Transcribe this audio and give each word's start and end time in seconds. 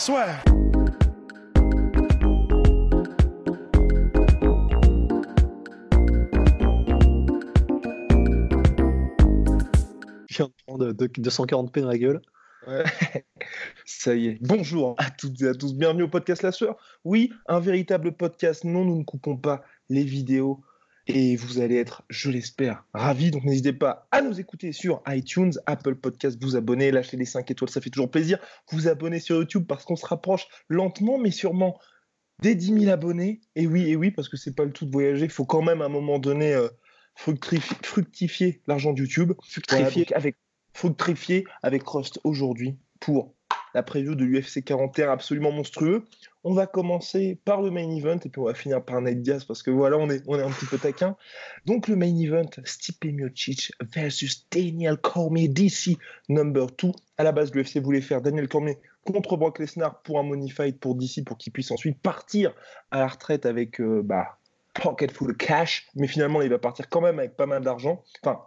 Soit. 0.00 0.40
Je 10.28 10.36
viens 10.36 10.46
de 10.46 10.52
prendre 10.66 10.92
de- 10.92 11.06
240p 11.06 11.80
dans 11.80 11.88
la 11.88 11.98
gueule. 11.98 12.20
Ouais. 12.66 12.84
Ça 13.84 14.14
y 14.14 14.28
est. 14.28 14.38
Bonjour 14.40 14.94
à 14.98 15.10
toutes 15.10 15.40
et 15.42 15.48
à 15.48 15.54
tous. 15.54 15.74
Bienvenue 15.74 16.04
au 16.04 16.08
podcast 16.08 16.42
La 16.42 16.52
Sueur. 16.52 16.76
Oui, 17.04 17.32
un 17.48 17.60
véritable 17.60 18.12
podcast. 18.12 18.64
Non, 18.64 18.84
nous 18.84 18.96
ne 18.98 19.04
coupons 19.04 19.36
pas 19.36 19.62
les 19.88 20.04
vidéos. 20.04 20.60
Et 21.14 21.36
vous 21.36 21.60
allez 21.60 21.76
être, 21.76 22.02
je 22.08 22.30
l'espère, 22.30 22.84
ravis. 22.94 23.30
Donc 23.30 23.44
n'hésitez 23.44 23.72
pas 23.72 24.06
à 24.10 24.22
nous 24.22 24.40
écouter 24.40 24.72
sur 24.72 25.02
iTunes, 25.08 25.52
Apple 25.66 25.94
Podcast, 25.96 26.38
vous 26.40 26.56
abonner, 26.56 26.90
lâcher 26.90 27.16
les 27.16 27.24
5 27.24 27.50
étoiles, 27.50 27.70
ça 27.70 27.80
fait 27.80 27.90
toujours 27.90 28.10
plaisir. 28.10 28.38
Vous 28.72 28.88
abonner 28.88 29.20
sur 29.20 29.36
YouTube 29.36 29.64
parce 29.66 29.84
qu'on 29.84 29.96
se 29.96 30.06
rapproche 30.06 30.46
lentement 30.68 31.18
mais 31.18 31.30
sûrement 31.30 31.78
des 32.42 32.54
10 32.54 32.80
000 32.80 32.88
abonnés. 32.92 33.40
Et 33.54 33.66
oui, 33.66 33.88
et 33.90 33.96
oui, 33.96 34.10
parce 34.10 34.28
que 34.28 34.36
c'est 34.36 34.54
pas 34.54 34.64
le 34.64 34.72
tout 34.72 34.86
de 34.86 34.90
voyager. 34.92 35.24
Il 35.24 35.30
faut 35.30 35.44
quand 35.44 35.62
même 35.62 35.82
à 35.82 35.86
un 35.86 35.90
moment 35.90 36.18
donné 36.18 36.54
euh, 36.54 36.68
fructifi- 37.18 37.84
fructifier 37.84 38.62
l'argent 38.66 38.92
de 38.92 39.00
YouTube. 39.00 39.32
Fructifier. 39.42 40.06
avec 40.14 40.36
fructifier 40.72 41.44
avec 41.62 41.82
Rust 41.86 42.20
aujourd'hui 42.24 42.78
pour 43.00 43.34
la 43.74 43.82
preview 43.82 44.14
de 44.14 44.24
l'UFC 44.24 44.64
41 44.64 45.10
absolument 45.10 45.52
monstrueux. 45.52 46.04
On 46.42 46.54
va 46.54 46.66
commencer 46.66 47.38
par 47.44 47.60
le 47.60 47.70
main 47.70 47.88
event 47.94 48.18
et 48.24 48.28
puis 48.28 48.40
on 48.40 48.44
va 48.44 48.54
finir 48.54 48.82
par 48.82 49.00
Nate 49.00 49.20
Diaz 49.20 49.44
parce 49.44 49.62
que 49.62 49.70
voilà, 49.70 49.98
on 49.98 50.08
est, 50.08 50.22
on 50.26 50.38
est 50.38 50.42
un 50.42 50.50
petit 50.50 50.66
peu 50.66 50.78
taquin. 50.78 51.16
Donc 51.66 51.86
le 51.88 51.96
main 51.96 52.16
event, 52.16 52.48
Stipe 52.64 53.04
Miocic 53.04 53.72
versus 53.94 54.46
Daniel 54.50 54.96
Cormier 54.96 55.48
DC 55.48 55.98
number 56.28 56.66
2. 56.78 56.92
À 57.18 57.24
la 57.24 57.32
base, 57.32 57.54
l'UFC 57.54 57.78
voulait 57.78 58.00
faire 58.00 58.22
Daniel 58.22 58.48
Cormier 58.48 58.78
contre 59.04 59.36
Brock 59.36 59.58
Lesnar 59.58 60.00
pour 60.02 60.18
un 60.18 60.22
money 60.22 60.48
fight 60.48 60.78
pour 60.78 60.94
DC 60.94 61.24
pour 61.24 61.38
qu'il 61.38 61.52
puisse 61.52 61.70
ensuite 61.70 62.00
partir 62.00 62.52
à 62.90 62.98
la 63.00 63.08
retraite 63.08 63.46
avec 63.46 63.80
euh, 63.80 64.02
bah, 64.02 64.38
pocket 64.74 65.10
full 65.12 65.30
of 65.30 65.36
cash. 65.36 65.88
Mais 65.94 66.06
finalement, 66.06 66.42
il 66.42 66.48
va 66.48 66.58
partir 66.58 66.88
quand 66.88 67.00
même 67.00 67.18
avec 67.18 67.36
pas 67.36 67.46
mal 67.46 67.62
d'argent. 67.62 68.02
Enfin, 68.22 68.40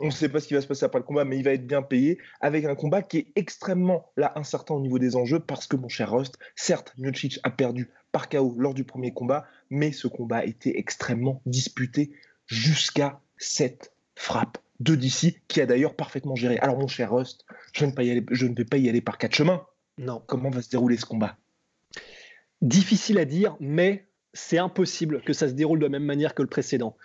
on 0.00 0.06
ne 0.06 0.10
sait 0.10 0.28
pas 0.28 0.40
ce 0.40 0.46
qui 0.46 0.54
va 0.54 0.60
se 0.60 0.66
passer 0.66 0.84
après 0.84 1.00
le 1.00 1.04
combat, 1.04 1.24
mais 1.24 1.36
il 1.36 1.44
va 1.44 1.52
être 1.52 1.66
bien 1.66 1.82
payé 1.82 2.18
avec 2.40 2.64
un 2.64 2.74
combat 2.74 3.02
qui 3.02 3.18
est 3.18 3.32
extrêmement 3.36 4.10
là 4.16 4.32
incertain 4.36 4.74
au 4.74 4.80
niveau 4.80 4.98
des 4.98 5.16
enjeux 5.16 5.40
parce 5.40 5.66
que 5.66 5.76
mon 5.76 5.88
cher 5.88 6.12
Rust, 6.12 6.38
certes, 6.54 6.94
Miocic 6.98 7.40
a 7.42 7.50
perdu 7.50 7.90
par 8.12 8.28
KO 8.28 8.54
lors 8.58 8.74
du 8.74 8.84
premier 8.84 9.12
combat, 9.12 9.46
mais 9.70 9.92
ce 9.92 10.06
combat 10.06 10.44
était 10.44 10.78
extrêmement 10.78 11.42
disputé 11.46 12.12
jusqu'à 12.46 13.20
cette 13.36 13.92
frappe 14.14 14.58
de 14.80 14.94
DC 14.94 15.42
qui 15.48 15.60
a 15.60 15.66
d'ailleurs 15.66 15.94
parfaitement 15.94 16.36
géré. 16.36 16.58
Alors 16.58 16.78
mon 16.78 16.86
cher 16.86 17.12
Rust, 17.12 17.44
je 17.72 17.84
ne, 17.84 17.90
vais 17.90 17.94
pas 17.94 18.02
y 18.04 18.10
aller, 18.10 18.24
je 18.30 18.46
ne 18.46 18.54
vais 18.54 18.64
pas 18.64 18.76
y 18.76 18.88
aller 18.88 19.00
par 19.00 19.18
quatre 19.18 19.34
chemins. 19.34 19.66
Non. 19.98 20.22
Comment 20.26 20.50
va 20.50 20.62
se 20.62 20.70
dérouler 20.70 20.96
ce 20.96 21.06
combat? 21.06 21.36
Difficile 22.62 23.18
à 23.18 23.24
dire, 23.24 23.56
mais 23.58 24.06
c'est 24.32 24.58
impossible 24.58 25.22
que 25.22 25.32
ça 25.32 25.48
se 25.48 25.54
déroule 25.54 25.80
de 25.80 25.84
la 25.84 25.90
même 25.90 26.04
manière 26.04 26.34
que 26.34 26.42
le 26.42 26.48
précédent. 26.48 26.96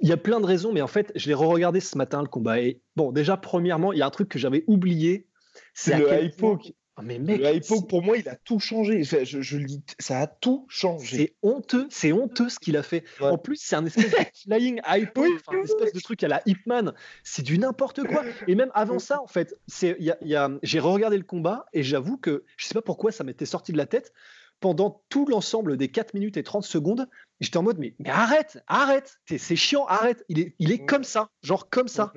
Il 0.00 0.08
y 0.08 0.12
a 0.12 0.16
plein 0.16 0.40
de 0.40 0.46
raisons, 0.46 0.72
mais 0.72 0.80
en 0.82 0.86
fait, 0.86 1.12
je 1.16 1.28
l'ai 1.28 1.34
re-regardé 1.34 1.80
ce 1.80 1.96
matin, 1.98 2.22
le 2.22 2.28
combat. 2.28 2.60
Et 2.60 2.80
bon, 2.96 3.10
déjà, 3.12 3.36
premièrement, 3.36 3.92
il 3.92 3.98
y 3.98 4.02
a 4.02 4.06
un 4.06 4.10
truc 4.10 4.28
que 4.28 4.38
j'avais 4.38 4.64
oublié. 4.66 5.26
C'est 5.74 5.98
le 5.98 6.30
point- 6.36 6.56
poke. 6.56 6.72
Ah, 7.00 7.02
mais 7.04 7.20
mec, 7.20 7.40
Le 7.40 7.86
pour 7.86 8.02
moi, 8.02 8.16
il 8.16 8.28
a 8.28 8.34
tout 8.34 8.58
changé. 8.58 9.04
Je, 9.04 9.24
je, 9.24 9.56
dis, 9.58 9.84
ça 10.00 10.18
a 10.18 10.26
tout 10.26 10.66
changé. 10.68 11.16
c'est 11.16 11.34
honteux, 11.42 11.86
c'est 11.90 12.10
honteux 12.10 12.48
ce 12.48 12.58
qu'il 12.58 12.76
a 12.76 12.82
fait. 12.82 13.04
Ouais. 13.20 13.28
En 13.28 13.38
plus, 13.38 13.54
c'est 13.62 13.76
un 13.76 13.86
espèce 13.86 14.10
de 14.10 14.16
flying 14.34 14.80
une 14.84 15.08
oui, 15.16 15.30
espèce 15.62 15.92
de 15.92 16.00
truc 16.00 16.24
à 16.24 16.28
la 16.28 16.42
Hitman. 16.44 16.92
C'est 17.22 17.42
du 17.42 17.56
n'importe 17.56 18.02
quoi. 18.02 18.24
Et 18.48 18.56
même 18.56 18.72
avant 18.74 18.98
ça, 18.98 19.22
en 19.22 19.28
fait, 19.28 19.54
y 19.80 20.10
a- 20.10 20.18
il 20.22 20.28
y 20.28 20.34
a- 20.34 20.50
j'ai 20.64 20.80
regardé 20.80 21.16
le 21.16 21.22
combat 21.22 21.66
et 21.72 21.84
j'avoue 21.84 22.16
que 22.16 22.42
je 22.56 22.66
sais 22.66 22.74
pas 22.74 22.82
pourquoi 22.82 23.12
ça 23.12 23.22
m'était 23.22 23.46
sorti 23.46 23.70
de 23.70 23.76
la 23.78 23.86
tête. 23.86 24.12
Pendant 24.58 25.04
tout 25.08 25.24
l'ensemble 25.26 25.76
des 25.76 25.86
4 25.88 26.14
minutes 26.14 26.36
et 26.36 26.42
30 26.42 26.64
secondes, 26.64 27.08
j'étais 27.40 27.56
en 27.56 27.62
mode 27.62 27.78
mais, 27.78 27.94
mais 27.98 28.10
arrête, 28.10 28.62
arrête, 28.66 29.18
c'est 29.26 29.56
chiant, 29.56 29.84
arrête. 29.86 30.24
Il 30.28 30.38
est, 30.40 30.54
il 30.58 30.72
est 30.72 30.82
Mm. 30.82 30.86
comme 30.86 31.04
ça, 31.04 31.30
genre 31.42 31.68
comme 31.70 31.88
ça. 31.88 32.12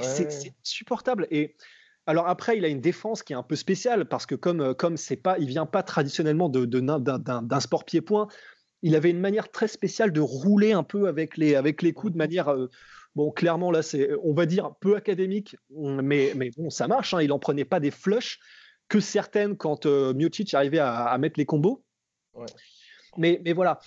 C'est 0.00 0.52
insupportable. 0.62 1.26
Et 1.30 1.56
alors 2.06 2.28
après, 2.28 2.58
il 2.58 2.64
a 2.64 2.68
une 2.68 2.80
défense 2.80 3.22
qui 3.22 3.32
est 3.32 3.36
un 3.36 3.42
peu 3.42 3.56
spéciale 3.56 4.06
parce 4.06 4.26
que 4.26 4.34
comme 4.34 4.60
euh, 4.60 4.74
comme 4.74 4.96
c'est 4.96 5.16
pas, 5.16 5.38
il 5.38 5.46
vient 5.46 5.66
pas 5.66 5.82
traditionnellement 5.82 6.48
de 6.48 6.64
d'un- 6.66 7.60
sport 7.60 7.84
pied-point. 7.84 8.28
Il 8.82 8.94
avait 8.94 9.08
une 9.10 9.20
manière 9.20 9.50
très 9.50 9.68
spéciale 9.68 10.12
de 10.12 10.20
rouler 10.20 10.72
un 10.72 10.82
peu 10.82 11.08
avec 11.08 11.38
les 11.38 11.54
avec 11.54 11.80
les 11.80 11.94
coups 11.94 12.12
de 12.12 12.18
manière 12.18 12.48
euh, 12.48 12.68
bon 13.14 13.30
clairement 13.30 13.70
là 13.70 13.80
c'est 13.80 14.10
on 14.22 14.34
va 14.34 14.44
dire 14.44 14.74
peu 14.80 14.94
académique 14.96 15.56
mais 15.70 16.32
mais 16.36 16.50
bon 16.56 16.68
ça 16.68 16.86
marche. 16.86 17.14
hein. 17.14 17.22
il 17.22 17.32
en 17.32 17.38
prenait 17.38 17.64
pas 17.64 17.80
des 17.80 17.90
flushs 17.90 18.38
que 18.88 19.00
certaines 19.00 19.56
quand 19.56 19.86
euh, 19.86 20.12
Miocic 20.12 20.52
arrivait 20.52 20.80
à, 20.80 21.04
à 21.06 21.16
mettre 21.16 21.38
les 21.38 21.46
combos. 21.46 21.82
Ouais. 22.34 22.44
Mais 23.16 23.40
mais 23.42 23.54
voilà. 23.54 23.78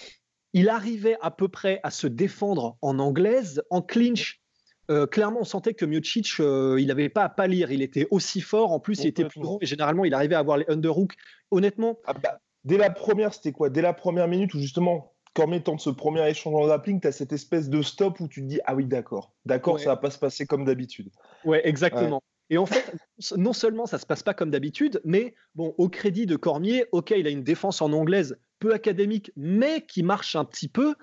Il 0.57 0.69
arrivait 0.69 1.18
à 1.22 1.29
peu 1.29 1.47
près 1.47 1.79
à 1.84 1.91
se 1.91 2.07
défendre 2.07 2.78
en 2.81 2.97
anglaise, 3.00 3.62
en 3.69 3.81
clinch. 3.81 4.41
Euh, 4.90 5.06
clairement, 5.06 5.41
on 5.41 5.44
sentait 5.44 5.73
que 5.73 5.85
Miocic, 5.85 6.40
euh, 6.40 6.78
il 6.79 6.88
n'avait 6.88 7.09
pas 7.09 7.23
à 7.23 7.29
pâlir. 7.29 7.72
Il 7.72 7.81
était 7.81 8.07
aussi 8.09 8.41
fort. 8.41 8.72
En 8.72 8.79
plus, 8.79 9.01
il 9.03 9.07
était 9.07 9.25
plus 9.25 9.40
grand 9.41 9.59
et 9.62 9.66
généralement, 9.66 10.03
il 10.06 10.13
arrivait 10.13 10.35
à 10.35 10.40
avoir 10.40 10.57
les 10.57 10.66
underhooks. 10.68 11.13
Honnêtement, 11.51 12.00
Ah 12.06 12.13
bah, 12.13 12.40
dès 12.63 12.78
la 12.78 12.90
première, 12.90 13.34
c'était 13.34 13.51
quoi? 13.51 13.69
Dès 13.69 13.81
la 13.81 13.94
première 13.94 14.28
minute 14.28 14.53
où 14.56 14.59
justement, 14.59 15.13
Cormier 15.35 15.62
tente 15.62 15.81
ce 15.81 15.91
premier 15.91 16.28
échange 16.28 16.56
en 16.56 16.66
grappling, 16.66 17.00
tu 17.01 17.07
as 17.07 17.12
cette 17.12 17.34
espèce 17.34 17.69
de 17.69 17.81
stop 17.84 18.19
où 18.19 18.28
tu 18.28 18.41
te 18.41 18.47
dis 18.47 18.59
Ah 18.66 18.74
oui, 18.74 18.85
d'accord, 18.85 19.34
d'accord, 19.45 19.75
Ouais. 19.75 19.81
ça 19.81 19.89
va 19.89 19.97
pas 19.97 20.09
se 20.09 20.18
passer 20.18 20.47
comme 20.47 20.66
d'habitude. 20.66 21.12
ouais, 21.45 21.62
exactement. 21.68 22.24
Et 22.50 22.57
en 22.57 22.66
fait, 22.66 22.95
non 23.35 23.51
seulement 23.51 23.85
ça 23.85 23.97
se 23.97 24.06
passe 24.06 24.24
pas 24.24 24.34
comme 24.34 24.50
d'habitude, 24.51 25.01
mais 25.03 25.35
bon, 25.53 25.75
au 25.78 25.89
crédit 25.89 26.25
de 26.25 26.38
Cormier, 26.38 26.85
ok, 26.94 27.12
il 27.12 27.28
a 27.28 27.29
une 27.29 27.44
défense 27.44 27.81
en 27.81 27.91
anglaise 27.91 28.38
peu 28.59 28.73
académique, 28.73 29.31
mais 29.35 29.85
qui 29.85 30.03
marche 30.03 30.35
un 30.35 30.45
petit 30.45 30.68
peu. 30.68 30.95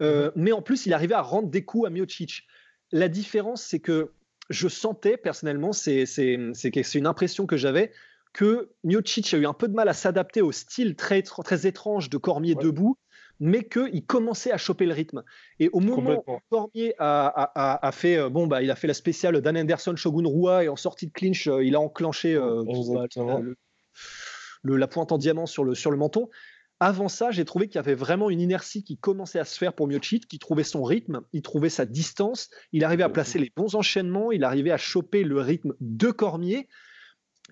Euh, 0.00 0.30
Mais 0.34 0.52
en 0.52 0.62
plus, 0.62 0.86
il 0.86 0.92
arrivait 0.94 1.14
à 1.14 1.22
rendre 1.22 1.48
des 1.48 1.64
coups 1.64 1.86
à 1.86 1.90
Miocic. 1.90 2.44
La 2.90 3.08
différence, 3.08 3.62
c'est 3.62 3.78
que 3.80 4.10
je 4.50 4.68
sentais 4.68 5.16
personnellement, 5.16 5.72
c'est 5.72 6.04
une 6.94 7.06
impression 7.06 7.46
que 7.46 7.56
j'avais, 7.56 7.92
que 8.32 8.70
Miocic 8.84 9.32
a 9.34 9.36
eu 9.36 9.46
un 9.46 9.52
peu 9.52 9.68
de 9.68 9.74
mal 9.74 9.88
à 9.88 9.92
s'adapter 9.92 10.42
au 10.42 10.52
style 10.52 10.96
très, 10.96 11.22
très 11.22 11.66
étrange 11.66 12.10
de 12.10 12.16
Cormier 12.16 12.54
Ouais. 12.56 12.64
debout, 12.64 12.98
mais 13.40 13.64
qu'il 13.64 14.04
commençait 14.06 14.52
à 14.52 14.56
choper 14.58 14.86
le 14.86 14.92
rythme. 14.94 15.22
Et 15.58 15.68
au 15.72 15.80
moment 15.80 16.22
où. 16.26 16.38
Cormier 16.50 16.94
a, 16.98 17.26
a- 17.26 17.52
a- 17.74 17.86
a 17.86 17.92
fait, 17.92 18.16
euh, 18.16 18.28
bon, 18.28 18.46
bah, 18.46 18.62
il 18.62 18.70
a 18.70 18.76
fait 18.76 18.86
la 18.86 18.94
spéciale 18.94 19.40
Dan 19.40 19.56
Anderson 19.56 19.96
Shogun 19.96 20.26
Rua 20.26 20.64
et 20.64 20.68
en 20.68 20.76
sortie 20.76 21.06
de 21.06 21.12
clinch, 21.12 21.46
euh, 21.46 21.64
il 21.64 21.74
a 21.74 21.80
enclenché 21.80 22.34
euh, 22.34 22.62
Exactement. 22.64 23.38
le- 23.38 23.56
le- 24.62 24.76
la 24.76 24.86
pointe 24.88 25.12
en 25.12 25.18
diamant 25.18 25.46
sur 25.46 25.64
le, 25.64 25.74
sur 25.74 25.90
le 25.90 25.96
menton. 25.96 26.28
Avant 26.84 27.06
ça, 27.08 27.30
j'ai 27.30 27.44
trouvé 27.44 27.68
qu'il 27.68 27.76
y 27.76 27.78
avait 27.78 27.94
vraiment 27.94 28.28
une 28.28 28.40
inertie 28.40 28.82
qui 28.82 28.96
commençait 28.98 29.38
à 29.38 29.44
se 29.44 29.56
faire 29.56 29.72
pour 29.72 29.86
Miocic, 29.86 30.26
qui 30.26 30.40
trouvait 30.40 30.64
son 30.64 30.82
rythme, 30.82 31.20
il 31.32 31.40
trouvait 31.40 31.68
sa 31.68 31.86
distance, 31.86 32.50
il 32.72 32.82
arrivait 32.82 33.04
à 33.04 33.08
placer 33.08 33.38
les 33.38 33.52
bons 33.56 33.76
enchaînements, 33.76 34.32
il 34.32 34.42
arrivait 34.42 34.72
à 34.72 34.78
choper 34.78 35.22
le 35.22 35.38
rythme 35.40 35.74
de 35.80 36.10
Cormier. 36.10 36.66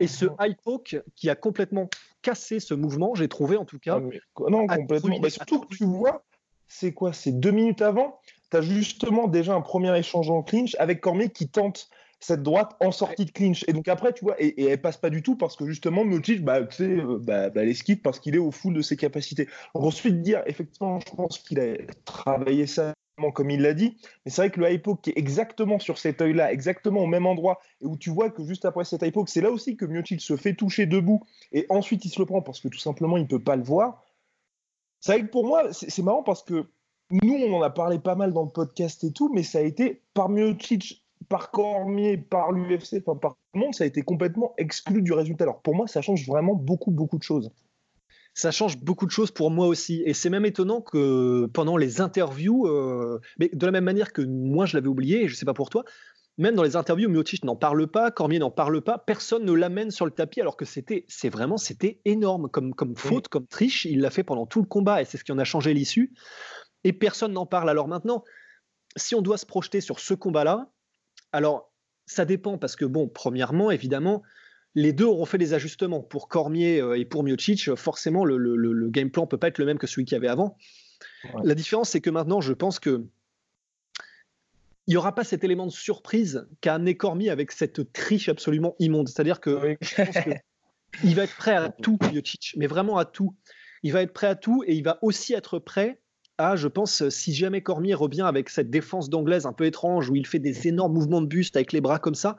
Et 0.01 0.09
ce 0.09 0.27
high 0.41 0.57
poke 0.65 1.01
qui 1.15 1.31
a 1.31 1.37
complètement 1.37 1.89
cassé 2.23 2.59
ce 2.59 2.75
mouvement, 2.75 3.15
j'ai 3.15 3.29
trouvé 3.29 3.57
en 3.57 3.65
tout 3.65 3.79
cas. 3.79 3.99
Ah, 3.99 4.01
mais- 4.01 4.21
non, 4.51 4.67
complètement. 4.67 5.11
ruiné- 5.11 5.21
Bah, 5.21 5.31
surtout 5.31 5.59
tout 5.61 5.67
que 5.69 5.77
tu 5.77 5.85
vois, 5.85 6.25
c'est 6.67 6.93
quoi? 6.93 7.13
C'est 7.13 7.31
deux 7.39 7.53
minutes 7.53 7.83
avant, 7.83 8.19
tu 8.51 8.57
as 8.57 8.63
justement 8.63 9.29
déjà 9.29 9.55
un 9.55 9.61
premier 9.61 9.97
échange 9.97 10.29
en 10.29 10.43
clinch 10.43 10.75
avec 10.81 11.01
Cormier 11.01 11.31
qui 11.31 11.49
tente 11.49 11.89
cette 12.21 12.43
droite 12.43 12.77
en 12.81 12.93
sortie 12.93 13.25
de 13.25 13.31
clinch. 13.31 13.65
Et 13.67 13.73
donc 13.73 13.89
après, 13.89 14.13
tu 14.13 14.25
vois, 14.25 14.37
et, 14.39 14.63
elle 14.63 14.81
passe 14.81 14.99
pas 14.99 15.11
du 15.11 15.23
tout 15.23 15.37
parce 15.37 15.57
que 15.57 15.67
justement, 15.67 16.05
Miocic, 16.05 16.45
bah, 16.45 16.63
tu 16.65 16.77
sais, 16.77 16.85
euh, 16.85 17.19
bah, 17.19 17.51
bah, 17.51 17.63
elle 17.63 17.71
esquive 17.71 18.01
parce 18.03 18.21
qu'il 18.21 18.35
est 18.35 18.39
au 18.39 18.51
full 18.51 18.75
de 18.75 18.83
ses 18.83 18.97
capacités. 18.97 19.49
Donc 19.75 19.85
ensuite, 19.85 20.21
dire, 20.23 20.43
effectivement, 20.47 21.01
je 21.01 21.15
pense 21.15 21.39
qu'il 21.39 21.59
a 21.61 21.77
travaillé 22.05 22.67
ça 22.67 22.95
comme 23.35 23.51
il 23.51 23.61
l'a 23.61 23.75
dit, 23.75 23.99
mais 24.25 24.31
c'est 24.31 24.41
vrai 24.41 24.51
que 24.51 24.61
le 24.61 24.81
poke 24.81 25.03
qui 25.03 25.11
est 25.11 25.19
exactement 25.19 25.79
sur 25.79 25.99
cet 25.99 26.23
œil-là, 26.23 26.51
exactement 26.51 27.03
au 27.03 27.07
même 27.07 27.27
endroit, 27.27 27.61
et 27.83 27.85
où 27.85 27.99
tu 27.99 28.09
vois 28.09 28.31
que 28.31 28.43
juste 28.45 28.65
après 28.65 28.87
cet 28.87 29.09
poke, 29.13 29.29
c'est 29.29 29.43
là 29.43 29.51
aussi 29.51 29.77
que 29.77 29.85
Miocic 29.85 30.23
se 30.23 30.37
fait 30.37 30.55
toucher 30.55 30.87
debout, 30.87 31.23
et 31.53 31.67
ensuite 31.69 32.03
il 32.07 32.09
se 32.09 32.19
le 32.19 32.25
prend 32.25 32.41
parce 32.41 32.61
que 32.61 32.69
tout 32.69 32.79
simplement 32.79 33.19
il 33.19 33.27
peut 33.27 33.43
pas 33.43 33.57
le 33.57 33.63
voir. 33.63 34.03
C'est 35.01 35.13
vrai 35.13 35.23
que 35.23 35.31
pour 35.31 35.47
moi, 35.47 35.73
c'est 35.73 35.91
c'est 35.91 36.03
marrant 36.03 36.23
parce 36.23 36.43
que 36.43 36.67
nous, 37.11 37.35
on 37.35 37.55
en 37.55 37.63
a 37.63 37.71
parlé 37.71 37.99
pas 37.99 38.15
mal 38.15 38.33
dans 38.33 38.45
le 38.45 38.51
podcast 38.51 39.03
et 39.05 39.13
tout, 39.13 39.31
mais 39.35 39.43
ça 39.43 39.59
a 39.59 39.63
été 39.63 40.03
par 40.15 40.29
Miocic 40.29 41.05
par 41.31 41.53
Cormier, 41.53 42.19
par 42.19 42.53
l'UFC, 42.53 43.03
enfin 43.07 43.17
par 43.17 43.35
tout 43.35 43.39
le 43.55 43.61
monde, 43.61 43.75
ça 43.75 43.85
a 43.85 43.87
été 43.87 44.03
complètement 44.03 44.53
exclu 44.59 45.01
du 45.01 45.13
résultat. 45.13 45.45
Alors 45.45 45.63
pour 45.63 45.75
moi, 45.75 45.87
ça 45.87 46.03
change 46.03 46.27
vraiment 46.27 46.55
beaucoup, 46.55 46.91
beaucoup 46.91 47.17
de 47.17 47.23
choses. 47.23 47.51
Ça 48.35 48.51
change 48.51 48.79
beaucoup 48.79 49.07
de 49.07 49.13
choses 49.13 49.31
pour 49.31 49.51
moi 49.51 49.69
aussi. 49.69 50.03
Et 50.05 50.13
c'est 50.13 50.29
même 50.29 50.45
étonnant 50.45 50.81
que 50.81 51.47
pendant 51.55 51.77
les 51.77 52.01
interviews, 52.01 52.67
euh, 52.67 53.21
mais 53.39 53.49
de 53.53 53.65
la 53.65 53.73
même 53.73 53.85
manière 53.85 54.13
que 54.13 54.23
moi 54.23 54.67
je 54.67 54.77
l'avais 54.77 54.89
oublié, 54.89 55.23
et 55.23 55.29
je 55.29 55.35
ne 55.35 55.37
sais 55.37 55.47
pas 55.47 55.55
pour 55.55 55.71
toi, 55.71 55.85
même 56.37 56.57
dans 56.57 56.65
les 56.65 56.75
interviews, 56.75 57.09
Miocic 57.09 57.45
n'en 57.45 57.55
parle 57.55 57.87
pas, 57.87 58.11
Cormier 58.11 58.41
n'en 58.41 58.51
parle 58.51 58.81
pas, 58.81 58.99
personne 58.99 59.45
ne 59.45 59.53
l'amène 59.53 59.93
sur 59.93 60.07
le 60.07 60.11
tapis 60.11 60.41
alors 60.41 60.57
que 60.57 60.65
c'était, 60.65 61.05
c'est 61.07 61.29
vraiment, 61.29 61.59
c'était 61.59 62.01
énorme 62.05 62.49
comme, 62.49 62.75
comme 62.75 62.97
faute, 62.97 63.29
comme 63.29 63.47
triche. 63.47 63.85
Il 63.85 64.01
l'a 64.01 64.11
fait 64.11 64.25
pendant 64.25 64.47
tout 64.47 64.61
le 64.61 64.67
combat 64.67 65.01
et 65.01 65.05
c'est 65.05 65.17
ce 65.17 65.23
qui 65.23 65.31
en 65.31 65.39
a 65.39 65.45
changé 65.45 65.75
l'issue. 65.75 66.13
Et 66.83 66.93
personne 66.93 67.33
n'en 67.33 67.47
parle. 67.47 67.71
Alors 67.71 67.87
maintenant, 67.87 68.25
si 68.97 69.15
on 69.15 69.23
doit 69.23 69.39
se 69.39 69.47
projeter 69.47 69.81
sur 69.81 70.01
ce 70.01 70.15
combat-là, 70.15 70.73
alors 71.33 71.71
ça 72.07 72.25
dépend 72.25 72.59
parce 72.59 72.77
que 72.77 72.85
bon, 72.85 73.09
premièrement, 73.09 73.71
évidemment, 73.71 74.23
les 74.75 74.93
deux 74.93 75.05
auront 75.05 75.27
fait 75.27 75.39
des 75.39 75.55
ajustements. 75.55 76.01
Pour 76.01 76.29
Cormier 76.29 76.81
euh, 76.81 76.99
et 76.99 77.05
pour 77.05 77.23
Miocic, 77.23 77.75
forcément, 77.75 78.25
le, 78.25 78.37
le, 78.37 78.89
game 78.89 79.11
plan 79.11 79.27
peut 79.27 79.39
pas 79.39 79.49
être 79.49 79.59
le 79.59 79.67
même 79.67 79.79
que 79.79 79.87
celui 79.87 80.05
qu'il 80.05 80.15
y 80.15 80.17
avait 80.17 80.29
avant. 80.29 80.57
La 81.45 81.55
différence, 81.55 81.91
c'est 81.91 82.01
que 82.01 82.11
maintenant, 82.11 82.41
je 82.41 82.53
pense 82.53 82.79
que 82.79 83.05
il 84.87 84.95
n'y 84.95 84.97
aura 84.97 85.15
pas 85.15 85.23
cet 85.23 85.45
élément 85.45 85.67
de 85.67 85.73
surprise 85.73 86.49
qu'a 86.61 86.75
amené 86.75 86.97
Cormier 86.97 87.31
avec 87.31 87.53
cette 87.53 87.93
triche 87.93 88.29
absolument 88.29 88.75
immonde. 88.81 89.09
C'est-à-dire 89.09 89.41
que, 89.41 89.77
il 91.05 91.15
va 91.15 91.23
être 91.23 91.37
prêt 91.37 91.55
à 91.55 91.69
tout, 91.69 91.97
Miocic, 92.11 92.55
mais 92.57 92.67
vraiment 92.67 92.99
à 92.99 93.05
tout. 93.05 93.37
Il 93.85 93.93
va 93.93 94.03
être 94.03 94.13
prêt 94.13 94.27
à 94.27 94.35
tout 94.35 94.65
et 94.67 94.75
il 94.75 94.83
va 94.83 94.99
aussi 95.03 95.33
être 95.33 95.61
prêt 95.61 96.01
je 96.57 96.69
pense, 96.69 97.09
si 97.09 97.35
jamais 97.35 97.63
Cormier 97.63 97.95
revient 97.95 98.23
avec 98.23 98.49
cette 98.49 98.71
défense 98.71 99.11
d'anglaise 99.11 99.47
un 99.47 99.53
peu 99.53 99.67
étrange 99.67 100.11
où 100.11 100.17
il 100.17 100.27
fait 100.27 100.39
des 100.39 100.69
énormes 100.69 100.93
mouvements 100.93 101.21
de 101.21 101.27
buste 101.27 101.57
avec 101.57 101.73
les 101.73 101.81
bras 101.81 101.99
comme 101.99 102.15
ça, 102.15 102.37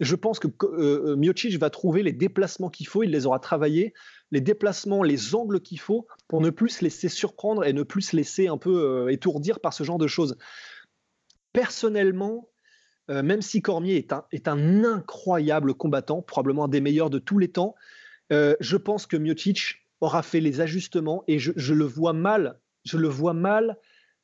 je 0.00 0.14
pense 0.16 0.38
que 0.38 0.48
euh, 0.62 1.14
Miocic 1.16 1.58
va 1.58 1.68
trouver 1.68 2.02
les 2.02 2.12
déplacements 2.12 2.70
qu'il 2.70 2.86
faut, 2.86 3.02
il 3.02 3.10
les 3.10 3.26
aura 3.26 3.38
travaillés, 3.38 3.92
les 4.30 4.40
déplacements, 4.40 5.02
les 5.02 5.34
angles 5.34 5.60
qu'il 5.60 5.78
faut 5.78 6.06
pour 6.26 6.40
ne 6.40 6.48
plus 6.48 6.70
se 6.70 6.84
laisser 6.84 7.08
surprendre 7.08 7.64
et 7.64 7.74
ne 7.74 7.82
plus 7.82 8.02
se 8.02 8.16
laisser 8.16 8.48
un 8.48 8.56
peu 8.56 8.82
euh, 8.82 9.12
étourdir 9.12 9.60
par 9.60 9.74
ce 9.74 9.84
genre 9.84 9.98
de 9.98 10.06
choses. 10.06 10.38
Personnellement, 11.52 12.48
euh, 13.10 13.22
même 13.22 13.42
si 13.42 13.60
Cormier 13.60 14.06
est 14.32 14.48
un, 14.48 14.84
incroyable 14.84 15.74
combattant, 15.74 16.22
probablement 16.22 16.64
un 16.64 16.68
des 16.68 16.80
meilleurs 16.80 17.10
de 17.10 17.18
tous 17.18 17.38
les 17.38 17.48
temps, 17.48 17.74
je 18.30 18.76
pense 18.76 19.06
que 19.06 19.16
Miocic 19.16 19.88
aura 20.00 20.22
fait 20.22 20.38
les 20.38 20.60
ajustements 20.60 21.24
et 21.26 21.40
je 21.40 21.74
le 21.74 21.84
vois 21.84 22.12
mal, 22.12 22.60
je 22.84 22.96
le 22.96 23.08
vois 23.08 23.34
mal 23.34 23.76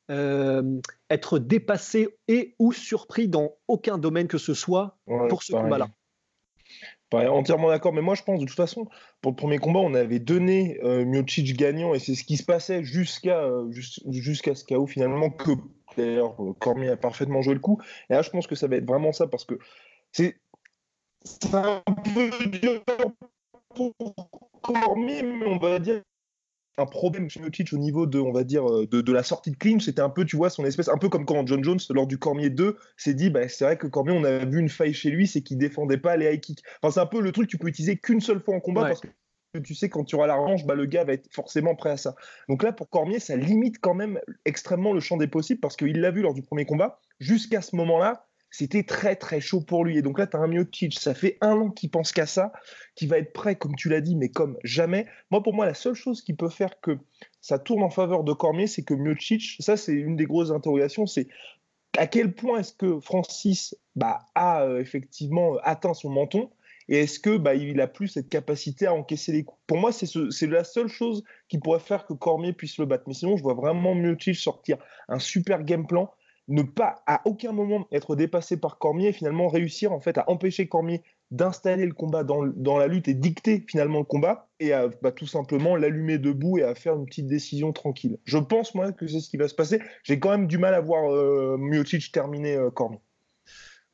euh, 0.09 0.79
être 1.09 1.37
dépassé 1.37 2.07
et 2.29 2.55
ou 2.59 2.71
surpris 2.71 3.27
dans 3.27 3.55
aucun 3.67 3.97
domaine 3.97 4.27
que 4.27 4.37
ce 4.37 4.53
soit 4.53 4.97
pour 5.05 5.43
ce 5.43 5.51
combat-là. 5.51 5.89
entièrement 7.11 7.67
d'accord, 7.67 7.91
mais 7.91 8.01
moi 8.01 8.15
je 8.15 8.23
pense 8.23 8.39
de 8.39 8.45
toute 8.45 8.55
façon, 8.55 8.87
pour 9.21 9.31
le 9.31 9.35
premier 9.35 9.57
combat, 9.57 9.79
on 9.79 9.93
avait 9.93 10.19
donné 10.19 10.79
euh, 10.83 11.03
Miocic 11.03 11.57
gagnant 11.57 11.93
et 11.93 11.99
c'est 11.99 12.15
ce 12.15 12.23
qui 12.23 12.37
se 12.37 12.45
passait 12.45 12.85
jusqu'à 12.85 13.41
euh, 13.41 13.69
jusqu'à 13.71 14.55
ce 14.55 14.63
chaos 14.63 14.87
finalement 14.87 15.29
que 15.29 15.51
d'ailleurs 15.97 16.37
Cormier 16.59 16.89
a 16.89 16.97
parfaitement 16.97 17.41
joué 17.41 17.55
le 17.55 17.59
coup. 17.59 17.81
Et 18.09 18.13
là, 18.13 18.21
je 18.21 18.29
pense 18.29 18.47
que 18.47 18.55
ça 18.55 18.67
va 18.67 18.77
être 18.77 18.87
vraiment 18.87 19.11
ça 19.11 19.27
parce 19.27 19.43
que 19.43 19.59
c'est 20.13 20.39
un 21.51 21.83
peu 22.13 22.29
dur 22.47 22.81
pour 23.75 23.93
Cormier, 24.61 25.21
mais 25.21 25.47
on 25.47 25.57
va 25.57 25.79
dire 25.79 26.01
un 26.77 26.85
problème 26.85 27.29
chez 27.29 27.39
Miocic 27.39 27.73
au 27.73 27.77
niveau 27.77 28.05
de, 28.05 28.19
on 28.19 28.31
va 28.31 28.43
dire, 28.43 28.69
euh, 28.69 28.87
de, 28.87 29.11
la 29.11 29.23
sortie 29.23 29.51
de 29.51 29.57
clinch. 29.57 29.85
C'était 29.85 30.01
un 30.01 30.09
peu, 30.09 30.25
tu 30.25 30.35
vois, 30.35 30.49
son 30.49 30.63
espèce, 30.63 30.89
un 30.89 30.97
peu 30.97 31.09
comme 31.09 31.25
quand 31.25 31.45
John 31.47 31.63
Jones, 31.63 31.79
lors 31.89 32.07
du 32.07 32.17
Cormier 32.17 32.49
2, 32.49 32.77
s'est 32.97 33.13
dit, 33.13 33.29
bah, 33.29 33.47
c'est 33.47 33.65
vrai 33.65 33.77
que 33.77 33.87
Cormier, 33.87 34.13
on 34.13 34.23
a 34.23 34.45
vu 34.45 34.59
une 34.59 34.69
faille 34.69 34.93
chez 34.93 35.09
lui, 35.09 35.27
c'est 35.27 35.41
qu'il 35.41 35.57
défendait 35.57 35.97
pas 35.97 36.15
les 36.17 36.33
high 36.33 36.39
kicks. 36.39 36.63
Enfin, 36.81 36.93
c'est 36.93 36.99
un 36.99 37.07
peu 37.07 37.21
le 37.21 37.31
truc 37.31 37.47
que 37.47 37.51
tu 37.51 37.57
peux 37.57 37.67
utiliser 37.67 37.97
qu'une 37.97 38.21
seule 38.21 38.41
fois 38.41 38.55
en 38.55 38.59
combat 38.59 38.81
parce 38.81 39.01
que 39.01 39.07
tu 39.63 39.73
sais, 39.73 39.89
quand 39.89 40.03
tu 40.03 40.15
auras 40.15 40.27
la 40.27 40.35
revanche, 40.35 40.65
bah, 40.65 40.75
le 40.75 40.85
gars 40.85 41.03
va 41.03 41.13
être 41.13 41.33
forcément 41.33 41.73
prêt 41.73 41.89
à 41.89 41.97
ça. 41.97 42.15
Donc 42.47 42.61
là, 42.61 42.71
pour 42.71 42.89
Cormier, 42.89 43.19
ça 43.19 43.35
limite 43.35 43.79
quand 43.79 43.95
même 43.95 44.19
extrêmement 44.45 44.93
le 44.93 44.99
champ 44.99 45.17
des 45.17 45.27
possibles 45.27 45.59
parce 45.59 45.75
qu'il 45.75 45.99
l'a 45.99 46.11
vu 46.11 46.21
lors 46.21 46.35
du 46.35 46.43
premier 46.43 46.65
combat. 46.65 46.99
Jusqu'à 47.19 47.61
ce 47.61 47.75
moment-là, 47.75 48.26
c'était 48.57 48.81
très 48.81 49.15
très 49.15 49.39
chaud 49.39 49.61
pour 49.61 49.85
lui. 49.85 49.99
Et 49.99 50.01
donc 50.01 50.17
là, 50.17 50.25
tu 50.25 50.35
as 50.35 50.39
un 50.39 50.47
Miocic, 50.47 50.99
ça 50.99 51.13
fait 51.13 51.37
un 51.41 51.53
an 51.57 51.69
qu'il 51.69 51.91
pense 51.91 52.11
qu'à 52.11 52.25
ça, 52.25 52.51
qui 52.95 53.05
va 53.05 53.19
être 53.19 53.31
prêt, 53.31 53.55
comme 53.55 53.75
tu 53.75 53.87
l'as 53.87 54.01
dit, 54.01 54.15
mais 54.15 54.29
comme 54.29 54.57
jamais. 54.63 55.05
Moi, 55.29 55.43
pour 55.43 55.53
moi, 55.53 55.67
la 55.67 55.75
seule 55.75 55.93
chose 55.93 56.23
qui 56.23 56.33
peut 56.33 56.49
faire 56.49 56.81
que 56.81 56.97
ça 57.39 57.59
tourne 57.59 57.83
en 57.83 57.91
faveur 57.91 58.23
de 58.23 58.33
Cormier, 58.33 58.65
c'est 58.65 58.81
que 58.81 58.95
Miocic, 58.95 59.57
ça 59.59 59.77
c'est 59.77 59.93
une 59.93 60.15
des 60.15 60.25
grosses 60.25 60.49
interrogations, 60.49 61.05
c'est 61.05 61.27
à 61.99 62.07
quel 62.07 62.33
point 62.33 62.59
est-ce 62.59 62.73
que 62.73 62.99
Francis 62.99 63.75
bah, 63.95 64.25
a 64.33 64.63
euh, 64.63 64.79
effectivement 64.79 65.57
atteint 65.63 65.93
son 65.93 66.09
menton 66.09 66.49
et 66.89 67.01
est-ce 67.01 67.19
que 67.19 67.37
bah, 67.37 67.53
il 67.53 67.79
a 67.79 67.87
plus 67.87 68.07
cette 68.07 68.29
capacité 68.29 68.87
à 68.87 68.93
encaisser 68.93 69.33
les 69.33 69.43
coups? 69.43 69.61
Pour 69.67 69.77
moi, 69.77 69.91
c'est 69.91 70.47
la 70.47 70.63
seule 70.63 70.87
chose 70.87 71.23
qui 71.47 71.59
pourrait 71.59 71.79
faire 71.79 72.07
que 72.07 72.13
Cormier 72.13 72.53
puisse 72.53 72.77
le 72.79 72.85
battre. 72.85 73.03
Mais 73.07 73.13
sinon, 73.13 73.37
je 73.37 73.43
vois 73.43 73.55
vraiment 73.55 73.93
Miocic 73.93 74.35
sortir 74.35 74.77
un 75.09 75.19
super 75.19 75.63
game 75.63 75.85
plan 75.85 76.09
ne 76.47 76.61
pas 76.61 77.03
à 77.07 77.21
aucun 77.25 77.51
moment 77.51 77.87
être 77.91 78.15
dépassé 78.15 78.57
par 78.57 78.77
Cormier 78.77 79.09
et 79.09 79.13
finalement 79.13 79.47
réussir 79.47 79.91
en 79.91 79.99
fait 79.99 80.17
à 80.17 80.29
empêcher 80.29 80.67
Cormier 80.67 81.03
d'installer 81.29 81.85
le 81.85 81.93
combat 81.93 82.23
dans, 82.23 82.77
la 82.77 82.87
lutte 82.87 83.09
et 83.09 83.13
dicter 83.13 83.65
finalement 83.67 83.99
le 83.99 84.05
combat 84.05 84.47
et 84.61 84.71
à 84.71 84.87
bah, 85.01 85.11
tout 85.11 85.27
simplement 85.27 85.75
l'allumer 85.75 86.17
debout 86.17 86.57
et 86.57 86.63
à 86.63 86.73
faire 86.73 86.95
une 86.95 87.05
petite 87.05 87.27
décision 87.27 87.73
tranquille. 87.73 88.17
Je 88.23 88.37
pense 88.37 88.75
moi 88.75 88.93
que 88.93 89.07
c'est 89.07 89.19
ce 89.19 89.29
qui 89.29 89.37
va 89.37 89.49
se 89.49 89.55
passer. 89.55 89.81
J'ai 90.03 90.19
quand 90.19 90.29
même 90.29 90.47
du 90.47 90.57
mal 90.57 90.73
à 90.73 90.79
voir 90.79 91.11
euh, 91.11 91.57
Miocic 91.59 92.11
terminer 92.13 92.55
euh, 92.55 92.71
Cormier. 92.71 93.01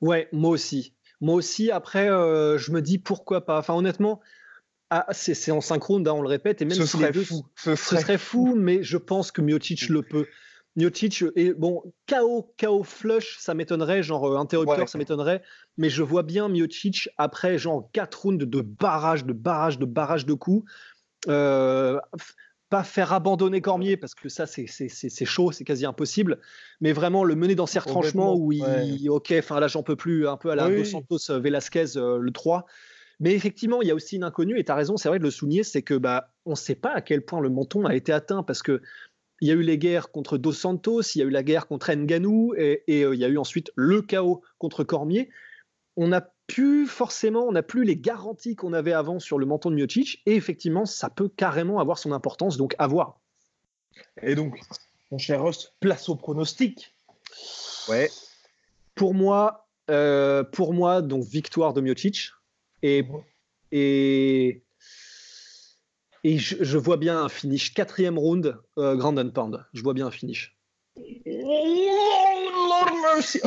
Ouais, 0.02 0.28
moi 0.32 0.52
aussi. 0.52 0.96
Moi 1.22 1.36
aussi, 1.36 1.72
après, 1.72 2.10
euh, 2.10 2.58
je 2.58 2.72
me 2.72 2.82
dis 2.82 3.00
pourquoi 3.00 3.46
pas. 3.46 3.58
Enfin, 3.58 3.74
honnêtement, 3.74 4.20
ah, 4.90 5.08
c'est 5.12 5.52
en 5.52 5.62
synchrone, 5.62 6.08
hein, 6.08 6.12
on 6.14 6.22
le 6.22 6.28
répète, 6.28 6.62
et 6.62 6.66
même 6.66 6.78
ce 6.78 6.86
serait 6.86 7.12
fou. 7.14 7.46
Ce, 7.56 7.76
serait, 7.76 8.20
fou, 8.20 8.54
mais 8.56 8.84
je 8.84 8.98
pense 8.98 9.32
que 9.32 9.42
Miocic 9.42 9.90
le 9.90 10.04
peut. 10.04 10.28
Miocic 10.76 11.24
et 11.36 11.54
bon 11.54 11.84
KO 12.10 12.54
KO 12.60 12.84
flush 12.84 13.38
ça 13.40 13.54
m'étonnerait 13.54 14.02
genre 14.02 14.26
euh, 14.26 14.38
interrupteur 14.38 14.90
ça 14.90 14.98
m'étonnerait 14.98 15.44
mais 15.78 15.90
je 15.90 16.02
vois 16.02 16.24
bien 16.24 16.50
Miocic 16.50 17.10
après 17.18 17.58
genre 17.58 17.90
4 17.94 18.22
rounds 18.22 18.46
de 18.46 18.62
barrage 18.62 19.26
de 19.26 19.34
barrage 19.34 19.80
de 19.80 19.86
barrage 19.86 20.26
de 20.26 20.34
coups. 20.34 20.70
Euh, 21.30 22.00
pas 22.70 22.84
faire 22.84 23.14
abandonner 23.14 23.62
Cormier 23.62 23.98
parce 23.98 24.16
que 24.16 24.30
ça 24.30 24.46
c'est 24.48 25.26
chaud 25.26 25.52
c'est 25.52 25.64
quasi 25.64 25.86
impossible 25.86 26.40
mais 26.82 26.92
vraiment 26.92 27.24
le 27.24 27.36
mener 27.36 27.54
dans 27.54 27.68
ses 27.68 27.80
retranchements 27.80 28.36
où 28.36 28.52
il 28.52 29.10
ok 29.10 29.34
enfin 29.38 29.60
là 29.60 29.68
j'en 29.68 29.84
peux 29.84 29.96
plus 29.96 30.28
un 30.28 30.38
peu 30.38 30.50
à 30.50 30.56
la 30.56 30.70
Dos 30.70 30.84
Santos 30.84 31.30
euh, 31.30 31.40
Velasquez 31.40 31.86
le 31.96 32.32
3 32.32 32.66
mais 33.20 33.34
effectivement, 33.34 33.82
il 33.82 33.88
y 33.88 33.92
a 33.92 33.96
aussi 33.96 34.18
une 34.18 34.24
inconnue, 34.24 34.60
et 34.60 34.66
tu 34.66 34.72
as 34.72 34.76
raison, 34.76 34.98
c'est 34.98 35.08
vrai 35.08 35.20
de 35.20 35.24
le 35.24 35.32
souligner, 35.32 35.64
c'est 35.64 35.82
que 35.82 35.94
bah, 35.94 36.34
on 36.46 36.52
ne 36.52 36.56
sait 36.56 36.76
pas 36.76 36.92
à 36.92 37.02
quel 37.02 37.24
point 37.24 37.40
le 37.40 37.50
menton 37.50 37.86
a 37.86 37.96
été 37.96 38.12
atteint, 38.12 38.44
parce 38.44 38.62
que 38.62 38.82
il 39.44 39.48
y 39.48 39.52
a 39.52 39.56
eu 39.56 39.62
les 39.62 39.78
guerres 39.78 40.10
contre 40.10 40.38
Dos 40.38 40.54
Santos, 40.54 41.02
il 41.02 41.20
y 41.20 41.22
a 41.22 41.26
eu 41.26 41.30
la 41.30 41.44
guerre 41.44 41.68
contre 41.68 41.92
Nganou, 41.92 42.54
et, 42.56 42.82
euh, 42.88 43.14
il 43.14 43.20
y 43.20 43.26
a 43.26 43.28
eu 43.28 43.38
ensuite 43.38 43.74
le 43.76 44.02
chaos 44.02 44.42
contre 44.58 44.86
Cormier. 44.86 45.30
On 45.98 46.08
n'a 46.08 46.32
plus 46.48 46.88
forcément, 46.88 47.44
on 47.46 47.52
n'a 47.52 47.62
plus 47.62 47.84
les 47.84 47.98
garanties 47.98 48.56
qu'on 48.56 48.72
avait 48.72 48.94
avant 48.94 49.20
sur 49.20 49.38
le 49.38 49.46
menton 49.46 49.70
de 49.70 49.76
Miocic, 49.76 50.22
et 50.26 50.36
effectivement, 50.36 50.86
ça 50.86 51.10
peut 51.10 51.28
carrément 51.28 51.82
avoir 51.82 51.98
son 51.98 52.14
importance, 52.14 52.56
donc 52.56 52.74
à 52.80 52.88
voir. 52.88 53.20
Et 54.22 54.34
donc, 54.36 54.58
mon 55.12 55.18
cher 55.18 55.42
Ross, 55.42 55.74
place 55.82 56.08
au 56.08 56.16
pronostic. 56.16 56.94
Ouais. 57.90 58.10
Pour 58.96 59.14
moi, 59.14 59.68
euh, 59.92 60.46
pour 60.46 60.74
moi, 60.74 61.02
donc 61.02 61.26
victoire 61.26 61.74
de 61.74 61.82
Miocic, 61.82 62.30
et, 62.82 63.06
et 63.74 64.64
et 66.24 66.38
je, 66.38 66.78
vois 66.78 66.98
bien 66.98 67.22
un 67.24 67.30
finish 67.30 67.74
quatrième 67.74 68.18
round, 68.18 68.58
euh, 68.78 68.96
Grand 68.96 69.18
and 69.18 69.32
Pound. 69.32 69.66
Je 69.74 69.82
vois 69.84 69.94
bien 69.94 70.08
un 70.08 70.12
finish. 70.12 70.58
Oh, 70.98 71.04
Lord 71.26 72.96
mercy. 73.02 73.42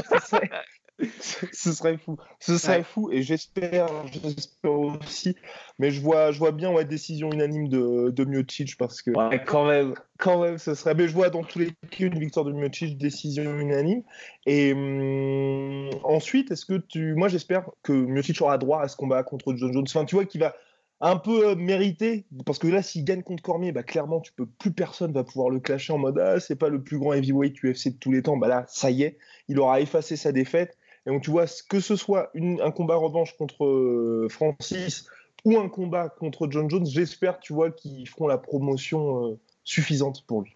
ce 1.53 1.73
serait 1.73 1.99
fou. 1.99 2.17
Ce 2.41 2.57
serait 2.57 2.83
fou 2.83 3.11
et 3.11 3.23
j'espère, 3.23 3.89
j'espère 4.13 4.73
aussi. 4.73 5.37
Mais 5.79 5.91
je 5.91 6.01
vois, 6.01 6.33
je 6.33 6.39
vois 6.39 6.53
bien 6.53 6.73
ouais, 6.73 6.85
décision 6.85 7.31
unanime 7.31 7.69
de, 7.69 8.11
de 8.11 8.25
Miocic 8.25 8.77
parce 8.79 9.03
que 9.03 9.11
quand 9.45 9.67
même, 9.67 9.95
quand 10.19 10.41
même, 10.43 10.59
ce 10.59 10.75
serait. 10.75 10.95
Mais 10.95 11.09
je 11.09 11.13
vois 11.13 11.29
dans 11.29 11.45
tous 11.45 11.59
les 11.59 11.67
cas 11.91 12.07
une 12.07 12.19
victoire 12.19 12.47
de 12.47 12.53
Miocic, 12.53 12.97
décision 12.97 13.59
unanime. 13.59 14.03
Et 14.47 14.73
hum, 14.73 15.91
ensuite, 16.03 16.51
est-ce 16.51 16.65
que 16.65 16.79
tu, 16.79 17.15
moi 17.15 17.29
j'espère 17.29 17.69
que 17.83 17.93
Miocic 17.93 18.41
aura 18.41 18.59
droit 18.59 18.81
à 18.81 18.89
ce 18.89 18.97
combat 18.97 19.23
contre 19.23 19.55
John 19.57 19.73
Jones. 19.73 19.87
Enfin, 19.87 20.05
tu 20.05 20.15
vois 20.15 20.25
qu'il 20.25 20.41
va 20.41 20.55
un 21.01 21.17
peu 21.17 21.49
euh, 21.49 21.55
mérité. 21.55 22.27
Parce 22.45 22.59
que 22.59 22.69
là 22.69 22.83
s'il 22.83 23.05
gagne 23.05 23.23
contre 23.23 23.43
Cormier 23.43 23.73
bah 23.73 23.83
clairement 23.83 24.21
tu 24.21 24.33
peux 24.33 24.47
plus 24.47 24.73
personne 24.73 25.13
va 25.13 25.25
pouvoir 25.25 25.51
le 25.51 25.61
clasher 25.61 25.93
en 25.93 25.99
mode 25.99 26.19
ah 26.19 26.41
c'est 26.41 26.57
pas 26.57 26.69
le 26.69 26.83
plus 26.83 26.99
grand 26.99 27.13
heavyweight 27.13 27.63
UFC 27.63 27.89
de 27.89 27.99
tous 27.99 28.13
les 28.13 28.23
temps. 28.23 28.37
Bah 28.37 28.49
là 28.49 28.65
ça 28.69 28.91
y 28.91 29.03
est 29.03 29.19
il 29.49 29.59
aura 29.59 29.81
effacé 29.81 30.17
sa 30.17 30.33
défaite. 30.33 30.77
Et 31.07 31.11
donc 31.11 31.23
tu 31.23 31.31
vois 31.31 31.47
que 31.69 31.81
ce 31.81 31.97
soit 31.97 32.31
un 32.35 32.71
combat 32.71 32.97
revanche 32.97 33.37
contre 33.37 33.65
euh, 33.65 34.29
Francis 34.31 35.07
ou 35.45 35.59
un 35.59 35.69
combat 35.69 36.09
contre 36.09 36.49
John 36.51 36.69
Jones 36.69 36.87
j'espère 36.87 37.39
tu 37.39 37.53
vois 37.53 37.71
qu'ils 37.71 38.09
feront 38.09 38.27
la 38.27 38.39
promotion 38.39 39.27
euh, 39.27 39.39
suffisante 39.65 40.25
pour 40.27 40.43
lui. 40.43 40.53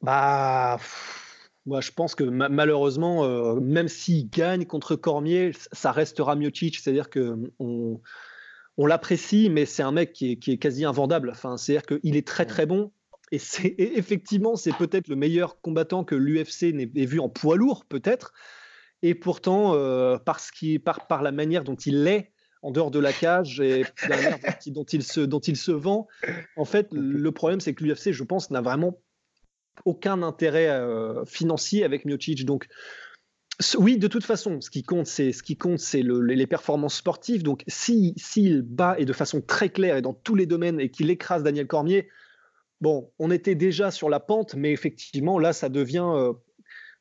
Bah 0.00 0.78
Moi, 1.66 1.80
je 1.80 1.90
pense 1.90 2.14
que 2.14 2.22
malheureusement, 2.22 3.56
même 3.56 3.88
s'il 3.88 4.30
gagne 4.30 4.64
contre 4.64 4.94
Cormier, 4.94 5.50
ça 5.72 5.90
restera 5.90 6.36
Miocic. 6.36 6.76
C'est-à-dire 6.76 7.10
que 7.10 7.36
on, 7.58 8.00
on 8.78 8.86
l'apprécie, 8.86 9.50
mais 9.50 9.66
c'est 9.66 9.82
un 9.82 9.90
mec 9.90 10.12
qui 10.12 10.38
est, 10.46 10.56
quasi 10.56 10.84
invendable. 10.84 11.30
Enfin, 11.30 11.56
c'est-à-dire 11.56 11.84
qu'il 11.84 12.16
est 12.16 12.26
très 12.26 12.46
très 12.46 12.64
bon. 12.64 12.92
Et 13.32 13.38
c'est 13.38 13.74
effectivement, 13.76 14.56
c'est 14.56 14.72
peut-être 14.72 15.08
le 15.08 15.16
meilleur 15.16 15.60
combattant 15.60 16.04
que 16.04 16.14
l'UFC 16.14 16.62
ait 16.62 17.04
vu 17.04 17.20
en 17.20 17.28
poids 17.28 17.56
lourd, 17.56 17.84
peut-être. 17.84 18.32
Et 19.02 19.14
pourtant, 19.14 19.74
euh, 19.74 20.16
parce 20.16 20.50
par, 20.84 21.06
par 21.08 21.22
la 21.22 21.32
manière 21.32 21.64
dont 21.64 21.74
il 21.74 22.06
est 22.06 22.32
en 22.62 22.70
dehors 22.70 22.90
de 22.90 22.98
la 22.98 23.12
cage 23.12 23.60
et 23.60 23.84
la 24.08 24.16
manière 24.16 24.38
dont 24.68 24.84
il, 24.84 25.02
se, 25.02 25.20
dont 25.20 25.40
il 25.40 25.56
se 25.56 25.72
vend, 25.72 26.06
en 26.56 26.64
fait, 26.64 26.88
le 26.92 27.32
problème, 27.32 27.60
c'est 27.60 27.74
que 27.74 27.84
l'UFC, 27.84 28.12
je 28.12 28.24
pense, 28.24 28.50
n'a 28.50 28.60
vraiment 28.60 28.98
aucun 29.84 30.22
intérêt 30.22 30.68
euh, 30.68 31.24
financier 31.24 31.84
avec 31.84 32.04
Miocic. 32.04 32.44
Donc, 32.44 32.68
oui, 33.78 33.98
de 33.98 34.06
toute 34.06 34.24
façon, 34.24 34.60
ce 34.60 34.70
qui 34.70 34.82
compte, 34.82 35.06
c'est 35.06 35.32
ce 35.32 35.42
qui 35.42 35.56
compte, 35.56 35.78
c'est 35.78 36.02
les 36.02 36.46
performances 36.46 36.96
sportives. 36.96 37.42
Donc, 37.42 37.64
s'il 37.66 38.14
si, 38.16 38.62
bat 38.62 38.94
et 38.98 39.04
de 39.04 39.12
façon 39.12 39.40
très 39.40 39.68
claire 39.68 39.96
et 39.96 40.02
dans 40.02 40.14
tous 40.14 40.34
les 40.34 40.46
domaines 40.46 40.80
et 40.80 40.90
qu'il 40.90 41.10
écrase 41.10 41.42
Daniel 41.42 41.66
Cormier, 41.66 42.08
bon, 42.80 43.10
on 43.18 43.30
était 43.30 43.56
déjà 43.56 43.90
sur 43.90 44.08
la 44.08 44.20
pente, 44.20 44.54
mais 44.54 44.72
effectivement, 44.72 45.38
là, 45.38 45.52
ça 45.52 45.68
devient 45.68 46.06
euh, 46.06 46.32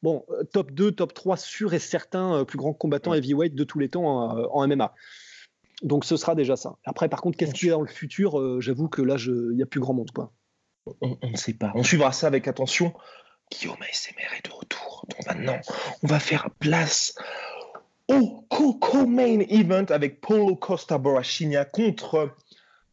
bon 0.01 0.25
euh, 0.29 0.43
top 0.45 0.71
2, 0.71 0.93
top 0.93 1.13
3 1.13 1.37
sûr 1.37 1.73
et 1.75 1.79
certain 1.79 2.43
plus 2.43 2.57
grand 2.57 2.73
combattant 2.73 3.13
heavyweight 3.13 3.53
de 3.53 3.63
tous 3.63 3.77
les 3.77 3.89
temps 3.89 4.51
en, 4.51 4.67
MMA. 4.67 4.95
Donc, 5.83 6.05
ce 6.05 6.17
sera 6.17 6.33
déjà 6.33 6.55
ça. 6.55 6.77
Après, 6.85 7.07
par 7.07 7.21
contre, 7.21 7.37
qu'est-ce 7.37 7.53
qu'il 7.53 7.67
y 7.67 7.71
a 7.71 7.75
dans 7.75 7.81
le 7.81 7.87
futur 7.87 8.61
J'avoue 8.61 8.89
que 8.89 9.03
là, 9.03 9.17
il 9.19 9.55
n'y 9.55 9.61
a 9.61 9.67
plus 9.67 9.79
grand 9.79 9.93
monde, 9.93 10.09
quoi 10.11 10.33
on, 11.01 11.17
ne 11.29 11.37
sait 11.37 11.53
pas. 11.53 11.71
On 11.75 11.83
suivra 11.83 12.11
ça 12.11 12.27
avec 12.27 12.47
attention. 12.47 12.93
Guillaume 13.51 13.81
ASMR 13.81 14.37
est 14.37 14.45
de 14.45 14.51
retour. 14.51 15.05
Donc 15.09 15.25
maintenant, 15.25 15.59
on 16.03 16.07
va 16.07 16.19
faire 16.19 16.49
place 16.59 17.15
au 18.07 18.45
Coco 18.49 19.05
Main 19.05 19.39
Event 19.49 19.85
avec 19.89 20.21
Paulo 20.21 20.55
Costa 20.55 20.97
Borrachina 20.97 21.65
contre 21.65 22.35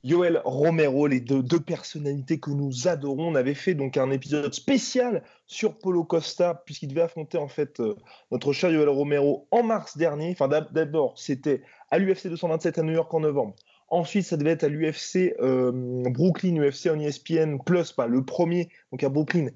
Yoel 0.05 0.43
Romero, 0.45 1.07
les 1.07 1.21
deux, 1.21 1.61
personnalités 1.61 2.39
que 2.39 2.51
nous 2.51 2.89
adorons. 2.89 3.29
On 3.33 3.35
avait 3.35 3.55
fait 3.55 3.75
donc 3.75 3.97
un 3.97 4.11
épisode 4.11 4.53
spécial 4.53 5.23
sur 5.47 5.79
Paulo 5.79 6.05
Costa, 6.05 6.63
puisqu'il 6.67 6.89
devait 6.89 7.01
affronter 7.01 7.39
en 7.39 7.49
fait 7.49 7.81
euh, 7.81 7.97
notre 8.31 8.53
cher 8.53 8.71
Yoel 8.71 8.91
Romero 8.91 9.49
en 9.51 9.63
mars 9.63 9.97
dernier. 9.97 10.31
Enfin, 10.31 10.49
d'abord, 10.49 11.19
c'était 11.19 11.63
à 11.91 11.99
l'UFC 11.99 12.29
227 12.29 12.79
à 12.79 12.83
New 12.83 12.93
York 12.93 13.13
en 13.15 13.21
novembre. 13.21 13.55
Ensuite, 13.89 14.27
ça 14.27 14.37
devait 14.37 14.51
être 14.51 14.65
à 14.65 14.69
l'UFC 14.69 15.35
euh, 15.41 15.73
Brooklyn, 16.11 16.57
UFC 16.57 16.89
en 16.89 16.99
ESPN 16.99 17.59
Plus, 17.65 17.93
pas 17.93 18.07
le 18.07 18.25
premier, 18.25 18.69
donc 18.93 19.03
à 19.05 19.09
Brooklyn. 19.09 19.49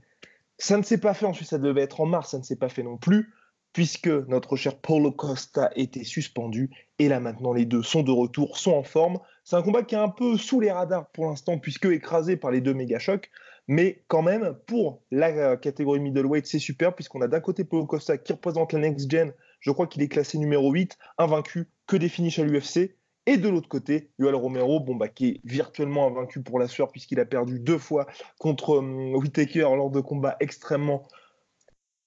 Ça 0.58 0.76
ne 0.76 0.82
s'est 0.82 0.98
pas 0.98 1.14
fait. 1.14 1.26
Ensuite, 1.26 1.48
ça 1.48 1.58
devait 1.58 1.82
être 1.82 2.00
en 2.00 2.06
mars, 2.06 2.32
ça 2.32 2.38
ne 2.38 2.42
s'est 2.42 2.56
pas 2.56 2.68
fait 2.68 2.82
non 2.82 2.98
plus, 2.98 3.32
puisque 3.72 4.08
notre 4.08 4.56
cher 4.56 4.78
Paulo 4.78 5.12
Costa 5.12 5.70
était 5.76 6.04
suspendu. 6.04 6.70
Et 6.98 7.08
là, 7.08 7.20
maintenant, 7.20 7.52
les 7.52 7.64
deux 7.64 7.82
sont 7.82 8.02
de 8.02 8.10
retour, 8.10 8.58
sont 8.58 8.72
en 8.72 8.82
forme. 8.82 9.18
C'est 9.44 9.56
un 9.56 9.62
combat 9.62 9.82
qui 9.82 9.94
est 9.94 9.98
un 9.98 10.08
peu 10.08 10.36
sous 10.36 10.60
les 10.60 10.72
radars 10.72 11.08
pour 11.10 11.26
l'instant, 11.26 11.58
puisque 11.58 11.86
écrasé 11.86 12.36
par 12.36 12.50
les 12.50 12.60
deux 12.60 12.74
méga 12.74 12.98
chocs. 12.98 13.30
Mais 13.68 14.02
quand 14.08 14.22
même, 14.22 14.56
pour 14.66 15.02
la 15.10 15.56
catégorie 15.56 16.00
middleweight, 16.00 16.46
c'est 16.46 16.58
super, 16.58 16.94
puisqu'on 16.94 17.20
a 17.20 17.28
d'un 17.28 17.40
côté 17.40 17.64
Paulo 17.64 17.86
Costa 17.86 18.16
qui 18.18 18.32
représente 18.32 18.72
la 18.72 18.80
next 18.80 19.10
gen. 19.10 19.32
Je 19.60 19.70
crois 19.70 19.86
qu'il 19.86 20.02
est 20.02 20.08
classé 20.08 20.38
numéro 20.38 20.72
8, 20.72 20.96
invaincu, 21.18 21.68
que 21.86 21.96
des 21.96 22.08
finishes 22.08 22.38
à 22.38 22.44
l'UFC. 22.44 22.97
Et 23.28 23.36
de 23.36 23.50
l'autre 23.50 23.68
côté, 23.68 24.08
Yoel 24.18 24.34
Romero, 24.34 24.80
bon, 24.80 24.96
bah, 24.96 25.08
qui 25.08 25.28
est 25.28 25.40
virtuellement 25.44 26.06
invaincu 26.06 26.40
pour 26.40 26.58
la 26.58 26.66
sueur 26.66 26.90
puisqu'il 26.90 27.20
a 27.20 27.26
perdu 27.26 27.58
deux 27.60 27.76
fois 27.76 28.06
contre 28.38 28.78
um, 28.78 29.14
Whitaker 29.14 29.68
lors 29.76 29.90
de 29.90 30.00
combats 30.00 30.38
extrêmement, 30.40 31.02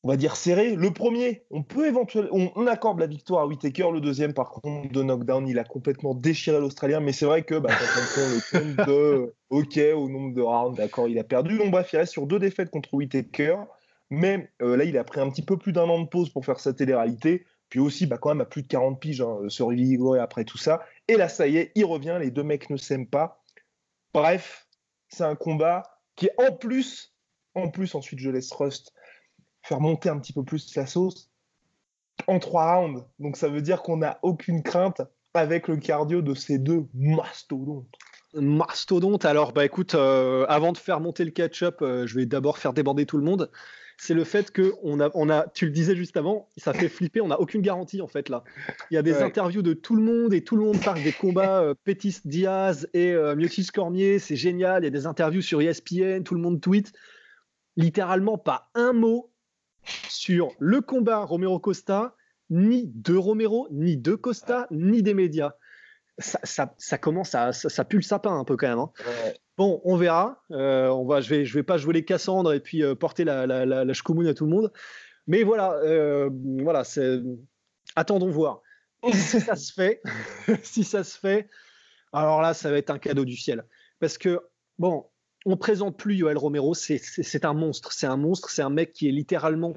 on 0.02 0.10
va 0.10 0.18
dire, 0.18 0.36
serrés. 0.36 0.76
Le 0.76 0.90
premier, 0.90 1.44
on 1.52 1.62
peut 1.62 1.86
éventuellement, 1.86 2.52
on, 2.56 2.66
accorde 2.66 3.00
la 3.00 3.06
victoire 3.06 3.44
à 3.44 3.46
Whitaker. 3.46 3.92
Le 3.94 4.02
deuxième, 4.02 4.34
par 4.34 4.50
contre, 4.50 4.92
de 4.92 5.04
knockdown, 5.04 5.48
il 5.48 5.60
a 5.60 5.64
complètement 5.64 6.16
déchiré 6.16 6.60
l'Australien. 6.60 7.02
Mais 7.02 7.14
c'est 7.14 7.26
vrai 7.26 7.44
que 7.44 7.54
bah, 7.54 7.70
quand 7.70 8.22
on 8.22 8.28
le 8.28 8.76
compte 8.76 8.88
de 8.88 9.36
OK 9.52 9.78
au 9.96 10.10
nombre 10.10 10.34
de 10.34 10.42
rounds, 10.42 10.76
d'accord, 10.76 11.08
il 11.08 11.20
a 11.20 11.24
perdu. 11.24 11.60
Donc 11.60 11.70
bref, 11.70 11.92
reste 11.92 12.14
sur 12.14 12.26
deux 12.26 12.40
défaites 12.40 12.72
contre 12.72 12.96
Whitaker. 12.96 13.58
Mais 14.10 14.50
euh, 14.64 14.76
là, 14.76 14.86
il 14.86 14.98
a 14.98 15.04
pris 15.04 15.22
un 15.22 15.30
petit 15.30 15.44
peu 15.44 15.56
plus 15.56 15.72
d'un 15.72 15.88
an 15.88 16.02
de 16.02 16.08
pause 16.08 16.32
pour 16.32 16.48
faire 16.48 16.60
sa 16.60 16.74
télé-réalité. 16.74 17.46
Puis 17.72 17.80
aussi, 17.80 18.06
bah, 18.06 18.18
quand 18.20 18.30
même, 18.30 18.42
à 18.42 18.46
plus 18.46 18.64
de 18.64 18.68
40 18.68 19.00
piges, 19.00 19.22
hein, 19.22 19.40
se 19.48 19.64
revigorer 19.64 20.20
après 20.20 20.44
tout 20.44 20.58
ça. 20.58 20.82
Et 21.08 21.16
là, 21.16 21.30
ça 21.30 21.48
y 21.48 21.56
est, 21.58 21.72
il 21.74 21.86
revient, 21.86 22.18
les 22.20 22.30
deux 22.30 22.44
mecs 22.44 22.70
ne 22.70 22.76
s'aiment 22.76 23.08
pas. 23.08 23.44
Bref, 24.14 24.68
c'est 25.08 25.24
un 25.24 25.36
combat 25.36 26.00
qui 26.18 26.26
est 26.26 26.34
en 26.38 26.52
plus, 26.52 27.16
en 27.56 27.70
plus, 27.70 27.96
ensuite 27.96 28.20
je 28.20 28.30
laisse 28.30 28.52
Rust 28.52 28.94
faire 29.64 29.80
monter 29.80 30.10
un 30.10 30.20
petit 30.20 30.34
peu 30.34 30.44
plus 30.44 30.76
la 30.76 30.86
sauce 30.86 31.32
en 32.28 32.40
trois 32.40 32.76
rounds. 32.76 33.06
Donc 33.20 33.38
ça 33.38 33.48
veut 33.48 33.62
dire 33.62 33.84
qu'on 33.84 33.98
n'a 33.98 34.20
aucune 34.22 34.64
crainte 34.64 35.02
avec 35.34 35.70
le 35.70 35.78
cardio 35.78 36.22
de 36.22 36.34
ces 36.34 36.60
deux 36.60 36.88
mastodontes. 36.94 37.96
Mastodonte, 38.34 39.24
alors 39.24 39.54
bah 39.54 39.64
écoute, 39.64 39.96
euh, 39.96 40.46
avant 40.50 40.74
de 40.74 40.78
faire 40.78 41.00
monter 41.00 41.24
le 41.24 41.32
catch-up, 41.32 41.82
euh, 41.82 42.06
je 42.06 42.16
vais 42.16 42.26
d'abord 42.26 42.58
faire 42.58 42.74
déborder 42.74 43.06
tout 43.06 43.18
le 43.18 43.24
monde 43.24 43.50
c'est 44.02 44.16
le 44.16 44.24
fait 44.24 44.50
que 44.50 44.74
on 44.82 45.00
a, 45.00 45.12
on 45.14 45.30
a, 45.30 45.48
tu 45.54 45.66
le 45.66 45.72
disais 45.72 45.96
juste 45.96 46.18
avant, 46.18 46.50
ça 46.58 46.74
fait 46.74 46.90
flipper, 46.90 47.22
on 47.22 47.28
n'a 47.28 47.40
aucune 47.40 47.62
garantie 47.62 48.02
en 48.02 48.08
fait 48.08 48.30
là. 48.30 48.44
Il 48.90 48.96
y 48.96 48.98
a 48.98 49.04
des 49.04 49.22
interviews 49.22 49.62
de 49.62 49.74
tout 49.74 49.96
le 49.96 50.02
monde 50.02 50.34
et 50.34 50.44
tout 50.44 50.56
le 50.56 50.64
monde 50.64 50.84
parle 50.84 51.04
des 51.04 51.12
combats 51.12 51.62
euh, 51.62 51.76
Pétis 51.84 52.18
Diaz 52.26 52.90
et 52.96 53.12
euh, 53.12 53.36
Cormier, 53.72 54.18
c'est 54.18 54.36
génial. 54.36 54.82
Il 54.82 54.86
y 54.86 54.88
a 54.88 54.92
des 54.92 55.06
interviews 55.06 55.44
sur 55.44 55.62
ESPN, 55.62 56.24
tout 56.24 56.34
le 56.34 56.42
monde 56.42 56.60
tweet. 56.60 56.94
Littéralement 57.76 58.40
pas 58.40 58.72
un 58.74 58.92
mot 58.92 59.32
sur 60.10 60.52
le 60.58 60.82
combat 60.82 61.24
Romero 61.24 61.60
Costa, 61.60 62.16
ni 62.50 62.92
de 62.96 63.16
Romero, 63.16 63.68
ni 63.70 63.98
de 63.98 64.16
Costa, 64.16 64.66
ni 64.72 65.04
des 65.04 65.14
médias. 65.14 65.52
Ça, 66.18 66.98
commence 67.00 67.36
à 67.36 67.54
ça, 67.54 67.86
pue 67.86 67.98
le 67.98 68.02
sapin 68.02 68.36
un 68.36 68.46
peu 68.46 68.58
quand 68.58 68.68
même. 68.68 68.80
Hein. 68.80 68.92
Bon, 69.62 69.80
on 69.84 69.96
verra. 69.96 70.44
Euh, 70.50 70.88
on 70.88 71.06
va, 71.06 71.22
je 71.22 71.30
vais, 71.30 71.46
je 71.46 71.54
vais 71.54 71.62
pas 71.62 71.78
jouer 71.78 71.94
les 71.94 72.04
Cassandres 72.04 72.52
et 72.52 72.60
puis 72.60 72.82
euh, 72.82 72.96
porter 72.96 73.24
la, 73.24 73.46
la, 73.46 73.64
la, 73.64 73.82
à 73.82 73.94
tout 73.94 74.46
le 74.46 74.50
monde. 74.50 74.74
Mais 75.28 75.44
voilà, 75.44 75.74
euh, 75.84 76.32
voilà, 76.64 76.84
c'est. 76.84 77.20
Attendons 77.96 78.32
voir. 78.32 78.64
si 79.14 79.40
ça 79.40 79.56
se 79.56 79.72
fait, 79.76 80.02
si 80.64 80.84
ça 80.84 81.04
se 81.04 81.16
fait, 81.16 81.48
alors 82.12 82.42
là, 82.42 82.56
ça 82.56 82.72
va 82.72 82.78
être 82.80 82.90
un 82.90 82.98
cadeau 82.98 83.24
du 83.24 83.38
ciel. 83.38 83.64
Parce 84.00 84.18
que 84.18 84.42
bon, 84.80 85.06
on 85.46 85.58
présente 85.58 85.96
plus 85.96 86.16
Yoel 86.16 86.40
Romero, 86.40 86.74
c'est 86.74 87.46
un 87.46 87.54
monstre, 87.54 87.92
c'est 87.92 88.08
un 88.08 88.18
monstre, 88.18 88.50
c'est 88.50 88.64
un 88.64 88.72
mec 88.72 88.94
qui 88.94 89.10
est 89.10 89.12
littéralement 89.12 89.76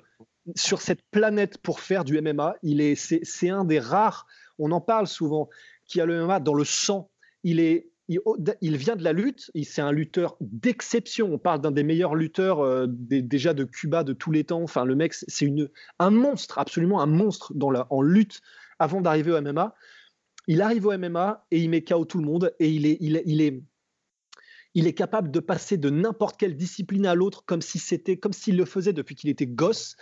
sur 0.56 0.80
cette 0.80 1.02
planète 1.10 1.58
pour 1.58 1.80
faire 1.80 2.06
du 2.06 2.18
MMA. 2.22 2.56
Il 2.62 2.80
est, 2.80 2.94
c'est 2.94 3.50
un 3.50 3.66
des 3.66 3.80
rares. 3.80 4.26
On 4.58 4.70
en 4.70 4.80
parle 4.80 5.08
souvent, 5.08 5.50
qui 5.84 6.00
a 6.00 6.06
le 6.06 6.24
MMA 6.24 6.40
dans 6.40 6.54
le 6.54 6.64
sang. 6.64 7.10
Il 7.42 7.60
est 7.60 7.90
il, 8.08 8.76
vient 8.76 8.96
de 8.96 9.04
la 9.04 9.12
lutte, 9.12 9.50
c'est 9.62 9.80
un 9.80 9.92
lutteur 9.92 10.36
d'exception. 10.40 11.32
On 11.32 11.38
parle 11.38 11.60
d'un 11.60 11.70
des 11.70 11.82
meilleurs 11.82 12.14
lutteurs 12.14 12.60
euh, 12.60 12.86
déjà 12.88 13.54
de 13.54 13.64
Cuba 13.64 14.04
de 14.04 14.12
tous 14.12 14.30
les 14.30 14.44
temps. 14.44 14.62
Enfin, 14.62 14.84
le 14.84 14.94
mec, 14.94 15.14
c'est 15.14 15.50
un 15.98 16.10
monstre, 16.10 16.58
absolument 16.58 17.00
un 17.00 17.06
monstre 17.06 17.52
dans 17.54 17.70
la, 17.70 17.86
en 17.90 18.02
lutte 18.02 18.42
avant 18.78 19.00
d'arriver 19.00 19.32
au 19.32 19.40
MMA. 19.40 19.74
Il 20.46 20.60
arrive 20.60 20.86
au 20.86 20.98
MMA 20.98 21.46
et 21.50 21.58
il 21.60 21.70
met 21.70 21.82
KO 21.82 22.04
tout 22.04 22.18
le 22.18 22.26
monde 22.26 22.54
et 22.58 22.68
il 22.68 22.84
est, 22.84 22.98
il, 23.00 23.22
il 23.24 23.40
est, 23.40 23.62
il 24.74 24.86
est 24.86 24.92
capable 24.92 25.30
de 25.30 25.40
passer 25.40 25.78
de 25.78 25.88
n'importe 25.88 26.36
quelle 26.36 26.56
discipline 26.56 27.06
à 27.06 27.14
l'autre 27.14 27.44
comme 27.46 27.62
si 27.62 27.78
c'était, 27.78 28.18
comme 28.18 28.32
s'il 28.32 28.56
le 28.56 28.66
faisait 28.66 28.92
depuis 28.92 29.14
qu'il 29.14 29.30
était 29.30 29.46
gosse. 29.46 29.96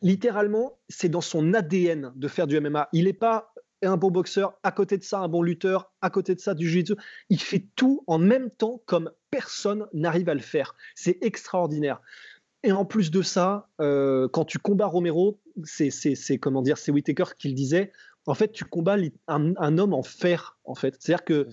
littéralement, 0.00 0.78
c'est 0.88 1.08
dans 1.08 1.20
son 1.20 1.52
ADN 1.52 2.12
de 2.14 2.28
faire 2.28 2.46
du 2.46 2.58
MMA. 2.58 2.88
Il 2.92 3.04
n'est 3.04 3.12
pas 3.12 3.52
un 3.86 3.96
bon 3.96 4.10
boxeur, 4.10 4.54
à 4.62 4.72
côté 4.72 4.98
de 4.98 5.04
ça, 5.04 5.20
un 5.20 5.28
bon 5.28 5.42
lutteur, 5.42 5.92
à 6.02 6.10
côté 6.10 6.34
de 6.34 6.40
ça, 6.40 6.54
du 6.54 6.68
jiu-jitsu. 6.68 6.94
Il 7.30 7.40
fait 7.40 7.66
tout 7.76 8.02
en 8.06 8.18
même 8.18 8.50
temps 8.50 8.82
comme 8.86 9.10
personne 9.30 9.86
n'arrive 9.92 10.28
à 10.28 10.34
le 10.34 10.40
faire. 10.40 10.74
C'est 10.94 11.18
extraordinaire. 11.22 12.00
Et 12.64 12.72
en 12.72 12.84
plus 12.84 13.10
de 13.10 13.22
ça, 13.22 13.68
euh, 13.80 14.28
quand 14.28 14.44
tu 14.44 14.58
combats 14.58 14.86
Romero, 14.86 15.40
c'est 15.64 16.38
comment 16.40 16.62
dire, 16.62 16.76
c'est 16.76 16.90
Whitaker 16.90 17.36
qui 17.38 17.48
le 17.48 17.54
disait. 17.54 17.92
En 18.26 18.34
fait, 18.34 18.52
tu 18.52 18.64
combats 18.64 18.96
un, 19.28 19.78
homme 19.78 19.94
en 19.94 20.02
fer. 20.02 20.58
En 20.64 20.74
fait, 20.74 20.96
c'est-à-dire 20.98 21.24
que 21.24 21.48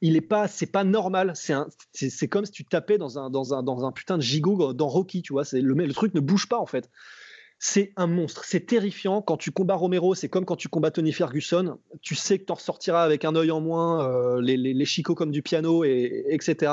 il 0.00 0.16
est 0.16 0.20
pas, 0.20 0.48
c'est 0.48 0.66
pas 0.66 0.84
normal. 0.84 1.34
C'est 1.34 2.28
comme 2.28 2.46
si 2.46 2.52
tu 2.52 2.64
tapais 2.64 2.98
dans 2.98 3.18
un, 3.18 3.30
dans 3.30 3.52
un, 3.52 3.62
dans 3.62 3.84
un 3.84 3.92
putain 3.92 4.16
de 4.16 4.22
gigot 4.22 4.72
dans 4.72 4.88
Rocky, 4.88 5.22
tu 5.22 5.32
vois. 5.32 5.44
C'est 5.44 5.60
le, 5.60 5.74
le 5.74 5.94
truc 5.94 6.14
ne 6.14 6.20
bouge 6.20 6.48
pas 6.48 6.58
en 6.58 6.66
fait 6.66 6.88
c'est 7.58 7.92
un 7.96 8.06
monstre. 8.06 8.44
C'est 8.44 8.66
terrifiant. 8.66 9.20
Quand 9.20 9.36
tu 9.36 9.50
combats 9.50 9.74
Romero, 9.74 10.14
c'est 10.14 10.28
comme 10.28 10.44
quand 10.44 10.56
tu 10.56 10.68
combats 10.68 10.92
Tony 10.92 11.12
Ferguson. 11.12 11.78
Tu 12.02 12.14
sais 12.14 12.38
que 12.38 12.44
tu 12.44 12.52
en 12.52 12.54
ressortiras 12.54 13.02
avec 13.02 13.24
un 13.24 13.34
œil 13.34 13.50
en 13.50 13.60
moins, 13.60 14.08
euh, 14.08 14.40
les, 14.40 14.84
chicots 14.84 15.16
comme 15.16 15.32
du 15.32 15.42
piano, 15.42 15.82
et, 15.82 16.24
etc. 16.28 16.72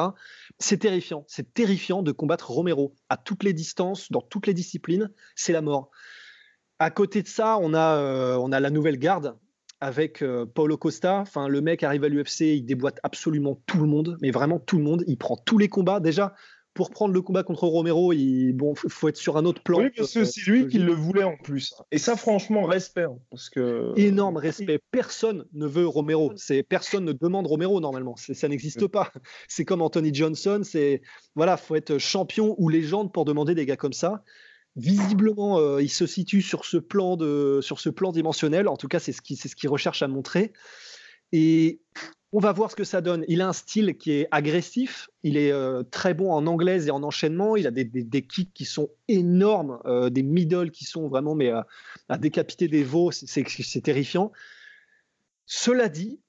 C'est 0.60 0.78
terrifiant. 0.78 1.26
C'est 1.28 1.54
terrifiant 1.54 2.04
de 2.04 2.12
combattre 2.12 2.52
Romero 2.52 2.94
à 3.10 3.18
toutes 3.18 3.44
les 3.44 3.54
distances, 3.54 4.12
dans 4.12 4.22
toutes 4.22 4.46
les 4.46 4.54
disciplines. 4.54 5.12
C'est 5.36 5.54
la 5.54 5.62
mort. 5.62 5.90
À 6.78 6.92
côté 6.92 7.24
de 7.24 7.28
ça, 7.28 7.58
on 7.60 7.74
a, 7.74 7.98
euh, 7.98 8.38
on 8.38 8.52
a 8.52 8.60
la 8.60 8.70
nouvelle 8.70 9.00
garde 9.00 9.36
avec 9.82 10.22
euh, 10.22 10.46
Paulo 10.46 10.78
Costa. 10.78 11.18
Enfin, 11.18 11.48
le 11.48 11.62
mec 11.62 11.82
arrive 11.82 12.04
à 12.04 12.10
l'UFC, 12.10 12.42
il 12.42 12.66
déboîte 12.66 13.00
absolument 13.02 13.60
tout 13.66 13.80
le 13.80 13.88
monde, 13.88 14.18
mais 14.22 14.30
vraiment 14.30 14.60
tout 14.60 14.78
le 14.78 14.84
monde. 14.84 15.04
Il 15.08 15.18
prend 15.18 15.36
tous 15.36 15.58
les 15.58 15.68
combats. 15.68 16.00
Déjà, 16.00 16.36
pour 16.76 16.92
prendre 16.92 17.14
le 17.14 17.22
combat 17.22 17.44
contre 17.44 17.66
Romero, 17.68 18.12
il 18.12 18.52
bon, 18.52 18.76
faut 18.76 19.08
être 19.08 19.16
sur 19.16 19.38
un 19.38 19.46
autre 19.46 19.64
plan. 19.64 19.80
Oui, 19.80 19.90
parce 19.96 20.14
que 20.14 20.26
c'est 20.26 20.42
lui 20.42 20.68
qui 20.68 20.78
le 20.78 20.92
voulait 20.92 21.24
en 21.24 21.38
plus. 21.38 21.74
Et 21.92 21.98
ça, 21.98 22.18
franchement, 22.18 22.64
respect, 22.64 23.04
hein, 23.04 23.18
parce 23.32 23.50
que 23.50 23.94
énorme 23.96 24.36
respect. 24.36 24.80
Personne 24.92 25.46
ne 25.54 25.66
veut 25.66 25.88
Romero. 25.88 26.34
C'est 26.36 26.64
personne 26.64 27.06
ne 27.06 27.14
demande 27.14 27.48
Romero 27.48 27.80
normalement. 27.80 28.16
Ça 28.18 28.48
n'existe 28.50 28.88
pas. 28.88 29.12
C'est 29.48 29.64
comme 29.64 29.82
Anthony 29.82 30.14
Johnson. 30.14 30.62
C'est 30.64 31.02
voilà, 31.34 31.56
faut 31.56 31.76
être 31.76 31.98
champion 31.98 32.56
ou 32.58 32.68
légende 32.68 33.14
pour 33.14 33.24
demander 33.24 33.56
des 33.56 33.66
gars 33.66 33.78
comme 33.78 33.94
ça 33.94 34.24
visiblement, 34.76 35.58
euh, 35.60 35.82
il 35.82 35.90
se 35.90 36.06
situe 36.06 36.42
sur 36.42 36.66
ce 36.66 36.76
plan 36.76 37.16
de, 37.16 37.60
sur 37.62 37.80
ce 37.80 37.88
plan 37.88 38.12
dimensionnel. 38.12 38.68
En 38.68 38.76
tout 38.76 38.90
cas, 38.90 39.00
c'est 39.00 39.14
ce 39.14 39.22
qu'il 39.22 39.38
ce 39.38 39.68
recherche 39.70 40.02
à 40.02 40.10
montrer. 40.10 40.52
Et 41.32 41.80
on 42.36 42.40
va 42.40 42.52
voir 42.52 42.70
ce 42.70 42.76
que 42.76 42.84
ça 42.84 43.00
donne. 43.00 43.24
Il 43.30 43.42
a 43.42 43.48
un 43.48 43.54
style 43.54 43.98
qui 43.98 44.12
est 44.12 44.28
agressif. 44.30 45.10
Il 45.24 45.38
est 45.38 45.54
euh, 45.54 45.84
très 45.84 46.14
bon 46.14 46.34
en 46.34 46.46
anglaise 46.48 46.86
et 46.86 46.92
en 46.92 47.02
enchaînement. 47.02 47.56
Il 47.56 47.66
a 47.66 47.72
des, 47.72 47.86
des, 47.86 48.22
kicks 48.24 48.54
qui 48.54 48.66
sont 48.66 48.90
énormes, 49.08 49.80
euh, 49.86 50.10
des 50.10 50.22
middle 50.22 50.70
qui 50.70 50.84
sont 50.84 51.08
vraiment 51.08 51.34
mais 51.34 51.50
à 52.10 52.18
décapiter 52.18 52.68
des 52.68 52.84
veaux. 52.84 53.12
C'est 53.12 53.82
terrifiant. 53.82 54.34
Cela 55.46 55.88
dit, 55.88 56.20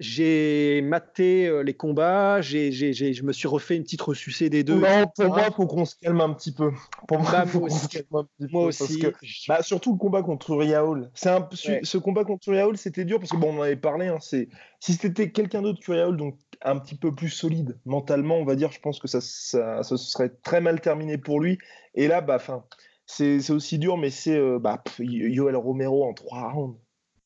j'ai 0.00 0.80
maté 0.80 1.46
euh, 1.46 1.62
les 1.62 1.74
combats, 1.74 2.40
j'ai, 2.40 2.72
je 2.72 3.22
me 3.22 3.32
suis 3.32 3.46
refait 3.46 3.76
une 3.76 3.82
petite 3.82 4.00
ressucée 4.00 4.48
des 4.48 4.64
deux. 4.64 4.80
Non, 4.80 5.06
pour 5.14 5.26
moi, 5.26 5.42
il 5.46 5.52
faut 5.52 5.66
qu'on 5.66 5.84
se 5.84 5.94
calme 5.94 6.22
un 6.22 6.32
petit 6.32 6.52
peu. 6.52 6.72
Pour 7.06 7.20
moi, 7.20 7.30
bah, 7.30 7.46
faut 7.46 7.60
aussi. 7.60 7.86
Se 7.86 7.98
un 7.98 8.24
petit 8.24 8.50
moi 8.50 8.64
aussi. 8.64 8.98
que, 8.98 9.12
bah, 9.46 9.62
surtout 9.62 9.92
le 9.92 9.98
combat 9.98 10.22
contre 10.22 10.56
Riaul. 10.56 11.10
C'est 11.12 11.28
un, 11.28 11.46
Ce 11.52 11.98
combat 11.98 12.24
contre 12.24 12.50
Riaul, 12.50 12.78
c'était 12.78 13.04
dur 13.04 13.18
parce 13.18 13.30
que 13.30 13.36
bon, 13.36 13.54
on 13.54 13.58
en 13.58 13.62
avait 13.62 13.76
parlé. 13.76 14.06
Hein, 14.06 14.16
c'est, 14.20 14.48
si 14.80 14.94
c'était 14.94 15.30
quelqu'un 15.32 15.60
d'autre 15.60 15.80
que 15.84 15.92
Riaul, 15.92 16.16
donc 16.16 16.38
un 16.62 16.78
petit 16.78 16.94
peu 16.94 17.14
plus 17.14 17.28
solide 17.28 17.78
mentalement, 17.84 18.36
on 18.36 18.44
va 18.46 18.56
dire, 18.56 18.72
je 18.72 18.80
pense 18.80 19.00
que 19.00 19.06
ça, 19.06 19.20
ça, 19.20 19.82
serait 19.82 20.30
très 20.42 20.62
mal 20.62 20.80
terminé 20.80 21.18
pour 21.18 21.40
lui. 21.40 21.58
Et 21.94 22.08
là, 22.08 22.22
bah, 22.22 22.38
fin, 22.38 22.64
c'est, 23.04 23.40
c'est 23.40 23.52
aussi 23.52 23.78
dur, 23.78 23.98
mais 23.98 24.08
c'est 24.08 24.38
euh, 24.38 24.58
bah, 24.58 24.82
Yoel 24.98 25.56
Romero 25.56 26.08
en 26.08 26.14
trois 26.14 26.50
rounds. 26.50 26.78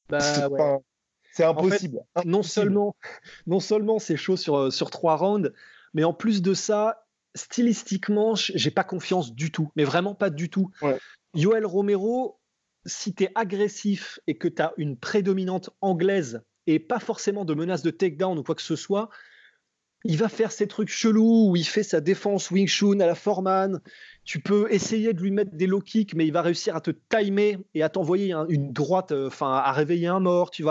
Bah, 0.09 0.49
ouais. 0.49 0.78
C'est 1.35 1.45
impossible. 1.45 2.00
Non 2.25 2.45
seulement, 2.45 2.95
non 3.49 3.59
seulement 3.59 3.99
c'est 3.99 4.17
chaud 4.17 4.37
sur, 4.37 4.57
euh, 4.57 4.71
sur 4.71 4.91
trois 4.91 5.17
rounds, 5.17 5.53
mais 5.93 6.05
en 6.05 6.14
plus 6.14 6.43
de 6.43 6.55
ça, 6.55 7.07
stylistiquement, 7.35 8.37
j'ai 8.37 8.71
pas 8.71 8.85
confiance 8.85 9.35
du 9.35 9.50
tout, 9.50 9.71
mais 9.75 9.83
vraiment 9.83 10.14
pas 10.14 10.31
du 10.31 10.49
tout. 10.49 10.71
Yoel 11.35 11.67
Romero, 11.67 12.38
si 12.87 13.14
tu 13.14 13.25
es 13.25 13.33
agressif 13.35 14.21
et 14.29 14.38
que 14.38 14.47
tu 14.47 14.62
as 14.62 14.73
une 14.76 14.97
prédominante 14.97 15.71
anglaise 15.81 16.43
et 16.69 16.79
pas 16.79 17.00
forcément 17.00 17.45
de 17.45 17.55
menace 17.55 17.83
de 17.83 17.91
takedown 17.91 18.38
ou 18.38 18.45
quoi 18.45 18.55
que 18.55 18.62
ce 18.62 18.76
soit, 18.76 19.11
il 20.05 20.17
va 20.19 20.29
faire 20.29 20.53
ces 20.53 20.69
trucs 20.69 20.91
chelous 20.91 21.50
où 21.50 21.57
il 21.57 21.67
fait 21.67 21.83
sa 21.83 22.00
défense 22.00 22.50
Wing 22.53 22.69
Chun 22.69 23.00
à 23.00 23.07
la 23.07 23.14
Foreman. 23.17 23.81
Tu 24.25 24.38
peux 24.38 24.71
essayer 24.71 25.14
de 25.14 25.21
lui 25.21 25.33
mettre 25.33 25.57
des 25.57 25.67
low 25.67 25.81
kicks, 25.81 26.14
mais 26.14 26.26
il 26.26 26.33
va 26.33 26.43
réussir 26.43 26.76
à 26.76 26.81
te 26.81 26.93
timer 26.93 27.59
et 27.75 27.83
à 27.83 27.88
t'envoyer 27.88 28.35
une 28.49 28.73
droite, 28.73 29.11
euh, 29.11 29.26
enfin 29.26 29.55
à 29.55 29.73
réveiller 29.73 30.07
un 30.07 30.21
mort. 30.21 30.50
Tu 30.50 30.62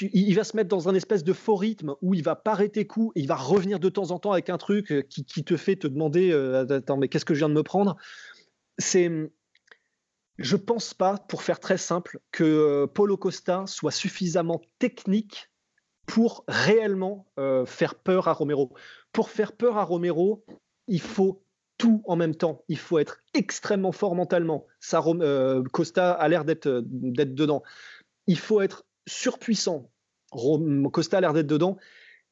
il 0.00 0.34
va 0.34 0.44
se 0.44 0.56
mettre 0.56 0.68
dans 0.68 0.88
un 0.88 0.94
espèce 0.94 1.24
de 1.24 1.32
faux 1.32 1.56
rythme 1.56 1.94
où 2.00 2.14
il 2.14 2.22
va 2.22 2.34
parer 2.34 2.68
tes 2.70 2.86
coups 2.86 3.12
et 3.14 3.20
il 3.20 3.26
va 3.26 3.36
revenir 3.36 3.78
de 3.78 3.88
temps 3.88 4.10
en 4.10 4.18
temps 4.18 4.32
avec 4.32 4.48
un 4.48 4.58
truc 4.58 4.90
euh, 4.90 5.02
qui, 5.02 5.44
te 5.44 5.56
fait 5.56 5.76
te 5.76 5.86
demander 5.86 6.30
euh, 6.32 6.66
attends 6.68 6.96
mais 6.96 7.08
qu'est-ce 7.08 7.24
que 7.24 7.34
je 7.34 7.40
viens 7.40 7.48
de 7.48 7.54
me 7.54 7.62
prendre? 7.62 7.96
C'est 8.78 9.10
je 10.38 10.56
pense 10.56 10.94
pas 10.94 11.18
pour 11.18 11.42
faire 11.42 11.60
très 11.60 11.76
simple 11.76 12.20
que 12.30 12.42
euh, 12.42 12.86
Paulo 12.86 13.16
Costa 13.16 13.64
soit 13.66 13.90
suffisamment 13.90 14.60
technique 14.78 15.50
pour 16.06 16.44
réellement 16.48 17.26
faire 17.64 17.94
peur 17.94 18.26
à 18.26 18.32
Romero. 18.32 18.74
Pour 19.12 19.30
faire 19.30 19.52
peur 19.52 19.78
à 19.78 19.84
Romero 19.84 20.44
il 20.88 21.00
faut 21.00 21.44
tout 21.78 22.02
en 22.06 22.16
même 22.16 22.34
temps. 22.34 22.64
Il 22.68 22.76
faut 22.76 22.98
être 22.98 23.18
extrêmement 23.34 23.92
fort 23.92 24.16
mentalement. 24.16 24.66
Costa 25.72 26.12
a 26.12 26.28
l'air 26.28 26.44
d'être 26.44 26.68
dedans. 26.68 27.62
Il 28.26 28.36
faut 28.36 28.60
être 28.60 28.84
surpuissant. 29.06 29.90
Costa 30.92 31.18
a 31.18 31.20
l'air 31.20 31.32
d'être 31.32 31.46
dedans. 31.46 31.78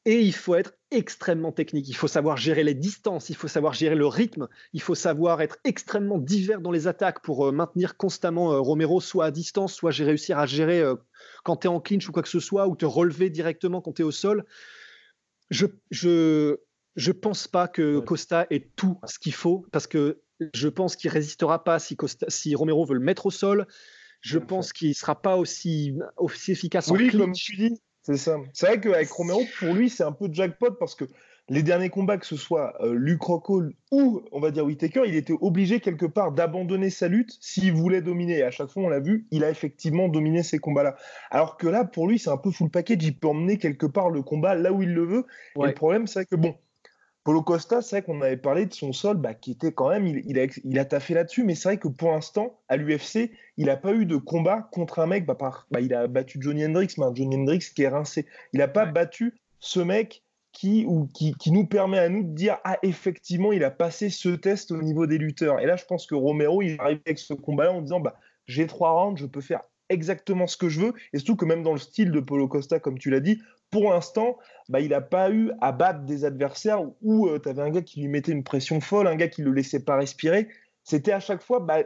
Et 0.05 0.21
il 0.21 0.33
faut 0.33 0.55
être 0.55 0.73
extrêmement 0.89 1.51
technique. 1.51 1.87
Il 1.87 1.95
faut 1.95 2.07
savoir 2.07 2.35
gérer 2.35 2.63
les 2.63 2.73
distances, 2.73 3.29
il 3.29 3.35
faut 3.35 3.47
savoir 3.47 3.73
gérer 3.73 3.93
le 3.93 4.07
rythme, 4.07 4.47
il 4.73 4.81
faut 4.81 4.95
savoir 4.95 5.41
être 5.41 5.57
extrêmement 5.63 6.17
divers 6.17 6.59
dans 6.59 6.71
les 6.71 6.87
attaques 6.87 7.21
pour 7.21 7.47
euh, 7.47 7.51
maintenir 7.51 7.97
constamment 7.97 8.51
euh, 8.51 8.59
Romero 8.59 8.99
soit 8.99 9.25
à 9.25 9.31
distance, 9.31 9.75
soit 9.75 9.91
j'ai 9.91 10.03
réussi 10.03 10.33
à 10.33 10.47
gérer 10.47 10.79
euh, 10.79 10.95
quand 11.43 11.57
tu 11.57 11.67
es 11.67 11.69
en 11.69 11.79
clinch 11.79 12.09
ou 12.09 12.11
quoi 12.11 12.23
que 12.23 12.29
ce 12.29 12.39
soit, 12.39 12.67
ou 12.67 12.75
te 12.75 12.85
relever 12.85 13.29
directement 13.29 13.79
quand 13.79 13.93
tu 13.93 14.01
es 14.01 14.05
au 14.05 14.11
sol. 14.11 14.43
Je, 15.51 15.67
je, 15.91 16.57
je 16.95 17.11
pense 17.11 17.47
pas 17.47 17.67
que 17.67 17.99
Costa 17.99 18.47
ait 18.49 18.71
tout 18.75 18.99
ce 19.05 19.19
qu'il 19.19 19.33
faut 19.33 19.67
parce 19.71 19.85
que 19.85 20.21
je 20.55 20.67
pense 20.67 20.95
qu'il 20.95 21.11
résistera 21.11 21.63
pas 21.63 21.77
si, 21.77 21.95
Costa, 21.95 22.25
si 22.27 22.55
Romero 22.55 22.85
veut 22.85 22.95
le 22.95 23.01
mettre 23.01 23.27
au 23.27 23.31
sol 23.31 23.67
je 24.21 24.39
pense 24.39 24.71
qu'il 24.73 24.89
ne 24.89 24.93
sera 24.93 25.21
pas 25.21 25.35
aussi, 25.35 25.97
aussi 26.17 26.51
efficace 26.51 26.89
oui, 26.89 27.09
comme 27.09 27.33
tu 27.33 27.55
dis, 27.55 27.81
c'est 28.03 28.17
ça. 28.17 28.37
C'est 28.53 28.67
vrai 28.67 28.79
qu'avec 28.79 29.09
Romero, 29.09 29.41
pour 29.59 29.73
lui, 29.73 29.89
c'est 29.89 30.03
un 30.03 30.11
peu 30.11 30.27
jackpot 30.31 30.71
parce 30.79 30.95
que 30.95 31.05
les 31.49 31.63
derniers 31.63 31.89
combats, 31.89 32.17
que 32.17 32.25
ce 32.25 32.37
soit 32.37 32.73
euh, 32.81 32.93
Luke 32.93 33.23
Rockhold 33.23 33.73
ou, 33.91 34.21
on 34.31 34.39
va 34.39 34.51
dire, 34.51 34.63
Whitaker, 34.63 35.03
il 35.05 35.15
était 35.15 35.33
obligé 35.41 35.81
quelque 35.81 36.05
part 36.05 36.31
d'abandonner 36.31 36.89
sa 36.89 37.09
lutte 37.09 37.37
s'il 37.41 37.73
voulait 37.73 38.01
dominer. 38.01 38.37
Et 38.37 38.43
à 38.43 38.51
chaque 38.51 38.69
fois, 38.69 38.83
on 38.83 38.89
l'a 38.89 38.99
vu, 38.99 39.27
il 39.31 39.43
a 39.43 39.49
effectivement 39.49 40.07
dominé 40.07 40.43
ces 40.43 40.59
combats-là. 40.59 40.95
Alors 41.29 41.57
que 41.57 41.67
là, 41.67 41.83
pour 41.83 42.07
lui, 42.07 42.19
c'est 42.19 42.29
un 42.29 42.37
peu 42.37 42.51
full 42.51 42.69
package. 42.69 43.03
Il 43.03 43.17
peut 43.17 43.27
emmener 43.27 43.57
quelque 43.57 43.85
part 43.85 44.09
le 44.09 44.21
combat 44.21 44.55
là 44.55 44.71
où 44.71 44.81
il 44.81 44.93
le 44.93 45.03
veut. 45.03 45.25
Et 45.61 45.67
le 45.67 45.73
problème, 45.73 46.07
c'est 46.07 46.25
que, 46.25 46.35
bon, 46.35 46.55
Polo 47.23 47.43
Costa, 47.43 47.81
c'est 47.81 47.97
vrai 47.97 48.01
qu'on 48.03 48.21
avait 48.21 48.37
parlé 48.37 48.65
de 48.65 48.73
son 48.73 48.93
sol, 48.93 49.17
bah, 49.17 49.35
qui 49.35 49.51
était 49.51 49.71
quand 49.71 49.89
même, 49.89 50.07
il, 50.07 50.39
a, 50.39 50.47
il 50.63 50.79
a 50.79 50.85
taffé 50.85 51.13
là-dessus, 51.13 51.43
mais 51.43 51.53
c'est 51.53 51.69
vrai 51.69 51.77
que 51.77 51.87
pour 51.87 52.11
l'instant, 52.11 52.59
à 52.67 52.77
l'UFC, 52.77 53.31
il 53.57 53.67
n'a 53.67 53.77
pas 53.77 53.93
eu 53.93 54.07
de 54.07 54.17
combat 54.17 54.67
contre 54.71 54.99
un 54.99 55.05
mec, 55.05 55.27
bah, 55.27 55.35
par, 55.35 55.67
bah, 55.69 55.81
il 55.81 55.93
a 55.93 56.07
battu 56.07 56.39
Johnny 56.41 56.65
Hendricks, 56.65 56.97
mais 56.97 57.05
un 57.05 57.13
Johnny 57.13 57.35
Hendricks 57.35 57.73
qui 57.75 57.83
est 57.83 57.89
rincé. 57.89 58.25
Il 58.53 58.59
n'a 58.59 58.67
pas 58.67 58.87
battu 58.87 59.39
ce 59.59 59.79
mec 59.79 60.23
qui, 60.51 60.85
ou, 60.87 61.07
qui, 61.13 61.33
qui, 61.35 61.51
nous 61.51 61.67
permet 61.67 61.99
à 61.99 62.09
nous 62.09 62.23
de 62.23 62.33
dire, 62.33 62.57
ah, 62.63 62.79
effectivement, 62.81 63.51
il 63.51 63.63
a 63.63 63.71
passé 63.71 64.09
ce 64.09 64.29
test 64.29 64.71
au 64.71 64.81
niveau 64.81 65.05
des 65.05 65.19
lutteurs. 65.19 65.59
Et 65.59 65.67
là, 65.67 65.75
je 65.75 65.85
pense 65.85 66.07
que 66.07 66.15
Romero, 66.15 66.63
il 66.63 66.79
arrive 66.79 66.99
avec 67.05 67.19
ce 67.19 67.33
combat-là 67.33 67.71
en 67.71 67.81
disant, 67.81 67.99
bah, 67.99 68.15
j'ai 68.47 68.65
trois 68.65 68.91
rounds, 68.91 69.19
je 69.19 69.27
peux 69.27 69.41
faire 69.41 69.61
exactement 69.91 70.47
ce 70.47 70.57
que 70.57 70.69
je 70.69 70.79
veux. 70.79 70.93
Et 71.13 71.19
surtout 71.19 71.35
que 71.35 71.45
même 71.45 71.63
dans 71.63 71.73
le 71.73 71.79
style 71.79 72.11
de 72.11 72.19
Polo 72.19 72.47
Costa, 72.47 72.79
comme 72.79 72.97
tu 72.97 73.09
l'as 73.09 73.19
dit, 73.19 73.41
pour 73.69 73.91
l'instant, 73.91 74.37
bah, 74.69 74.81
il 74.81 74.89
n'a 74.89 75.01
pas 75.01 75.31
eu 75.31 75.51
à 75.61 75.71
battre 75.71 76.01
des 76.01 76.25
adversaires 76.25 76.81
où 77.01 77.27
euh, 77.27 77.39
tu 77.39 77.49
avais 77.49 77.61
un 77.61 77.69
gars 77.69 77.81
qui 77.81 78.01
lui 78.01 78.09
mettait 78.09 78.31
une 78.31 78.43
pression 78.43 78.81
folle, 78.81 79.07
un 79.07 79.15
gars 79.15 79.29
qui 79.29 79.41
ne 79.41 79.47
le 79.47 79.53
laissait 79.53 79.83
pas 79.83 79.97
respirer. 79.97 80.49
C'était 80.83 81.13
à 81.13 81.19
chaque 81.19 81.41
fois, 81.41 81.59
bah, 81.59 81.83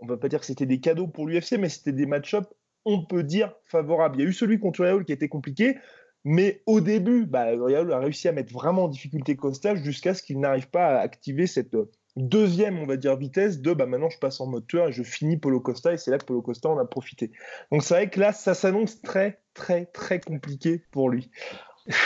on 0.00 0.06
va 0.06 0.16
pas 0.16 0.28
dire 0.28 0.40
que 0.40 0.46
c'était 0.46 0.66
des 0.66 0.80
cadeaux 0.80 1.06
pour 1.06 1.26
l'UFC, 1.26 1.52
mais 1.58 1.68
c'était 1.68 1.92
des 1.92 2.06
match-ups, 2.06 2.48
on 2.84 3.04
peut 3.04 3.22
dire, 3.22 3.54
favorables. 3.64 4.16
Il 4.16 4.24
y 4.24 4.26
a 4.26 4.28
eu 4.28 4.32
celui 4.32 4.58
contre 4.58 4.84
Raoul 4.84 5.04
qui 5.04 5.12
était 5.12 5.28
compliqué, 5.28 5.76
mais 6.24 6.62
au 6.66 6.80
début, 6.80 7.24
bah, 7.26 7.46
a 7.46 7.98
réussi 7.98 8.28
à 8.28 8.32
mettre 8.32 8.52
vraiment 8.52 8.84
en 8.84 8.88
difficulté 8.88 9.36
Costa 9.36 9.74
jusqu'à 9.74 10.14
ce 10.14 10.22
qu'il 10.22 10.38
n'arrive 10.38 10.68
pas 10.68 10.86
à 10.86 11.00
activer 11.00 11.46
cette 11.46 11.74
euh, 11.74 11.90
deuxième, 12.16 12.78
on 12.78 12.86
va 12.86 12.96
dire, 12.96 13.16
vitesse 13.16 13.60
de 13.60 13.72
bah, 13.72 13.86
maintenant 13.86 14.10
je 14.10 14.18
passe 14.18 14.40
en 14.40 14.46
mode 14.46 14.66
tueur 14.66 14.88
et 14.88 14.92
je 14.92 15.02
finis 15.02 15.36
Polo 15.36 15.60
Costa 15.60 15.92
et 15.92 15.96
c'est 15.96 16.10
là 16.10 16.18
que 16.18 16.24
Polo 16.24 16.42
Costa 16.42 16.68
en 16.68 16.78
a 16.78 16.84
profité. 16.84 17.32
Donc 17.70 17.82
c'est 17.82 17.94
vrai 17.94 18.10
que 18.10 18.20
là, 18.20 18.32
ça 18.32 18.54
s'annonce 18.54 19.00
très, 19.02 19.40
très, 19.54 19.86
très 19.86 20.20
compliqué 20.20 20.84
pour 20.90 21.08
lui. 21.08 21.30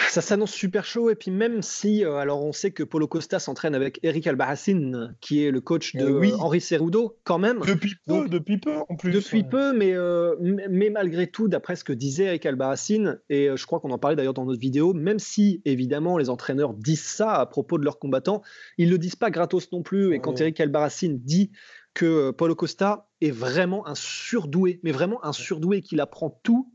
Ça 0.08 0.22
s'annonce 0.22 0.52
super 0.52 0.84
chaud 0.86 1.10
et 1.10 1.14
puis 1.14 1.30
même 1.30 1.60
si, 1.60 2.04
euh, 2.04 2.16
alors 2.16 2.42
on 2.42 2.52
sait 2.52 2.70
que 2.70 2.82
Polo 2.82 3.06
Costa 3.06 3.38
s'entraîne 3.38 3.74
avec 3.74 4.00
Eric 4.02 4.26
Albarracin, 4.26 5.14
qui 5.20 5.44
est 5.44 5.50
le 5.50 5.60
coach 5.60 5.94
de 5.94 6.06
oui. 6.06 6.32
Henri 6.38 6.60
Cerudo, 6.60 7.18
quand 7.24 7.38
même. 7.38 7.60
Depuis 7.60 7.94
peu, 8.06 8.28
depuis 8.28 8.58
peu 8.58 8.76
en 8.88 8.96
plus. 8.96 9.12
Depuis 9.12 9.44
peu, 9.44 9.76
mais, 9.76 9.92
euh, 9.92 10.34
mais 10.40 10.88
malgré 10.88 11.26
tout, 11.26 11.48
d'après 11.48 11.76
ce 11.76 11.84
que 11.84 11.92
disait 11.92 12.24
Eric 12.24 12.46
Albarracin, 12.46 13.18
et 13.28 13.50
euh, 13.50 13.56
je 13.56 13.66
crois 13.66 13.80
qu'on 13.80 13.90
en 13.90 13.98
parlait 13.98 14.16
d'ailleurs 14.16 14.34
dans 14.34 14.46
notre 14.46 14.60
vidéo, 14.60 14.94
même 14.94 15.18
si 15.18 15.60
évidemment 15.66 16.16
les 16.16 16.30
entraîneurs 16.30 16.72
disent 16.72 17.04
ça 17.04 17.34
à 17.34 17.44
propos 17.44 17.76
de 17.76 17.84
leurs 17.84 17.98
combattants, 17.98 18.42
ils 18.78 18.88
le 18.88 18.96
disent 18.96 19.16
pas 19.16 19.30
gratos 19.30 19.70
non 19.72 19.82
plus. 19.82 20.14
Et 20.14 20.20
quand 20.20 20.40
Eric 20.40 20.58
Albarracin 20.58 21.18
dit 21.18 21.50
que 21.92 22.30
Polo 22.30 22.54
Costa 22.54 23.08
est 23.20 23.30
vraiment 23.30 23.86
un 23.86 23.94
surdoué, 23.94 24.80
mais 24.82 24.92
vraiment 24.92 25.22
un 25.24 25.32
surdoué, 25.32 25.82
qu'il 25.82 26.00
apprend 26.00 26.40
tout 26.42 26.72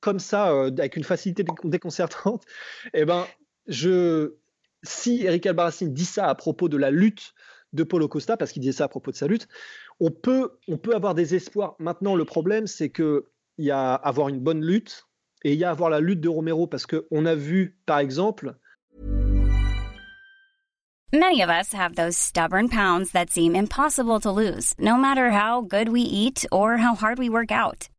comme 0.00 0.18
ça, 0.18 0.52
euh, 0.52 0.70
avec 0.78 0.96
une 0.96 1.04
facilité 1.04 1.44
déconcertante, 1.64 2.44
eh 2.94 3.04
ben, 3.04 3.26
je, 3.66 4.34
si 4.82 5.24
Eric 5.24 5.46
Albarracin 5.46 5.86
dit 5.86 6.04
ça 6.04 6.28
à 6.28 6.34
propos 6.34 6.68
de 6.68 6.76
la 6.76 6.90
lutte 6.90 7.34
de 7.72 7.82
Paulo 7.82 8.08
Costa, 8.08 8.36
parce 8.36 8.52
qu'il 8.52 8.62
disait 8.62 8.72
ça 8.72 8.84
à 8.84 8.88
propos 8.88 9.10
de 9.10 9.16
sa 9.16 9.26
lutte, 9.26 9.48
on 10.00 10.10
peut, 10.10 10.58
on 10.68 10.78
peut 10.78 10.94
avoir 10.94 11.14
des 11.14 11.34
espoirs. 11.34 11.74
Maintenant, 11.78 12.14
le 12.14 12.24
problème, 12.24 12.66
c'est 12.66 12.90
qu'il 12.90 13.22
y 13.58 13.70
a 13.70 13.94
avoir 13.94 14.28
une 14.28 14.40
bonne 14.40 14.64
lutte 14.64 15.06
et 15.44 15.52
il 15.52 15.58
y 15.58 15.64
a 15.64 15.70
avoir 15.70 15.90
la 15.90 16.00
lutte 16.00 16.20
de 16.20 16.28
Romero, 16.28 16.66
parce 16.66 16.86
qu'on 16.86 17.26
a 17.26 17.34
vu, 17.34 17.78
par 17.86 17.98
exemple, 17.98 18.56
Many 21.12 21.40
of 21.40 21.48
us 21.48 21.72
have 21.72 21.94
those 21.94 22.18
stubborn 22.18 22.68
pounds 22.68 23.12
that 23.12 23.30
seem 23.30 23.54
impossible 23.54 24.18
to 24.20 24.30
lose, 24.32 24.74
no 24.76 24.96
matter 24.96 25.30
how 25.30 25.60
good 25.60 25.88
we 25.88 26.00
eat 26.00 26.44
or 26.50 26.76
how 26.76 26.96
hard 26.96 27.18
we 27.18 27.30
work 27.30 27.52
out. 27.52 27.88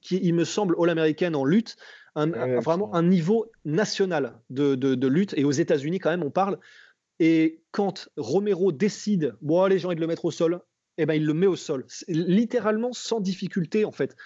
qui, 0.00 0.18
il 0.22 0.34
me 0.34 0.44
semble, 0.44 0.74
all-américaine 0.80 1.34
en 1.36 1.44
lutte, 1.44 1.76
un, 2.14 2.30
Ouais, 2.32 2.60
vraiment 2.60 2.94
un 2.94 3.02
niveau 3.02 3.50
national 3.64 4.40
de, 4.50 4.74
de- 4.74 4.94
de 4.94 5.06
lutte. 5.06 5.34
Et 5.36 5.44
aux 5.44 5.50
États-Unis, 5.52 5.98
quand 5.98 6.10
même, 6.10 6.22
on 6.24 6.30
parle. 6.30 6.58
Et 7.20 7.60
quand 7.72 8.08
Romero 8.16 8.72
décide, 8.72 9.34
bon, 9.40 9.62
allez, 9.62 9.78
j'ai 9.78 9.86
envie 9.86 9.96
de 9.96 10.00
le 10.00 10.06
mettre 10.06 10.24
au 10.24 10.30
sol, 10.30 10.60
eh 10.98 11.06
ben, 11.06 11.14
il 11.14 11.24
le 11.26 11.34
met 11.34 11.46
au 11.46 11.56
sol. 11.56 11.86
Littéralement 12.08 12.92
sans 12.92 13.20
difficulté, 13.20 13.84
en 13.84 13.92
fait. 13.92 14.16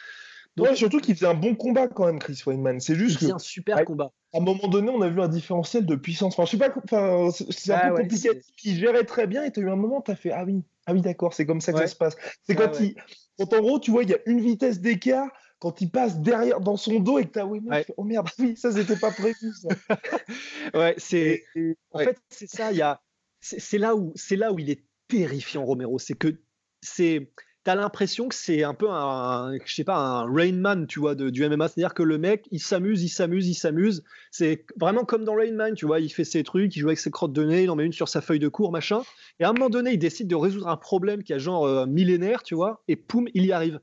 Donc, 0.57 0.67
Ouais, 0.69 0.77
surtout 0.77 1.01
qu'il 1.01 1.15
faisait 1.15 1.27
un 1.27 1.35
bon 1.35 1.55
combat 1.55 1.89
quand 1.89 2.05
même, 2.07 2.19
Chris 2.19 2.43
Weidman. 2.47 2.79
C'est 2.81 2.93
il 2.93 2.99
juste 2.99 3.19
faisait 3.19 3.31
qu'à 3.31 3.37
un 3.37 3.39
super 3.39 3.85
combat. 3.85 4.11
un 4.35 4.41
moment 4.41 4.69
donné, 4.69 4.91
on 4.91 5.01
a 5.01 5.09
vu 5.09 5.21
un 5.23 5.29
différentiel 5.29 5.87
de 5.87 5.95
puissance. 5.97 6.35
Enfin, 6.39 6.45
je 6.45 6.51
sais 6.51 6.59
pas, 6.59 6.75
enfin, 6.85 7.31
c'est 7.51 7.73
un 7.73 7.77
Ah 7.81 7.89
peu 7.89 7.95
ouais, 7.95 8.03
compliqué. 8.03 8.29
Il 8.65 8.77
gérait 8.77 9.05
très 9.05 9.27
bien 9.27 9.45
et 9.45 9.51
tu 9.51 9.61
as 9.61 9.63
eu 9.63 9.71
un 9.71 9.77
moment, 9.77 10.03
tu 10.03 10.11
as 10.11 10.17
fait 10.17 10.31
Ah 10.31 10.45
oui, 10.45 10.63
ah 10.87 10.93
oui 10.93 11.01
d'accord, 11.01 11.33
c'est 11.33 11.47
comme 11.47 11.63
ça 11.63 11.73
que 11.73 11.79
Ouais. 11.79 11.87
ça 11.87 11.93
se 11.93 11.97
passe. 11.97 12.17
C'est 12.43 12.55
quand, 12.55 12.79
il, 12.81 12.95
quand 13.39 13.51
en 13.55 13.61
gros, 13.61 13.79
tu 13.81 13.91
vois, 13.91 14.03
il 14.03 14.11
y 14.11 14.15
a 14.15 14.19
une 14.27 14.41
vitesse 14.41 14.81
d'écart. 14.81 15.31
Quand 15.63 15.81
il 15.81 15.91
passe 15.93 16.19
derrière 16.19 16.59
dans 16.61 16.77
son 16.77 16.99
dos 16.99 17.21
et 17.21 17.25
que 17.25 17.31
t'as 17.31 17.45
Weidman, 17.47 17.73
Ouais. 17.73 17.87
oh 17.97 18.03
merde, 18.03 18.29
oui, 18.41 18.57
ça 18.57 18.73
c'était 18.73 18.97
pas 18.97 19.13
prévu. 19.13 19.53
Ça. 19.55 19.69
Ouais, 20.75 20.95
c'est. 20.99 21.45
En 21.93 21.99
ouais. 22.01 22.05
fait, 22.07 22.19
c'est 22.31 22.49
ça. 22.49 22.73
Il 22.73 22.79
y 22.79 22.83
a, 22.83 23.01
c'est 23.41 23.61
c'est 23.61 23.79
là 23.79 23.95
où, 23.95 24.13
c'est 24.17 24.35
là 24.35 24.53
où 24.53 24.59
il 24.59 24.71
est 24.71 24.83
terrifiant, 25.07 25.65
Romero. 25.65 26.01
C'est 26.01 26.15
que 26.15 26.35
c'est, 26.81 27.31
t'as 27.63 27.77
l'impression 27.77 28.27
que 28.29 28.35
c'est 28.35 28.65
un 28.65 28.75
peu 28.75 28.89
un, 28.91 29.57
je 29.65 29.73
sais 29.73 29.85
pas, 29.85 29.95
un 29.97 30.25
Rain 30.25 30.55
Man, 30.55 30.89
tu 30.89 30.99
vois, 30.99 31.15
de- 31.15 31.31
du 31.31 31.45
MMA. 31.49 31.69
C'est-à-dire 31.69 31.95
que 31.95 32.03
le 32.03 32.19
mec, 32.19 32.49
il 32.51 32.59
s'amuse, 32.61 33.05
il 33.05 33.09
s'amuse, 33.09 33.47
il 33.47 33.55
s'amuse. 33.55 34.03
C'est 34.33 34.67
vraiment 34.81 35.05
comme 35.05 35.25
dans 35.25 35.35
Rain 35.37 35.53
Man, 35.53 35.75
tu 35.75 35.87
vois. 35.87 36.01
Il 36.01 36.09
fait 36.13 36.25
ses 36.25 36.43
trucs, 36.43 36.75
il 36.75 36.81
joue 36.81 36.89
avec 36.89 36.99
ses 36.99 37.13
crottes 37.13 37.33
de 37.33 37.45
nez, 37.45 37.63
il 37.63 37.71
en 37.71 37.77
met 37.77 37.85
une 37.87 37.93
sur 37.93 38.09
sa 38.09 38.21
feuille 38.21 38.41
de 38.41 38.49
cours, 38.49 38.73
machin. 38.73 39.03
Et 39.39 39.45
à 39.45 39.51
un 39.51 39.53
moment 39.53 39.71
donné, 39.71 39.93
il 39.93 39.99
décide 39.99 40.27
de 40.27 40.35
résoudre 40.35 40.67
un 40.67 40.77
problème 40.77 41.23
qui 41.23 41.33
a 41.35 41.39
genre 41.39 41.67
euh, 41.67 41.87
millénaire, 41.87 42.43
tu 42.43 42.57
vois. 42.57 42.83
Et 42.89 42.97
poum, 42.97 43.29
il 43.35 43.47
y 43.47 43.53
arrive. 43.53 43.79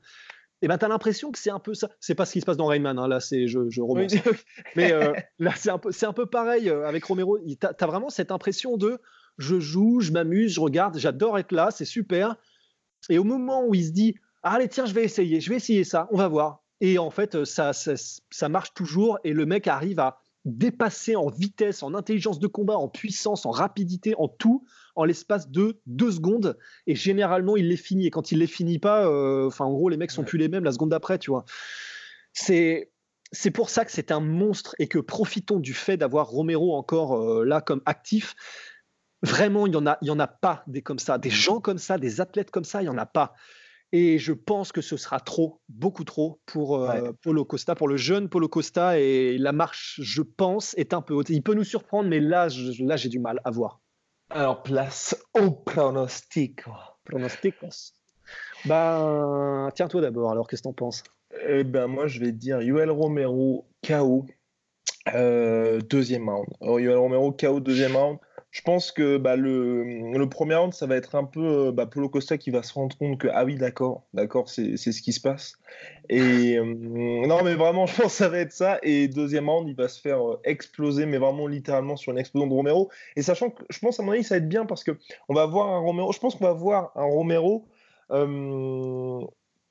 Et 0.62 0.68
ben, 0.68 0.76
t'as 0.76 0.88
l'impression 0.88 1.32
que 1.32 1.38
c'est 1.38 1.50
un 1.50 1.58
peu 1.58 1.74
ça. 1.74 1.88
C'est 2.00 2.14
pas 2.14 2.26
ce 2.26 2.32
qui 2.32 2.40
se 2.40 2.46
passe 2.46 2.56
dans 2.56 2.66
Rain 2.66 2.80
Man. 2.80 2.98
hein, 2.98 3.08
là, 3.08 3.20
c'est 3.20 3.46
je, 3.46 3.70
je 3.70 3.80
romance. 3.80 4.12
Oui, 4.12 4.20
Mais 4.76 4.92
euh, 4.92 5.12
là, 5.38 5.52
c'est 5.56 5.70
un 5.70 5.78
peu, 5.78 5.90
c'est 5.92 6.06
un 6.06 6.12
peu 6.12 6.26
pareil 6.26 6.68
euh, 6.68 6.86
avec 6.86 7.04
Romero. 7.04 7.38
T'as 7.58 7.72
as 7.78 7.86
vraiment 7.86 8.10
cette 8.10 8.30
impression 8.30 8.76
de 8.76 8.98
je 9.38 9.58
joue, 9.58 10.00
je 10.00 10.12
m'amuse, 10.12 10.52
je 10.52 10.60
regarde, 10.60 10.98
j'adore 10.98 11.38
être 11.38 11.52
là, 11.52 11.70
c'est 11.70 11.86
super. 11.86 12.36
Et 13.08 13.18
au 13.18 13.24
moment 13.24 13.64
où 13.66 13.74
il 13.74 13.84
se 13.84 13.90
dit 13.90 14.16
Ah, 14.42 14.54
allez, 14.54 14.68
tiens, 14.68 14.84
je 14.84 14.92
vais 14.92 15.04
essayer, 15.04 15.40
je 15.40 15.48
vais 15.48 15.56
essayer 15.56 15.84
ça, 15.84 16.08
on 16.10 16.16
va 16.18 16.28
voir. 16.28 16.62
Et 16.82 16.98
en 16.98 17.10
fait, 17.10 17.34
euh, 17.34 17.44
ça, 17.44 17.72
ça, 17.72 17.94
ça 17.96 18.48
marche 18.48 18.74
toujours 18.74 19.18
et 19.24 19.32
le 19.32 19.46
mec 19.46 19.66
arrive 19.66 20.00
à 20.00 20.20
dépasser 20.44 21.16
en 21.16 21.28
vitesse, 21.28 21.82
en 21.82 21.94
intelligence 21.94 22.38
de 22.38 22.46
combat, 22.46 22.76
en 22.76 22.88
puissance, 22.88 23.44
en 23.44 23.50
rapidité, 23.50 24.14
en 24.16 24.28
tout, 24.28 24.64
en 24.96 25.04
l'espace 25.04 25.48
de 25.50 25.80
deux 25.86 26.10
secondes. 26.12 26.56
Et 26.86 26.94
généralement, 26.94 27.56
il 27.56 27.68
les 27.68 27.76
finit. 27.76 28.06
Et 28.06 28.10
quand 28.10 28.32
il 28.32 28.38
les 28.38 28.46
finit 28.46 28.78
pas, 28.78 29.06
euh, 29.06 29.46
enfin, 29.46 29.64
en 29.64 29.72
gros, 29.72 29.88
les 29.88 29.96
mecs 29.96 30.10
sont 30.10 30.22
Ouais. 30.22 30.26
plus 30.28 30.38
les 30.38 30.48
mêmes 30.48 30.64
la 30.64 30.72
seconde 30.72 30.90
d'après, 30.90 31.18
tu 31.18 31.30
vois. 31.30 31.44
C'est 32.32 32.90
c'est 33.32 33.52
pour 33.52 33.70
ça 33.70 33.84
que 33.84 33.92
c'est 33.92 34.10
un 34.10 34.18
monstre 34.20 34.74
et 34.80 34.88
que 34.88 34.98
profitons 34.98 35.60
du 35.60 35.72
fait 35.72 35.96
d'avoir 35.96 36.26
Romero 36.28 36.74
encore 36.74 37.14
euh, 37.16 37.44
là 37.44 37.60
comme 37.60 37.80
actif. 37.86 38.34
Vraiment, 39.22 39.66
il 39.66 39.72
y 39.74 39.76
en 39.76 39.86
a, 39.86 39.98
il 40.02 40.08
y 40.08 40.10
en 40.10 40.18
a 40.18 40.26
pas 40.26 40.64
des 40.66 40.82
comme 40.82 40.98
ça, 40.98 41.18
des 41.18 41.30
gens 41.30 41.60
comme 41.60 41.78
ça, 41.78 41.98
des 41.98 42.20
athlètes 42.20 42.50
comme 42.50 42.64
ça, 42.64 42.82
il 42.82 42.86
y 42.86 42.88
en 42.88 42.98
a 42.98 43.06
pas. 43.06 43.34
Et 43.92 44.18
je 44.18 44.32
pense 44.32 44.72
que 44.72 44.80
ce 44.80 44.96
sera 44.96 45.20
trop, 45.20 45.60
beaucoup 45.68 46.04
trop 46.04 46.40
pour 46.46 46.76
euh, 46.76 47.12
Ouais. 47.26 47.44
Costa, 47.46 47.74
pour 47.74 47.86
le 47.88 47.96
jeune 47.96 48.28
Paulo 48.28 48.48
Costa. 48.48 48.98
Et 48.98 49.36
la 49.38 49.52
marche, 49.52 50.00
je 50.02 50.22
pense, 50.22 50.74
est 50.74 50.94
un 50.94 51.02
peu 51.02 51.12
haute. 51.14 51.28
Il 51.28 51.42
peut 51.42 51.54
nous 51.54 51.64
surprendre, 51.64 52.08
mais 52.08 52.20
là, 52.20 52.48
je- 52.48 52.82
là, 52.84 52.96
j'ai 52.96 53.08
du 53.08 53.18
mal 53.20 53.40
à 53.44 53.50
voir. 53.50 53.80
Alors, 54.32 54.62
place 54.62 55.16
au 55.34 55.50
pronostic. 55.50 56.62
Pronosticos. 57.04 57.94
Ben, 58.64 59.68
tiens 59.74 59.88
toi 59.88 60.00
d'abord. 60.00 60.30
Alors, 60.30 60.46
qu'est-ce 60.46 60.62
que 60.62 60.68
t'en 60.68 60.72
penses? 60.72 61.02
Eh 61.48 61.64
ben, 61.64 61.88
moi, 61.88 62.06
je 62.06 62.20
vais 62.20 62.26
te 62.26 62.36
dire 62.36 62.62
Yoel 62.62 62.90
Romero, 62.90 63.66
KO, 63.86 64.26
euh, 65.14 65.80
deuxième 65.80 66.28
round. 66.28 66.46
Alors, 66.60 66.78
Yoel 66.78 66.98
Romero, 66.98 67.32
KO, 67.32 67.58
deuxième 67.58 67.96
round. 67.96 68.18
Je 68.52 68.62
pense 68.62 68.90
que 68.90 69.16
bah, 69.16 69.36
le, 69.36 69.84
le 70.12 70.28
premier 70.28 70.56
round, 70.56 70.74
ça 70.74 70.86
va 70.86 70.96
être 70.96 71.14
un 71.14 71.22
peu 71.22 71.68
euh, 71.68 71.72
bah, 71.72 71.86
Paulo 71.86 72.08
Costa 72.08 72.36
qui 72.36 72.50
va 72.50 72.64
se 72.64 72.74
rendre 72.74 72.96
compte 72.98 73.16
que, 73.18 73.28
ah 73.32 73.44
oui, 73.44 73.54
d'accord, 73.54 74.02
d'accord, 74.12 74.48
c'est 74.48 74.76
ce 74.76 75.00
qui 75.02 75.12
se 75.12 75.20
passe. 75.20 75.54
Et 76.08 76.56
euh, 76.58 76.64
non, 76.64 77.44
mais 77.44 77.54
vraiment, 77.54 77.86
je 77.86 77.94
pense 77.94 78.06
que 78.06 78.18
ça 78.18 78.28
va 78.28 78.38
être 78.38 78.50
ça. 78.50 78.80
Et 78.82 79.06
deuxième 79.06 79.48
round, 79.48 79.68
il 79.68 79.76
va 79.76 79.86
se 79.86 80.00
faire 80.00 80.20
euh, 80.28 80.40
exploser, 80.42 81.06
mais 81.06 81.18
vraiment 81.18 81.46
littéralement 81.46 81.96
sur 81.96 82.10
une 82.10 82.18
explosion 82.18 82.48
de 82.48 82.52
Romero. 82.52 82.90
Et 83.14 83.22
sachant 83.22 83.50
que 83.50 83.62
je 83.70 83.78
pense, 83.78 84.00
à 84.00 84.02
mon 84.02 84.10
avis, 84.10 84.24
ça 84.24 84.34
va 84.34 84.38
être 84.38 84.48
bien 84.48 84.66
parce 84.66 84.82
que 84.82 84.98
on 85.28 85.34
va 85.34 85.46
voir 85.46 85.68
un 85.68 85.78
Romero, 85.78 86.10
je 86.12 86.18
pense 86.18 86.34
qu'on 86.34 86.44
va 86.44 86.52
voir 86.52 86.90
un 86.96 87.04
Romero. 87.04 87.68
euh, 88.10 89.20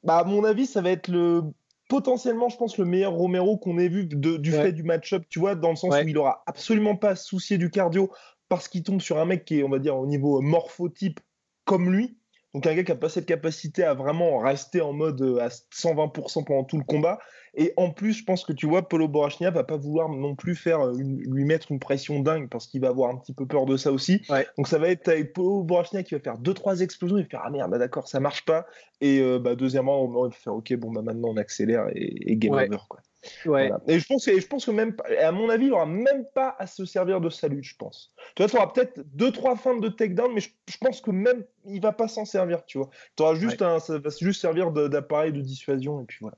bah, 0.06 0.20
à 0.20 0.24
mon 0.24 0.46
avis, 0.46 0.66
ça 0.66 0.82
va 0.82 0.92
être 0.92 1.10
le 1.10 1.42
potentiellement, 1.90 2.50
je 2.50 2.56
pense, 2.56 2.78
le 2.78 2.86
meilleur 2.86 3.12
Romero 3.14 3.58
qu'on 3.58 3.78
ait 3.80 3.90
vu 3.90 4.06
de- 4.06 4.38
du 4.38 4.54
Ouais. 4.54 4.62
fait 4.62 4.72
du 4.72 4.84
match-up, 4.84 5.24
tu 5.28 5.40
vois, 5.40 5.56
dans 5.56 5.72
le 5.72 5.76
sens 5.76 5.92
Ouais. 5.92 6.06
où 6.06 6.08
il 6.08 6.18
aura 6.18 6.44
absolument 6.46 6.96
pas 6.96 7.10
à 7.10 7.16
se 7.16 7.26
soucier 7.26 7.58
du 7.58 7.70
cardio 7.72 8.12
parce 8.50 8.68
qu'il 8.68 8.84
tombe 8.84 9.00
sur 9.02 9.18
un 9.20 9.26
mec 9.26 9.46
qui 9.46 9.60
est, 9.60 9.64
on 9.64 9.70
va 9.70 9.80
dire, 9.80 9.98
au 9.98 10.06
niveau 10.08 10.42
morphotype 10.42 11.20
comme 11.66 11.92
lui. 11.92 12.18
Donc 12.56 12.66
un 12.66 12.74
gars 12.74 12.84
qui 12.84 12.92
a 12.92 12.96
pas 12.96 13.10
cette 13.10 13.28
capacité 13.28 13.84
à 13.84 13.94
vraiment 13.94 14.40
rester 14.40 14.82
en 14.82 14.92
mode 14.92 15.22
euh, 15.22 15.38
à 15.40 15.50
120% 15.50 16.44
pendant 16.46 16.64
tout 16.64 16.80
le 16.80 16.84
combat. 16.84 17.20
Et 17.54 17.74
en 17.78 17.92
plus, 17.92 18.14
je 18.14 18.24
pense 18.24 18.44
que 18.44 18.54
tu 18.54 18.66
vois, 18.68 18.88
Polo 18.88 19.08
Borachnia 19.08 19.52
va 19.52 19.64
pas 19.64 19.78
vouloir 19.78 20.10
non 20.10 20.36
plus 20.36 20.56
faire 20.56 20.82
euh, 20.82 20.98
une- 20.98 21.20
lui 21.32 21.46
mettre 21.46 21.72
une 21.72 21.80
pression 21.80 22.20
dingue 22.22 22.50
parce 22.50 22.66
qu'il 22.66 22.82
va 22.82 22.88
avoir 22.88 23.12
un 23.12 23.18
petit 23.18 23.34
peu 23.34 23.46
peur 23.46 23.68
de 23.68 23.78
ça 23.78 23.92
aussi. 23.92 24.24
Ouais. 24.30 24.48
Donc 24.58 24.68
ça 24.68 24.80
va 24.80 24.90
être 24.90 25.08
avec 25.10 25.34
Polo 25.34 25.62
Borachnia 25.64 26.02
qui 26.02 26.16
va 26.16 26.22
faire 26.22 26.40
deux 26.40 26.56
trois 26.56 26.82
explosions 26.82 27.18
et 27.20 27.24
faire 27.24 27.42
ah 27.46 27.52
merde, 27.52 27.70
bah, 27.70 27.78
d'accord, 27.78 28.08
ça 28.08 28.20
marche 28.20 28.44
pas. 28.46 28.66
Et 29.00 29.20
euh, 29.20 29.38
bah, 29.38 29.54
deuxièmement, 29.56 30.02
on 30.04 30.24
va 30.24 30.32
faire 30.32 30.56
ok, 30.56 30.74
bon 30.76 30.92
bah 30.92 31.04
maintenant 31.04 31.30
on 31.30 31.38
accélère 31.38 31.88
et, 31.94 32.32
et 32.32 32.36
game 32.36 32.54
Ouais. 32.56 32.68
over 32.68 32.80
quoi. 32.90 33.00
Ouais. 33.46 33.68
Voilà. 33.68 33.80
Et 33.88 34.00
je 34.00 34.06
pense, 34.08 34.26
que- 34.26 34.32
et 34.32 34.40
je 34.40 34.48
pense 34.48 34.66
que 34.66 34.72
même, 34.72 34.96
à 35.22 35.32
mon 35.32 35.50
avis, 35.50 35.66
il 35.66 35.74
aura 35.74 35.86
même 35.86 36.26
pas 36.34 36.56
à 36.58 36.68
se 36.68 36.86
servir 36.86 37.20
de 37.20 37.30
sa 37.30 37.48
lutte, 37.48 37.66
je 37.66 37.76
pense. 37.76 38.14
Tu 38.36 38.42
vois, 38.44 38.50
tu 38.50 38.56
auras 38.56 38.68
peut-être 38.68 39.02
deux, 39.14 39.32
trois 39.32 39.56
feintes 39.56 39.82
de 39.82 39.90
takedown, 39.90 40.32
mais 40.34 40.42
je, 40.42 40.50
je 40.70 40.78
pense 40.78 41.02
que 41.02 41.12
même, 41.12 41.44
il 41.66 41.82
va 41.82 41.92
pas 41.92 42.08
s'en 42.08 42.26
servir, 42.26 42.66
tu 42.66 42.78
vois. 42.78 42.90
Auras 43.20 43.36
juste 43.36 43.62
un, 43.62 43.80
ça 43.80 43.98
va 43.98 44.10
juste 44.20 44.40
servir 44.42 44.72
d'appareil 44.72 45.34
de 45.34 45.42
dissuasion, 45.42 46.02
et 46.02 46.06
puis 46.06 46.20
voilà. 46.22 46.38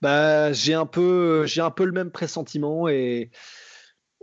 Bah, 0.00 0.52
j'ai 0.52 0.72
un 0.72 0.86
peu, 0.86 1.44
j'ai 1.46 1.60
un 1.60 1.70
peu 1.70 1.84
le 1.84 1.92
même 1.92 2.10
pressentiment 2.10 2.88
et 2.88 3.30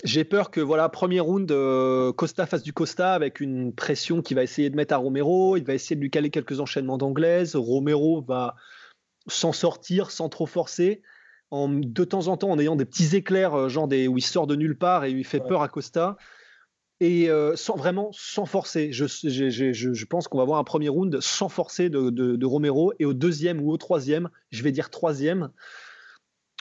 j'ai 0.04 0.24
peur 0.24 0.50
que 0.50 0.60
voilà, 0.60 0.90
premier 0.90 1.20
round, 1.20 1.52
euh, 1.52 2.12
Costa 2.14 2.48
fasse 2.48 2.64
du 2.64 2.74
Costa 2.74 3.14
avec 3.14 3.40
une 3.40 3.74
pression 3.74 4.24
qu'il 4.24 4.36
va 4.36 4.44
essayer 4.44 4.72
de 4.72 4.76
mettre 4.76 4.96
à 4.96 4.98
Romero. 4.98 5.56
Il 5.58 5.64
va 5.64 5.76
essayer 5.76 5.96
de 5.96 6.02
lui 6.02 6.10
caler 6.10 6.32
quelques 6.32 6.60
enchaînements 6.60 6.98
d'anglaise. 6.98 7.56
Romero 7.56 8.22
va 8.22 8.56
s'en 9.28 9.54
sortir 9.54 10.10
sans 10.10 10.30
trop 10.30 10.46
forcer, 10.48 11.02
en, 11.52 11.70
de 11.70 12.04
temps 12.04 12.28
en 12.28 12.38
temps 12.38 12.50
en 12.50 12.60
ayant 12.60 12.76
des 12.76 12.86
petits 12.86 13.16
éclairs, 13.16 13.54
euh, 13.56 13.70
genre 13.70 13.88
des, 13.88 14.08
où 14.08 14.18
il 14.18 14.22
sort 14.22 14.48
de 14.48 14.56
nulle 14.56 14.78
part 14.78 15.06
et 15.06 15.12
il 15.12 15.24
fait 15.26 15.42
Ouais. 15.42 15.48
peur 15.48 15.62
à 15.62 15.70
Costa. 15.70 16.18
Et 17.00 17.30
euh, 17.30 17.56
sans 17.56 17.76
vraiment 17.76 18.10
sans 18.12 18.46
forcer. 18.46 18.92
Je, 18.92 19.06
j'ai- 19.06 19.52
je, 19.52 19.94
je 19.94 20.06
pense 20.06 20.28
qu'on 20.28 20.38
va 20.38 20.44
avoir 20.44 20.58
un 20.58 20.64
premier 20.64 20.90
round 20.90 21.20
sans 21.22 21.48
forcer 21.48 21.90
de, 21.90 22.10
de- 22.10 22.36
de 22.36 22.46
Romero. 22.48 22.92
Et 23.00 23.06
au 23.06 23.14
deuxième 23.14 23.62
ou 23.62 23.70
au 23.72 23.78
troisième, 23.78 24.30
je 24.50 24.64
vais 24.64 24.72
dire 24.72 24.90
troisième, 24.90 25.52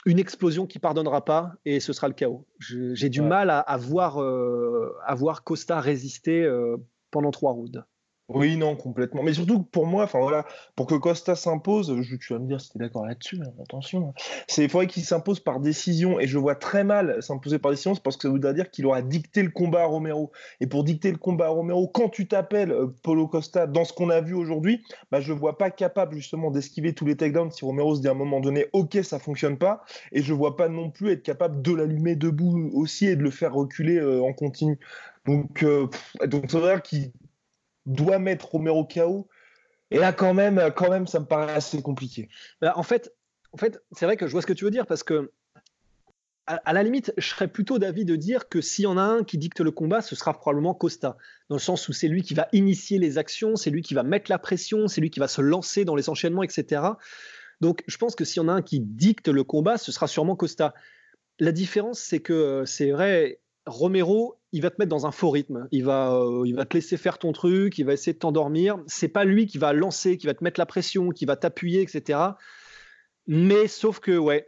une 0.05 0.19
explosion 0.19 0.67
qui 0.67 0.77
pardonnera 0.79 1.25
pas 1.25 1.53
et 1.65 1.79
ce 1.79 1.91
sera 1.91 2.07
le 2.07 2.13
chaos. 2.13 2.45
Je- 2.59 2.93
J'ai 2.93 3.09
du 3.09 3.21
Ouais. 3.21 3.27
mal 3.27 3.49
à, 3.49 3.59
à 3.59 3.77
voir, 3.77 4.21
euh, 4.21 4.93
à 5.05 5.15
voir 5.15 5.43
Costa 5.43 5.79
résister 5.81 6.43
euh, 6.43 6.77
pendant 7.09 7.31
trois 7.31 7.51
rounds. 7.53 7.83
Oui, 8.29 8.57
non, 8.57 8.75
complètement. 8.75 9.23
Mais 9.23 9.33
surtout 9.33 9.63
pour 9.63 9.85
moi, 9.87 10.03
enfin 10.03 10.19
voilà, 10.19 10.45
pour 10.75 10.85
que 10.85 10.95
Costa 10.95 11.33
s'impose, 11.37 11.95
tu 12.19 12.33
vas 12.33 12.39
me 12.39 12.45
dire 12.47 12.59
si 12.59 12.69
tu 12.71 12.77
es 12.77 12.79
d'accord 12.81 13.05
là-dessus, 13.05 13.39
hein, 13.41 13.53
attention. 13.61 14.09
hein. 14.09 14.13
C'est, 14.47 14.65
il 14.65 14.69
faudrait 14.69 14.87
qu'il 14.87 15.05
s'impose 15.05 15.39
par 15.39 15.61
décision, 15.61 16.19
et 16.19 16.27
je 16.27 16.37
vois 16.37 16.55
très 16.55 16.83
mal 16.83 17.23
s'imposer 17.23 17.57
par 17.57 17.71
décision, 17.71 17.95
c'est 17.95 18.03
parce 18.03 18.17
que 18.17 18.23
ça 18.23 18.29
voudrait 18.29 18.53
dire 18.53 18.69
qu'il 18.69 18.85
aura 18.85 19.01
dicté 19.01 19.43
le 19.43 19.49
combat 19.49 19.83
à 19.83 19.85
Romero. 19.85 20.33
Et 20.59 20.67
pour 20.67 20.83
dicter 20.83 21.09
le 21.11 21.17
combat 21.17 21.45
à 21.45 21.49
Romero, 21.49 21.87
quand 21.87 22.09
tu 22.09 22.27
t'appelles 22.27 22.73
euh, 22.73 22.87
Paulo 23.01 23.29
Costa, 23.29 23.65
dans 23.65 23.85
ce 23.85 23.93
qu'on 23.93 24.09
a 24.09 24.19
vu 24.19 24.33
aujourd'hui, 24.33 24.83
bah, 25.09 25.21
je 25.21 25.31
le 25.31 25.39
vois 25.39 25.57
pas 25.57 25.71
capable 25.71 26.15
justement 26.17 26.51
d'esquiver 26.51 26.93
tous 26.93 27.05
les 27.05 27.15
takedowns 27.15 27.51
si 27.51 27.63
Romero 27.63 27.95
se 27.95 28.01
dit 28.01 28.09
à 28.09 28.11
un 28.11 28.13
moment 28.13 28.41
donné, 28.41 28.65
ok, 28.73 28.97
ça 29.03 29.19
fonctionne 29.19 29.57
pas, 29.57 29.85
et 30.11 30.21
je 30.21 30.33
vois 30.33 30.57
pas 30.57 30.67
non 30.67 30.91
plus 30.91 31.11
être 31.11 31.23
capable 31.23 31.61
de 31.61 31.71
l'allumer 31.73 32.17
debout 32.17 32.71
aussi 32.73 33.05
et 33.07 33.15
de 33.15 33.23
le 33.23 33.31
faire 33.31 33.53
reculer 33.53 33.95
euh, 33.99 34.21
en 34.21 34.33
continu. 34.33 34.79
Donc, 35.25 35.63
euh, 35.63 35.87
donc 36.25 36.51
ça 36.51 36.59
veut 36.59 36.67
dire 36.67 36.81
qu'il 36.81 37.11
doit 37.87 38.19
mettre 38.19 38.51
Romero 38.51 38.85
KO. 38.85 39.27
Et 39.89 39.97
là, 39.97 40.13
quand 40.13 40.33
même, 40.33 40.71
quand 40.75 40.89
même, 40.89 41.07
ça 41.07 41.19
me 41.19 41.25
paraît 41.25 41.53
assez 41.53 41.81
compliqué. 41.81 42.29
Bah, 42.61 42.73
en 42.75 42.83
fait, 42.83 43.13
en 43.53 43.57
fait 43.57 43.81
c'est 43.93 44.05
vrai 44.05 44.17
que 44.17 44.27
je 44.27 44.31
vois 44.31 44.41
ce 44.41 44.47
que 44.47 44.53
tu 44.53 44.65
veux 44.65 44.71
dire 44.71 44.85
parce 44.85 45.03
que 45.03 45.31
à, 46.47 46.71
la 46.71 46.81
limite, 46.81 47.13
je 47.17 47.27
serais 47.27 47.49
plutôt 47.49 47.77
d'avis 47.77 48.05
de 48.05 48.15
dire 48.15 48.47
que 48.47 48.61
s'il 48.61 48.83
y 48.83 48.87
en 48.87 48.97
a 48.97 49.01
un 49.01 49.23
qui 49.25 49.37
dicte 49.37 49.59
le 49.59 49.71
combat, 49.71 50.01
ce 50.01 50.15
sera 50.15 50.33
probablement 50.33 50.73
Costa, 50.73 51.17
dans 51.49 51.57
le 51.57 51.61
sens 51.61 51.89
où 51.89 51.93
c'est 51.93 52.07
lui 52.07 52.23
qui 52.23 52.33
va 52.33 52.47
initier 52.53 52.99
les 52.99 53.17
actions, 53.17 53.57
c'est 53.57 53.69
lui 53.69 53.81
qui 53.81 53.93
va 53.93 54.03
mettre 54.03 54.31
la 54.31 54.39
pression, 54.39 54.87
c'est 54.87 55.01
lui 55.01 55.09
qui 55.09 55.19
va 55.19 55.27
se 55.27 55.41
lancer 55.41 55.83
dans 55.83 55.95
les 55.95 56.09
enchaînements, 56.09 56.43
etc. 56.43 56.81
Donc, 57.59 57.83
je 57.87 57.97
pense 57.97 58.15
que 58.15 58.23
s'il 58.23 58.41
y 58.41 58.45
en 58.45 58.47
a 58.47 58.53
un 58.53 58.61
qui 58.61 58.79
dicte 58.79 59.27
le 59.27 59.43
combat, 59.43 59.77
ce 59.77 59.91
sera 59.91 60.07
sûrement 60.07 60.37
Costa. 60.37 60.73
La 61.39 61.51
différence, 61.51 61.99
c'est 61.99 62.21
que 62.21 62.33
euh, 62.33 62.65
c'est 62.65 62.91
vrai, 62.91 63.41
Romero, 63.67 64.39
il 64.51 64.61
va 64.61 64.71
te 64.71 64.75
mettre 64.79 64.89
dans 64.89 65.05
un 65.05 65.11
faux 65.11 65.29
rythme. 65.29 65.67
Il 65.71 65.83
va, 65.83 66.13
euh, 66.13 66.43
il 66.45 66.55
va 66.55 66.65
te 66.65 66.75
laisser 66.75 66.97
faire 66.97 67.17
ton 67.17 67.31
truc, 67.33 67.77
il 67.77 67.85
va 67.85 67.93
essayer 67.93 68.13
de 68.13 68.17
t'endormir. 68.17 68.79
C'est 68.87 69.09
pas 69.09 69.25
lui 69.25 69.45
qui 69.45 69.57
va 69.57 69.73
lancer, 69.73 70.17
qui 70.17 70.25
va 70.25 70.33
te 70.33 70.43
mettre 70.43 70.59
la 70.59 70.65
pression, 70.65 71.09
qui 71.09 71.25
va 71.25 71.35
t'appuyer, 71.35 71.81
etc. 71.81 72.19
Mais 73.27 73.67
sauf 73.67 73.99
que, 73.99 74.17
ouais, 74.17 74.47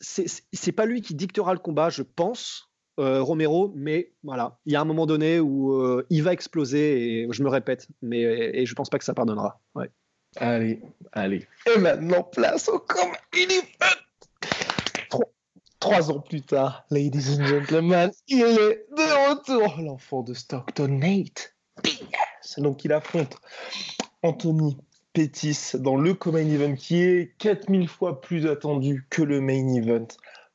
c'est 0.00 0.72
pas 0.72 0.86
lui 0.86 1.02
qui 1.02 1.14
dictera 1.14 1.52
le 1.52 1.58
combat, 1.58 1.90
je 1.90 2.02
pense, 2.02 2.70
euh, 3.00 3.20
Romero, 3.20 3.72
mais 3.74 4.12
voilà, 4.22 4.58
il 4.64 4.72
y 4.72 4.76
a 4.76 4.80
un 4.80 4.84
moment 4.84 5.06
donné 5.06 5.40
où 5.40 5.72
euh, 5.72 6.06
il 6.10 6.22
va 6.22 6.32
exploser, 6.32 7.22
et 7.22 7.28
je 7.30 7.42
me 7.42 7.48
répète, 7.48 7.88
mais 8.02 8.20
et 8.20 8.64
je 8.64 8.74
pense 8.74 8.90
pas 8.90 8.98
que 8.98 9.04
ça 9.04 9.14
pardonnera. 9.14 9.60
Allez, 10.36 10.82
allez. 11.12 11.46
Et 11.74 11.78
maintenant, 11.78 12.22
place 12.22 12.68
au 12.68 12.78
combat 12.78 13.18
Trois 15.86 16.10
ans 16.10 16.18
plus 16.18 16.42
tard, 16.42 16.84
ladies 16.90 17.38
and 17.38 17.44
gentlemen, 17.44 18.10
il 18.26 18.42
est 18.42 18.86
de 18.90 19.30
retour, 19.30 19.80
l'enfant 19.80 20.24
de 20.24 20.34
Stockton, 20.34 20.88
Nate. 20.88 21.54
Donc 22.58 22.84
il 22.84 22.92
affronte 22.92 23.36
Anthony 24.24 24.78
Pétis 25.12 25.74
dans 25.74 25.94
le 25.94 26.18
main 26.32 26.38
event 26.40 26.74
qui 26.74 27.04
est 27.04 27.36
4000 27.38 27.86
fois 27.86 28.20
plus 28.20 28.48
attendu 28.48 29.06
que 29.10 29.22
le 29.22 29.40
main 29.40 29.74
event. 29.74 30.08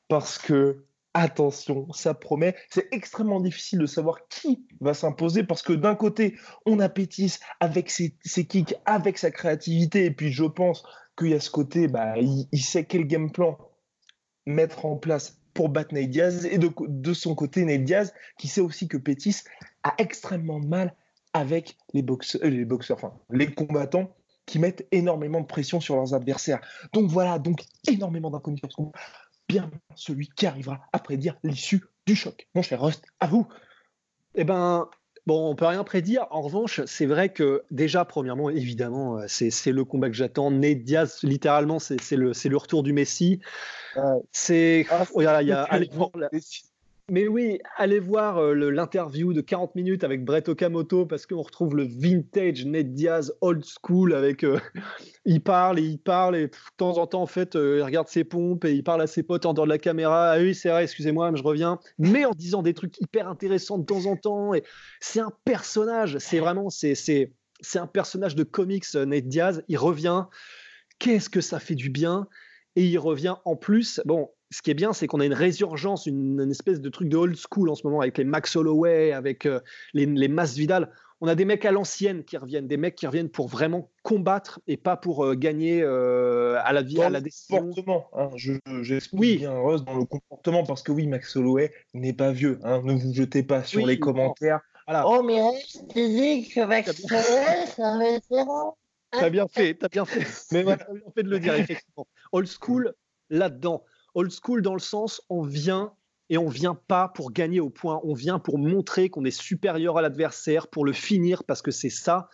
Parce 0.10 0.38
que, 0.38 0.84
attention, 1.14 1.90
ça 1.94 2.14
promet. 2.14 2.54
C'est 2.70 2.90
extrêmement 2.92 3.40
difficile 3.40 3.80
de 3.80 3.86
savoir 3.86 4.28
qui 4.28 4.66
va 4.82 4.94
s'imposer 4.94 5.46
parce 5.46 5.62
que 5.62 5.72
d'un 5.72 5.96
côté, 5.96 6.36
on 6.66 6.78
a 6.82 6.90
Pétis 6.90 7.38
avec 7.62 7.90
ses, 7.90 8.18
kicks, 8.50 8.76
avec 8.84 9.18
sa 9.18 9.32
créativité. 9.32 10.08
Et 10.08 10.12
puis 10.12 10.34
je 10.34 10.44
pense 10.44 10.84
qu'il 11.18 11.30
y 11.30 11.34
a 11.34 11.40
ce 11.40 11.50
côté, 11.50 11.88
bah, 11.88 12.16
il, 12.18 12.62
sait 12.62 12.84
quel 12.84 13.08
game 13.08 13.32
plan 13.32 13.58
mettre 14.46 14.86
en 14.86 14.96
place 14.96 15.40
pour 15.54 15.70
battre 15.70 15.94
Nate 15.94 16.10
Diaz. 16.10 16.46
Et 16.46 16.58
de, 16.58 17.14
son 17.14 17.36
côté, 17.36 17.66
Nate 17.66 17.84
Diaz 17.84 18.14
qui 18.38 18.48
sait 18.48 18.62
aussi 18.62 18.88
que 18.88 18.98
Pétis 18.98 19.44
a 19.84 19.94
extrêmement 19.98 20.60
mal 20.60 20.96
avec 21.34 21.78
les 21.94 22.02
boxeurs, 22.02 22.42
euh, 22.44 22.50
les 22.50 22.66
boxeurs, 22.66 22.98
enfin 22.98 23.14
les 23.30 23.54
combattants 23.54 24.14
qui 24.46 24.60
mettent 24.60 24.86
énormément 24.92 25.40
de 25.40 25.46
pression 25.46 25.80
sur 25.80 25.96
leurs 25.96 26.14
adversaires. 26.14 26.60
Donc 26.94 27.10
voilà, 27.10 27.40
donc 27.40 27.64
énormément 27.88 28.30
d'inconnus 28.30 28.60
sur 28.60 28.72
ce 28.72 28.76
combat. 28.76 29.00
Bien 29.48 29.72
celui 29.96 30.30
qui 30.30 30.46
arrivera 30.46 30.82
à 30.92 31.00
prédire 31.00 31.38
l'issue 31.44 31.84
du 32.06 32.16
choc. 32.16 32.48
Mon 32.56 32.62
cher 32.62 32.82
Rust, 32.82 33.06
à 33.20 33.28
vous. 33.28 33.48
Eh 34.36 34.44
ben, 34.44 34.90
Bon, 35.28 35.50
on 35.50 35.56
peut 35.56 35.66
rien 35.66 35.84
prédire. 35.84 36.26
En 36.32 36.42
revanche, 36.42 36.82
c'est 36.86 37.06
vrai 37.06 37.30
que 37.30 37.64
déjà, 37.70 38.06
premièrement, 38.06 38.50
évidemment, 38.50 39.20
euh, 39.20 39.26
c'est 39.28 39.72
le 39.72 39.86
combat 39.86 40.10
que 40.10 40.16
j'attends. 40.16 40.50
Ned 40.50 40.84
Diaz, 40.84 41.20
littéralement, 41.24 41.80
c'est 41.80 42.16
le, 42.16 42.32
le 42.44 42.58
retour 42.58 42.82
du 42.84 42.92
Messi. 42.94 43.40
c'est. 44.32 44.88
Ah, 44.90 45.06
il 45.16 45.24
y 45.24 45.28
a, 45.28 45.42
y 45.44 45.52
a, 45.52 45.68
mais 47.12 47.28
oui, 47.28 47.60
allez 47.76 48.00
voir 48.00 48.38
euh, 48.38 48.54
l'interview 48.54 49.34
de 49.34 49.42
40 49.42 49.76
minutes 49.76 50.06
avec 50.06 50.24
Brett 50.24 50.48
Okamoto 50.48 51.06
parce 51.06 51.26
qu'on 51.26 51.42
retrouve 51.42 51.76
le 51.76 51.84
vintage 51.84 52.66
Ned 52.66 52.94
Diaz 52.94 53.34
old 53.42 53.66
school 53.66 54.14
avec. 54.14 54.46
Euh, 54.46 54.58
il 55.26 55.44
parle 55.44 55.78
et 55.80 55.84
il 55.84 56.00
parle 56.00 56.38
et 56.38 56.48
de 56.48 56.52
temps 56.78 56.98
en 56.98 57.08
temps, 57.08 57.22
en 57.22 57.28
fait, 57.28 57.58
euh, 57.58 57.80
il 57.80 57.84
regarde 57.84 58.08
ses 58.08 58.24
pompes 58.24 58.64
et 58.64 58.72
il 58.72 58.84
parle 58.86 59.02
à 59.02 59.08
ses 59.08 59.24
potes 59.24 59.46
en 59.46 59.54
dehors 59.54 59.66
de 59.66 59.72
la 59.72 59.78
caméra. 59.78 60.32
Ah 60.32 60.40
oui, 60.40 60.56
c'est 60.56 60.70
vrai, 60.70 60.84
excusez-moi, 60.84 61.34
je 61.36 61.44
reviens. 61.44 61.80
Mais 62.00 62.24
en 62.24 62.32
disant 62.32 62.62
des 62.62 62.74
trucs 62.74 62.98
hyper 63.02 63.28
intéressants 63.28 63.78
de 63.78 63.86
temps 63.86 64.06
en 64.06 64.16
temps. 64.16 64.54
Et 64.54 64.64
c'est 65.02 65.20
un 65.20 65.34
personnage, 65.44 66.18
c'est 66.20 66.40
vraiment. 66.40 66.70
c'est 66.70 66.96
c'est 66.96 67.78
un 67.78 67.88
personnage 67.88 68.36
de 68.36 68.44
comics, 68.44 68.86
Ned 68.96 69.28
Diaz. 69.28 69.64
Il 69.68 69.78
revient. 69.78 70.28
Qu'est-ce 70.98 71.30
que 71.30 71.42
ça 71.42 71.60
fait 71.60 71.76
du 71.76 71.90
bien 71.90 72.28
et 72.76 72.86
il 72.86 72.98
revient 72.98 73.36
en 73.46 73.56
plus. 73.56 74.02
Bon, 74.06 74.30
ce 74.52 74.62
qui 74.62 74.70
est 74.70 74.76
bien, 74.76 74.92
c'est 74.92 75.08
qu'on 75.08 75.22
a 75.22 75.26
une 75.26 75.34
résurgence, 75.34 76.06
une, 76.06 76.52
espèce 76.52 76.82
de 76.82 76.90
truc 76.90 77.08
de 77.08 77.16
old 77.16 77.36
school 77.38 77.70
en 77.70 77.76
ce 77.76 77.88
moment 77.88 78.02
avec 78.02 78.18
les 78.18 78.26
Max 78.26 78.56
Holloway, 78.56 79.14
avec 79.14 79.46
euh, 79.46 79.62
les, 79.94 80.06
les 80.06 80.28
Vidal. 80.28 80.92
On 81.22 81.28
a 81.28 81.36
des 81.36 81.46
mecs 81.46 81.64
à 81.66 81.72
l'ancienne 81.72 82.24
qui 82.24 82.36
reviennent, 82.36 82.68
des 82.68 82.78
mecs 82.78 82.96
qui 82.96 83.08
reviennent 83.08 83.30
pour 83.30 83.48
vraiment 83.48 83.90
combattre 84.04 84.60
et 84.68 84.76
pas 84.76 84.98
pour 84.98 85.24
euh, 85.24 85.36
gagner 85.36 85.82
euh, 85.82 86.60
à 86.64 86.74
la 86.74 86.82
vie, 86.82 87.02
à 87.02 87.10
la 87.10 87.22
décision. 87.22 87.60
Comportement, 87.60 88.08
hein, 88.14 88.30
je, 88.36 88.54
oui. 89.14 89.38
bien 89.38 89.54
Rose 89.54 89.86
dans 89.86 89.96
le 89.96 90.06
comportement 90.06 90.64
parce 90.66 90.82
que 90.82 90.92
oui, 90.92 91.08
Max 91.08 91.36
Holloway 91.36 91.72
n'est 91.94 92.14
pas 92.14 92.32
vieux. 92.32 92.60
Hein, 92.64 92.82
ne 92.84 92.94
vous 92.94 93.14
jetez 93.14 93.44
pas 93.44 93.64
sur 93.64 93.86
les 93.86 94.00
commentaires. 94.00 94.60
Oh 95.06 95.24
mais 95.24 95.40
tu 95.94 96.06
dis 96.08 96.50
que 96.50 96.66
Max 96.66 96.90
Holloway 97.06 97.68
c'est 97.68 97.84
un 97.84 98.00
vétéran. 98.00 98.78
T'as 99.12 99.30
bien 99.30 99.48
fait, 99.48 99.76
t'as 99.76 99.90
bien 99.90 100.06
fait. 100.06 100.26
Mais 100.52 100.64
voilà, 100.64 100.84
t'as 100.84 100.94
bien 100.94 101.12
fait 101.16 101.24
de 101.24 101.30
le 101.30 101.40
dire 101.40 101.54
effectivement. 101.54 102.08
Old 102.32 102.48
school 102.48 102.94
là-dedans. 103.30 103.84
Old 104.14 104.32
school 104.32 104.62
dans 104.62 104.74
le 104.74 104.80
sens, 104.80 105.22
on 105.30 105.44
vient 105.44 105.94
et 106.30 106.38
on 106.38 106.48
vient 106.48 106.76
pas 106.76 107.10
pour 107.10 107.32
gagner 107.32 107.60
au 107.60 107.70
point, 107.70 108.00
on 108.04 108.14
vient 108.14 108.40
pour 108.40 108.58
montrer 108.58 109.10
qu'on 109.10 109.26
est 109.26 109.38
supérieur 109.38 109.98
à 109.98 110.02
l'adversaire, 110.02 110.68
pour 110.70 110.86
le 110.86 110.94
finir 110.94 111.44
parce 111.44 111.62
que 111.62 111.72
c'est 111.72 111.90
ça. 111.90 112.30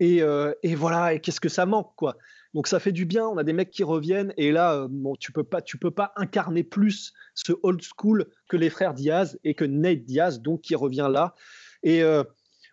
Et, 0.00 0.22
euh, 0.22 0.52
voilà, 0.74 1.14
et 1.14 1.20
qu'est-ce 1.20 1.40
que 1.40 1.50
ça 1.50 1.66
manque 1.66 1.94
quoi. 1.96 2.16
Donc 2.54 2.66
ça 2.66 2.80
fait 2.80 2.92
du 2.92 3.04
bien, 3.04 3.26
on 3.26 3.36
a 3.36 3.44
des 3.44 3.52
mecs 3.52 3.70
qui 3.70 3.84
reviennent 3.84 4.32
et 4.38 4.52
là 4.52 4.74
euh, 4.74 4.88
bon, 4.90 5.16
tu 5.16 5.32
peux 5.32 5.44
pas 5.44 5.60
tu 5.60 5.78
peux 5.78 5.90
pas 5.90 6.12
incarner 6.16 6.64
plus 6.64 7.12
ce 7.34 7.52
old 7.62 7.82
school 7.82 8.26
que 8.48 8.56
les 8.56 8.70
frères 8.70 8.94
Diaz 8.94 9.38
et 9.44 9.54
que 9.54 9.64
Nate 9.64 10.04
Diaz 10.04 10.40
donc 10.40 10.62
qui 10.62 10.74
revient 10.74 11.08
là. 11.10 11.34
Et 11.82 12.02
euh, 12.02 12.24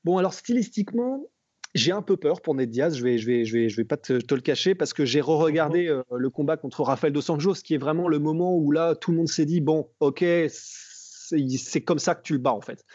bon 0.06 0.18
alors 0.18 0.34
stylistiquement, 0.34 1.26
j'ai 1.74 1.92
un 1.92 2.02
peu 2.02 2.18
peur 2.18 2.42
pour 2.42 2.56
Ned 2.56 2.70
Diaz, 2.70 2.96
je 2.96 3.04
vais, 3.04 3.18
je 3.18 3.26
vais, 3.26 3.46
je 3.46 3.54
vais, 3.54 3.70
je 3.70 3.78
vais 3.78 3.84
pas 3.84 3.98
te, 3.98 4.14
le 4.14 4.42
cacher, 4.42 4.76
parce 4.76 4.94
que 4.94 5.06
j'ai 5.06 5.22
re-regardé 5.22 5.88
euh, 5.88 6.04
le 6.16 6.30
combat 6.30 6.58
contre 6.58 6.84
Rafael 6.84 7.12
Dos 7.12 7.32
Anjos, 7.32 7.56
qui 7.64 7.74
est 7.74 7.80
vraiment 7.80 8.08
le 8.08 8.20
moment 8.20 8.56
où 8.56 8.72
là, 8.72 8.96
tout 8.96 9.12
le 9.12 9.18
monde 9.18 9.28
s'est 9.28 9.46
dit, 9.46 9.62
bon, 9.62 9.90
ok, 10.00 10.24
c'est 10.50 11.82
comme 11.82 12.00
ça 12.00 12.16
que 12.16 12.22
tu 12.22 12.34
le 12.34 12.40
bats, 12.40 12.54
en 12.54 12.62
fait. 12.62 12.86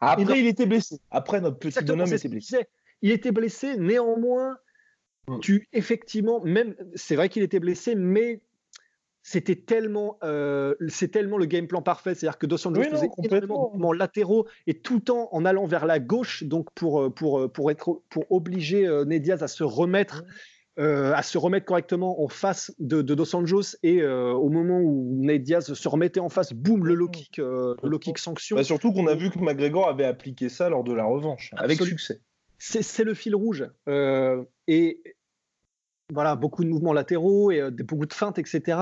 Après, 0.00 0.40
il 0.40 0.46
était 0.46 0.66
blessé. 0.66 0.98
Après, 1.10 1.40
notre 1.40 1.58
petit 1.58 1.84
bonhomme 1.84 2.12
était 2.12 2.28
blessé. 2.28 2.66
Il 3.02 3.10
était 3.10 3.32
blessé, 3.32 3.76
néanmoins, 3.76 4.58
tu, 5.40 5.68
effectivement, 5.72 6.40
même, 6.44 6.74
c'est 6.94 7.16
vrai 7.16 7.28
qu'il 7.28 7.42
était 7.42 7.60
blessé, 7.60 7.94
mais 7.94 8.40
c'était 9.28 9.56
tellement, 9.56 10.18
euh, 10.22 10.76
c'est 10.86 11.08
tellement 11.08 11.36
le 11.36 11.46
game 11.46 11.66
plan 11.66 11.82
parfait. 11.82 12.14
C'est-à-dire 12.14 12.38
que 12.38 12.46
Dos 12.46 12.58
Santos 12.58 12.80
faisait 12.84 13.10
énormément 13.18 13.92
de 13.92 13.98
latéraux 13.98 14.46
et 14.68 14.74
tout 14.74 14.94
le 14.94 15.00
temps 15.00 15.28
en 15.32 15.44
allant 15.44 15.66
vers 15.66 15.84
la 15.84 15.98
gauche, 15.98 16.44
donc 16.44 16.70
pour, 16.76 17.02
euh, 17.02 17.10
pour, 17.10 17.40
euh, 17.40 17.48
pour, 17.48 17.72
être, 17.72 18.02
pour 18.08 18.30
obliger 18.30 18.86
euh, 18.86 19.04
Nediaz 19.04 19.42
à 19.42 19.48
se 19.48 19.64
remettre. 19.64 20.22
à 20.78 21.22
se 21.22 21.38
remettre 21.38 21.66
correctement 21.66 22.22
en 22.22 22.28
face 22.28 22.72
de, 22.78 23.02
de 23.02 23.14
Dos 23.16 23.34
Anjos 23.34 23.76
et 23.82 24.04
au 24.04 24.48
moment 24.50 24.78
où 24.78 25.16
Ned 25.24 25.42
Diaz 25.42 25.72
se 25.72 25.88
remettait 25.88 26.20
en 26.20 26.28
face, 26.28 26.52
boum, 26.52 26.86
le 26.86 26.94
low 26.94 27.08
kick, 27.08 27.38
le 27.38 27.74
low 27.82 27.98
kick 27.98 28.18
sanction. 28.18 28.56
Bah, 28.56 28.62
surtout 28.62 28.92
qu'on 28.92 29.06
a 29.06 29.14
vu 29.14 29.30
que 29.30 29.38
McGregor 29.38 29.88
avait 29.88 30.04
appliqué 30.04 30.50
ça 30.50 30.68
lors 30.68 30.84
de 30.84 30.92
la 30.92 31.06
revanche, 31.06 31.50
avec 31.56 31.82
succès. 31.82 32.20
C'est 32.58 33.04
le 33.04 33.14
fil 33.14 33.34
rouge. 33.34 33.66
et 34.68 35.15
voilà, 36.12 36.36
beaucoup 36.36 36.62
de 36.62 36.68
mouvements 36.68 36.92
latéraux 36.92 37.50
et 37.50 37.60
euh, 37.60 37.70
beaucoup 37.70 38.06
de 38.06 38.12
feintes, 38.12 38.38
etc. 38.38 38.78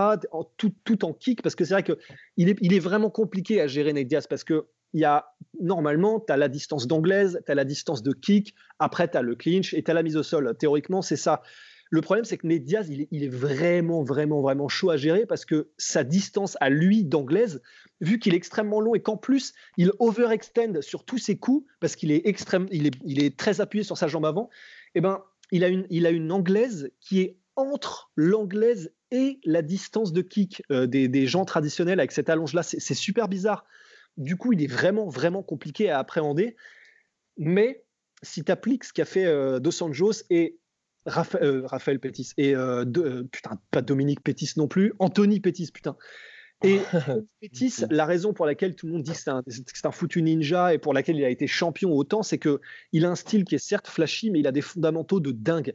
tout, 0.56 1.04
en 1.04 1.12
kick, 1.12 1.42
parce 1.42 1.54
que 1.54 1.64
c'est 1.64 1.74
vrai 1.74 1.82
qu'il 1.82 2.48
est, 2.48 2.58
il 2.60 2.74
est 2.74 2.80
vraiment 2.80 3.10
compliqué 3.10 3.60
à 3.60 3.66
gérer 3.66 3.92
Nate 3.92 4.06
Diaz, 4.06 4.26
parce 4.26 4.44
que 4.44 4.66
y 4.92 5.04
a, 5.04 5.26
normalement, 5.60 6.20
tu 6.20 6.32
as 6.32 6.36
la 6.36 6.48
distance 6.48 6.86
d'anglaise, 6.86 7.40
tu 7.44 7.50
as 7.50 7.54
la 7.54 7.64
distance 7.64 8.02
de 8.02 8.12
kick, 8.12 8.54
après 8.78 9.08
tu 9.08 9.16
as 9.16 9.22
le 9.22 9.34
clinch 9.34 9.74
et 9.74 9.82
tu 9.82 9.90
as 9.90 9.94
la 9.94 10.02
mise 10.02 10.16
au 10.16 10.22
sol. 10.22 10.54
Théoriquement, 10.58 11.02
c'est 11.02 11.16
ça. 11.16 11.42
Le 11.90 12.00
problème, 12.00 12.24
c'est 12.24 12.38
que 12.38 12.46
Nate 12.46 12.64
Diaz, 12.64 12.88
il 12.88 13.22
est, 13.22 13.28
vraiment, 13.28 14.02
vraiment, 14.02 14.40
vraiment 14.40 14.68
chaud 14.68 14.90
à 14.90 14.96
gérer 14.96 15.26
parce 15.26 15.44
que 15.44 15.68
sa 15.78 16.04
distance 16.04 16.56
à 16.60 16.70
lui 16.70 17.04
d'anglaise, 17.04 17.62
vu 18.00 18.18
qu'il 18.18 18.34
est 18.34 18.36
extrêmement 18.36 18.80
long 18.80 18.94
et 18.94 19.02
qu'en 19.02 19.16
plus, 19.16 19.52
il 19.76 19.92
overextend 19.98 20.80
sur 20.80 21.04
tous 21.04 21.18
ses 21.18 21.38
coups 21.38 21.66
parce 21.80 21.94
qu'il 21.96 22.10
est, 22.10 22.26
extrême, 22.26 22.66
il 22.70 22.86
est, 22.86 22.94
il 23.04 23.22
est 23.22 23.36
très 23.36 23.60
appuyé 23.60 23.84
sur 23.84 23.96
sa 23.96 24.08
jambe 24.08 24.26
avant, 24.26 24.50
eh 24.94 25.00
ben, 25.00 25.22
il 25.50 25.64
a 25.64 25.68
une, 25.68 25.86
il 25.90 26.06
a 26.06 26.10
une 26.10 26.32
anglaise 26.32 26.90
qui 27.00 27.20
est 27.20 27.36
entre 27.56 28.10
l'anglaise 28.16 28.92
et 29.10 29.38
la 29.44 29.62
distance 29.62 30.12
de 30.12 30.22
kick 30.22 30.62
euh, 30.70 30.86
des, 30.86 31.26
gens 31.26 31.44
traditionnels 31.44 32.00
avec 32.00 32.12
cette 32.12 32.28
allonge-là. 32.28 32.62
C'est 32.62 32.94
super 32.94 33.28
bizarre. 33.28 33.64
Du 34.16 34.36
coup, 34.36 34.52
il 34.52 34.62
est 34.62 34.70
vraiment, 34.70 35.08
vraiment 35.08 35.42
compliqué 35.42 35.90
à 35.90 35.98
appréhender. 35.98 36.56
Mais 37.36 37.84
si 38.22 38.44
tu 38.44 38.50
appliques 38.50 38.84
ce 38.84 38.92
qu'a 38.92 39.04
fait 39.04 39.26
euh, 39.26 39.60
Dos 39.60 39.82
Anjos 39.82 40.24
et 40.30 40.58
euh, 41.40 41.66
Raphaël 41.66 42.00
Pétis, 42.00 42.32
et 42.36 42.54
putain, 43.30 43.60
pas 43.70 43.82
Dominique 43.82 44.22
Pétis 44.22 44.52
non 44.56 44.68
plus, 44.68 44.92
Anthony 44.98 45.40
Pétis, 45.40 45.70
putain, 45.72 45.96
et 46.64 46.80
Pétis, 47.40 47.84
la 47.90 48.06
raison 48.06 48.32
pour 48.32 48.46
laquelle 48.46 48.74
tout 48.74 48.86
le 48.86 48.92
monde 48.92 49.02
dit 49.02 49.12
que 49.12 49.18
c'est 49.18 49.86
un, 49.86 49.90
foutu 49.90 50.22
ninja 50.22 50.74
et 50.74 50.78
pour 50.78 50.94
laquelle 50.94 51.16
il 51.16 51.24
a 51.24 51.30
été 51.30 51.46
champion 51.46 51.92
autant, 51.92 52.22
c'est 52.22 52.38
qu'il 52.38 53.04
a 53.04 53.10
un 53.10 53.14
style 53.14 53.44
qui 53.44 53.54
est 53.54 53.64
certes 53.64 53.86
flashy, 53.86 54.30
mais 54.30 54.40
il 54.40 54.46
a 54.46 54.52
des 54.52 54.62
fondamentaux 54.62 55.20
de 55.20 55.30
dingue. 55.30 55.74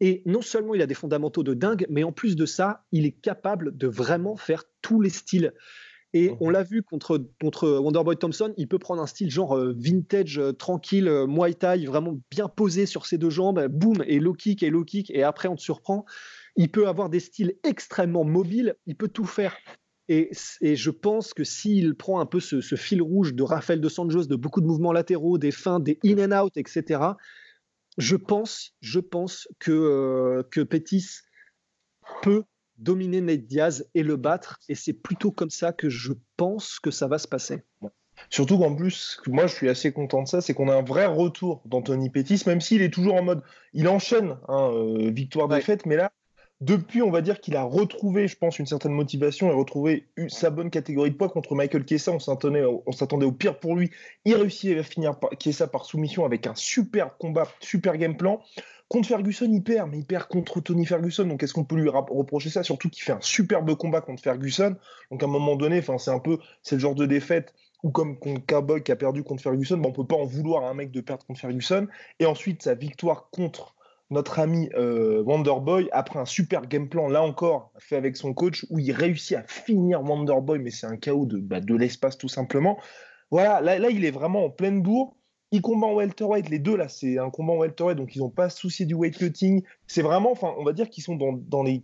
Et 0.00 0.22
non 0.24 0.40
seulement 0.40 0.74
il 0.74 0.80
a 0.80 0.86
des 0.86 0.94
fondamentaux 0.94 1.42
de 1.42 1.52
dingue, 1.52 1.86
mais 1.90 2.04
en 2.04 2.12
plus 2.12 2.34
de 2.34 2.46
ça, 2.46 2.84
il 2.90 3.04
est 3.04 3.12
capable 3.12 3.76
de 3.76 3.86
vraiment 3.86 4.36
faire 4.36 4.64
tous 4.80 5.00
les 5.00 5.10
styles. 5.10 5.52
Et 6.12 6.32
on 6.40 6.50
l'a 6.50 6.64
vu 6.64 6.82
contre, 6.82 7.24
contre 7.40 7.68
Wonderboy 7.68 8.16
Thompson, 8.16 8.52
il 8.56 8.66
peut 8.66 8.80
prendre 8.80 9.00
un 9.00 9.06
style 9.06 9.30
genre 9.30 9.56
vintage, 9.76 10.40
tranquille, 10.58 11.08
Muay 11.28 11.54
Thai, 11.54 11.84
vraiment 11.84 12.18
bien 12.30 12.48
posé 12.48 12.86
sur 12.86 13.06
ses 13.06 13.16
deux 13.16 13.30
jambes, 13.30 13.64
boum, 13.68 14.02
et 14.06 14.18
low 14.18 14.32
kick, 14.32 14.64
et 14.64 14.70
low 14.70 14.84
kick, 14.84 15.10
et 15.12 15.22
après 15.22 15.46
on 15.46 15.54
te 15.54 15.60
surprend. 15.60 16.04
Il 16.56 16.70
peut 16.70 16.88
avoir 16.88 17.10
des 17.10 17.20
styles 17.20 17.54
extrêmement 17.62 18.24
mobiles, 18.24 18.74
il 18.86 18.96
peut 18.96 19.06
tout 19.06 19.24
faire. 19.24 19.56
Et, 20.12 20.32
je 20.60 20.90
pense 20.90 21.32
que 21.32 21.44
s'il 21.44 21.94
prend 21.94 22.18
un 22.18 22.26
peu 22.26 22.40
ce, 22.40 22.60
fil 22.74 23.00
rouge 23.00 23.32
de 23.32 23.44
Rafael 23.44 23.80
de 23.80 23.88
Sanjos, 23.88 24.24
de 24.24 24.34
beaucoup 24.34 24.60
de 24.60 24.66
mouvements 24.66 24.92
latéraux, 24.92 25.38
des 25.38 25.52
fins, 25.52 25.78
des 25.78 26.00
in 26.04 26.18
and 26.18 26.36
out, 26.36 26.56
etc., 26.56 27.00
je 27.96 28.16
pense, 28.16 28.74
je 28.80 28.98
pense 28.98 29.46
que, 29.60 29.70
euh, 29.70 30.42
que 30.50 30.62
Pétis 30.62 31.20
peut 32.22 32.42
dominer 32.76 33.20
Nate 33.20 33.46
Diaz 33.46 33.88
et 33.94 34.02
le 34.02 34.16
battre. 34.16 34.58
Et 34.68 34.74
c'est 34.74 34.94
plutôt 34.94 35.30
comme 35.30 35.50
ça 35.50 35.72
que 35.72 35.88
je 35.88 36.12
pense 36.36 36.80
que 36.80 36.90
ça 36.90 37.06
va 37.06 37.18
se 37.18 37.28
passer. 37.28 37.62
Surtout 38.30 38.58
qu'en 38.58 38.74
plus, 38.74 39.20
moi 39.28 39.46
je 39.46 39.54
suis 39.54 39.68
assez 39.68 39.92
content 39.92 40.24
de 40.24 40.28
ça, 40.28 40.40
c'est 40.40 40.54
qu'on 40.54 40.68
a 40.68 40.74
un 40.74 40.82
vrai 40.82 41.06
retour 41.06 41.62
d'Anthony 41.66 42.10
Pétis, 42.10 42.42
même 42.46 42.60
s'il 42.60 42.82
est 42.82 42.92
toujours 42.92 43.14
en 43.14 43.22
mode. 43.22 43.42
Il 43.74 43.86
enchaîne 43.86 44.38
hein, 44.48 44.72
euh, 44.72 45.10
victoire-défaite, 45.10 45.86
mais 45.86 45.96
là, 45.96 46.10
depuis, 46.60 47.00
on 47.00 47.10
va 47.10 47.22
dire 47.22 47.40
qu'il 47.40 47.56
a 47.56 47.62
retrouvé, 47.62 48.28
je 48.28 48.36
pense, 48.36 48.58
une 48.58 48.66
certaine 48.66 48.92
motivation 48.92 49.50
et 49.50 49.54
retrouvé 49.54 50.08
sa 50.28 50.50
bonne 50.50 50.68
catégorie 50.68 51.10
de 51.10 51.16
poids 51.16 51.30
contre 51.30 51.54
Michael 51.54 51.86
Kessa. 51.86 52.12
On 52.12 52.18
s'attendait 52.18 52.62
au 53.24 53.32
pire 53.32 53.58
pour 53.58 53.76
lui. 53.76 53.90
Il 54.26 54.34
réussit 54.34 54.76
à 54.76 54.82
finir 54.82 55.18
par, 55.18 55.30
Kessa 55.30 55.66
par 55.66 55.86
soumission 55.86 56.26
avec 56.26 56.46
un 56.46 56.54
super 56.54 57.16
combat, 57.16 57.48
super 57.60 57.96
game 57.96 58.14
plan. 58.16 58.42
Contre 58.88 59.08
Ferguson, 59.08 59.48
il 59.50 59.62
perd, 59.62 59.88
mais 59.90 59.98
il 60.00 60.04
perd 60.04 60.26
contre 60.26 60.60
Tony 60.60 60.84
Ferguson. 60.84 61.24
Donc, 61.24 61.42
est-ce 61.42 61.54
qu'on 61.54 61.64
peut 61.64 61.76
lui 61.76 61.88
reprocher 61.88 62.50
ça? 62.50 62.62
Surtout 62.62 62.90
qu'il 62.90 63.04
fait 63.04 63.12
un 63.12 63.20
superbe 63.22 63.74
combat 63.76 64.02
contre 64.02 64.22
Ferguson. 64.22 64.76
Donc, 65.10 65.22
à 65.22 65.26
un 65.26 65.30
moment 65.30 65.56
donné, 65.56 65.80
c'est 65.80 66.10
un 66.10 66.18
peu, 66.18 66.38
le 66.70 66.78
genre 66.78 66.94
de 66.94 67.06
défaite 67.06 67.54
ou 67.82 67.90
comme 67.90 68.18
contre 68.18 68.44
Cowboy 68.44 68.82
qui 68.82 68.92
a 68.92 68.96
perdu 68.96 69.22
contre 69.22 69.42
Ferguson, 69.42 69.78
ben, 69.78 69.88
on 69.88 69.92
peut 69.92 70.04
pas 70.04 70.16
en 70.16 70.26
vouloir 70.26 70.64
à 70.64 70.68
un 70.68 70.74
mec 70.74 70.90
de 70.90 71.00
perdre 71.00 71.24
contre 71.24 71.40
Ferguson. 71.40 71.86
Et 72.18 72.26
ensuite, 72.26 72.62
sa 72.62 72.74
victoire 72.74 73.30
contre 73.30 73.74
notre 74.10 74.40
ami 74.40 74.68
euh, 74.74 75.22
Wonderboy, 75.22 75.88
après 75.92 76.18
un 76.18 76.24
super 76.24 76.66
game 76.66 76.88
plan, 76.88 77.08
là 77.08 77.22
encore, 77.22 77.72
fait 77.78 77.96
avec 77.96 78.16
son 78.16 78.34
coach, 78.34 78.66
où 78.68 78.78
il 78.78 78.92
réussit 78.92 79.36
à 79.36 79.44
finir 79.44 80.02
Wonderboy, 80.02 80.58
mais 80.58 80.70
c'est 80.70 80.86
un 80.86 80.96
chaos 80.96 81.26
de, 81.26 81.38
bah, 81.38 81.60
de 81.60 81.74
l'espace 81.76 82.18
tout 82.18 82.28
simplement. 82.28 82.78
Voilà, 83.30 83.60
là, 83.60 83.78
là, 83.78 83.90
il 83.90 84.04
est 84.04 84.10
vraiment 84.10 84.44
en 84.44 84.50
pleine 84.50 84.82
bourre. 84.82 85.16
Il 85.52 85.62
combat 85.62 85.88
en 85.88 85.94
welterweight, 85.94 86.48
les 86.48 86.60
deux 86.60 86.76
là, 86.76 86.88
c'est 86.88 87.18
un 87.18 87.30
combat 87.30 87.54
en 87.54 87.58
welterweight, 87.58 87.98
donc 87.98 88.14
ils 88.14 88.20
n'ont 88.20 88.30
pas 88.30 88.50
souci 88.50 88.86
du 88.86 88.94
weight 88.94 89.16
cutting. 89.16 89.62
C'est 89.86 90.02
vraiment, 90.02 90.30
enfin, 90.30 90.54
on 90.58 90.64
va 90.64 90.72
dire 90.72 90.88
qu'ils 90.88 91.02
sont 91.02 91.16
dans, 91.16 91.32
dans, 91.32 91.64
les, 91.64 91.82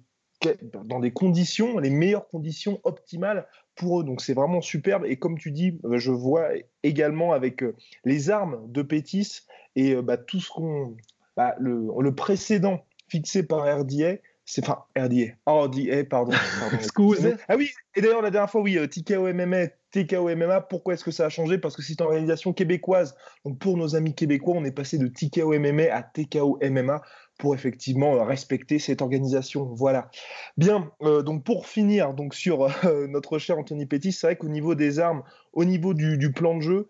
dans 0.85 1.01
des 1.01 1.12
conditions, 1.12 1.79
les 1.79 1.91
meilleures 1.91 2.29
conditions 2.29 2.81
optimales 2.85 3.49
pour 3.75 4.01
eux. 4.01 4.05
Donc 4.05 4.21
c'est 4.21 4.35
vraiment 4.35 4.61
superbe. 4.61 5.05
Et 5.05 5.17
comme 5.17 5.37
tu 5.37 5.51
dis, 5.51 5.81
euh, 5.85 5.99
je 5.99 6.12
vois 6.12 6.51
également 6.85 7.33
avec 7.33 7.65
euh, 7.65 7.75
les 8.05 8.31
armes 8.31 8.71
de 8.71 8.83
Pétis 8.83 9.41
et 9.75 9.97
bah, 9.97 10.17
tout 10.17 10.41
ce 10.41 10.51
qu'on 10.51 10.97
bah, 11.37 11.55
le, 11.59 12.14
précédent 12.14 12.85
fixé 13.09 13.42
par 13.42 13.62
RDA, 13.62 14.16
c'est 14.44 14.62
enfin 14.62 14.85
RDA, 14.96 15.35
RDA, 15.46 16.05
pardon. 16.09 16.33
Excuse. 16.72 17.37
Ah 17.49 17.57
oui, 17.57 17.70
et 17.94 18.01
d'ailleurs 18.01 18.22
la 18.22 18.31
dernière 18.31 18.51
fois, 18.51 18.62
oui, 18.62 18.79
euh, 18.79 18.87
TKO 18.87 19.33
MMA, 19.33 19.68
TKO 19.90 20.35
MMA, 20.35 20.62
pourquoi 20.62 20.94
est-ce 20.94 21.05
que 21.05 21.11
ça 21.11 21.27
a 21.27 21.29
changé? 21.29 21.59
Parce 21.59 21.77
que 21.77 21.83
c'est 21.83 22.01
une 22.01 22.07
organisation 22.07 22.53
québécoise. 22.53 23.16
Donc 23.44 23.59
pour 23.59 23.77
nos 23.77 23.96
amis 23.96 24.14
québécois, 24.14 24.55
on 24.57 24.64
est 24.64 24.72
passé 24.72 24.99
de 24.99 25.09
TKO 25.09 25.59
MMA 25.59 25.92
à 25.92 26.03
TKO 26.03 26.59
MMA 26.62 27.03
pour 27.38 27.55
effectivement 27.55 28.14
euh, 28.14 28.22
respecter 28.22 28.79
cette 28.79 29.03
organisation. 29.03 29.64
Voilà. 29.75 30.11
Bien, 30.57 30.90
euh, 31.03 31.22
donc 31.22 31.44
pour 31.44 31.66
finir 31.66 32.14
donc 32.14 32.35
sur 32.35 32.68
notre 33.09 33.38
cher 33.38 33.59
Anthony 33.59 33.87
Pettis, 33.87 34.12
c'est 34.12 34.29
vrai 34.29 34.37
qu'au 34.37 34.49
niveau 34.49 34.75
des 34.75 35.01
armes, 35.01 35.22
au 35.53 35.64
niveau 35.64 35.92
du, 35.92 36.33
plan 36.33 36.57
de 36.57 36.62
jeu, 36.62 36.88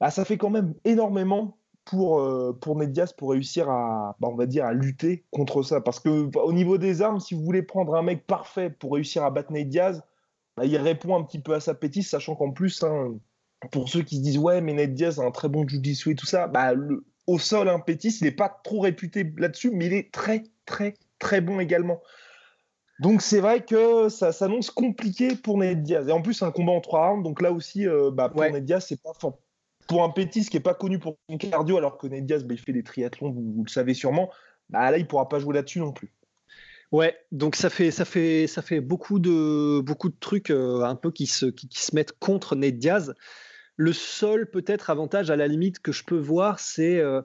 bah, 0.00 0.10
ça 0.10 0.24
fait 0.24 0.36
quand 0.36 0.50
même 0.50 0.74
énormément 0.84 1.57
pour, 1.88 2.20
euh, 2.20 2.52
pour 2.60 2.78
pour 3.16 3.30
réussir 3.30 3.70
à, 3.70 4.14
bah, 4.20 4.28
on 4.30 4.36
va 4.36 4.46
dire, 4.46 4.66
à 4.66 4.74
lutter 4.74 5.24
contre 5.30 5.62
ça. 5.62 5.80
Parce 5.80 6.00
que 6.00 6.24
bah, 6.26 6.42
au 6.44 6.52
niveau 6.52 6.76
des 6.76 7.00
armes, 7.00 7.18
si 7.18 7.34
vous 7.34 7.42
voulez 7.42 7.62
prendre 7.62 7.94
un 7.94 8.02
mec 8.02 8.26
parfait 8.26 8.68
pour 8.68 8.92
réussir 8.92 9.24
à 9.24 9.30
battre 9.30 9.52
Ned 9.52 9.68
Diaz, 9.68 10.02
bah, 10.56 10.66
il 10.66 10.76
répond 10.76 11.16
un 11.16 11.22
petit 11.22 11.38
peu 11.38 11.54
à 11.54 11.60
sa 11.60 11.74
pétisse, 11.74 12.10
sachant 12.10 12.34
qu'en 12.34 12.50
plus, 12.50 12.82
hein, 12.82 13.14
pour 13.72 13.88
ceux 13.88 14.02
qui 14.02 14.18
se 14.18 14.22
disent 14.22 14.38
ouais, 14.38 14.60
mais 14.60 14.74
Ned 14.74 14.94
Diaz 14.94 15.18
a 15.18 15.24
un 15.24 15.30
très 15.30 15.48
bon 15.48 15.66
jiu-jitsu 15.66 16.10
et 16.10 16.14
tout 16.14 16.26
ça, 16.26 16.46
bah, 16.46 16.74
le, 16.74 17.06
au 17.26 17.38
sol, 17.38 17.68
un 17.68 17.80
pétisse, 17.80 18.20
il 18.20 18.24
n'est 18.24 18.32
pas 18.32 18.60
trop 18.64 18.80
réputé 18.80 19.32
là-dessus, 19.38 19.70
mais 19.70 19.86
il 19.86 19.94
est 19.94 20.12
très, 20.12 20.44
très, 20.66 20.94
très 21.18 21.40
bon 21.40 21.58
également. 21.58 22.02
Donc 23.00 23.22
c'est 23.22 23.40
vrai 23.40 23.64
que 23.64 24.08
ça 24.08 24.32
s'annonce 24.32 24.70
compliqué 24.70 25.36
pour 25.36 25.56
Ned 25.56 25.82
Diaz. 25.82 26.08
Et 26.08 26.12
en 26.12 26.20
plus, 26.20 26.34
c'est 26.34 26.44
un 26.44 26.50
combat 26.50 26.72
en 26.72 26.80
trois 26.80 27.08
rounds, 27.08 27.22
donc 27.22 27.40
là 27.40 27.50
aussi, 27.52 27.86
euh, 27.86 28.10
bah, 28.10 28.28
pour 28.28 28.42
Ned 28.42 28.64
Diaz, 28.64 28.84
c'est 28.88 29.00
pas 29.00 29.12
fort 29.18 29.38
pour 29.88 30.04
un 30.04 30.10
Pétis 30.10 30.44
qui 30.44 30.56
n'est 30.56 30.62
pas 30.62 30.74
connu 30.74 31.00
pour 31.00 31.18
son 31.28 31.38
cardio, 31.38 31.78
alors 31.78 31.98
que 31.98 32.06
Ned 32.06 32.26
Diaz, 32.26 32.44
bah, 32.44 32.54
il 32.54 32.60
fait 32.60 32.72
des 32.72 32.84
triathlons, 32.84 33.30
vous, 33.32 33.64
le 33.64 33.70
savez 33.70 33.94
sûrement, 33.94 34.30
bah, 34.68 34.90
là, 34.90 34.98
il 34.98 35.02
ne 35.02 35.06
pourra 35.06 35.28
pas 35.28 35.40
jouer 35.40 35.54
là-dessus 35.54 35.80
non 35.80 35.92
plus. 35.92 36.12
Ouais, 36.92 37.16
donc 37.32 37.56
ça 37.56 37.68
fait, 37.68 37.90
ça 37.90 38.04
fait, 38.04 38.46
ça 38.46 38.62
fait 38.62 38.80
beaucoup, 38.80 39.18
de, 39.18 39.80
beaucoup 39.80 40.10
de 40.10 40.16
trucs 40.18 40.50
euh, 40.50 40.82
un 40.82 40.94
peu 40.94 41.10
qui 41.10 41.26
se, 41.26 41.46
qui, 41.46 41.68
se 41.72 41.94
mettent 41.94 42.18
contre 42.18 42.54
Ned 42.54 42.78
Diaz. 42.78 43.14
Le 43.76 43.92
seul 43.92 44.50
peut-être 44.50 44.90
avantage 44.90 45.30
à 45.30 45.36
la 45.36 45.48
limite 45.48 45.80
que 45.80 45.92
je 45.92 46.04
peux 46.04 46.18
voir, 46.18 46.60
c'est 46.60 46.98
euh, 46.98 47.22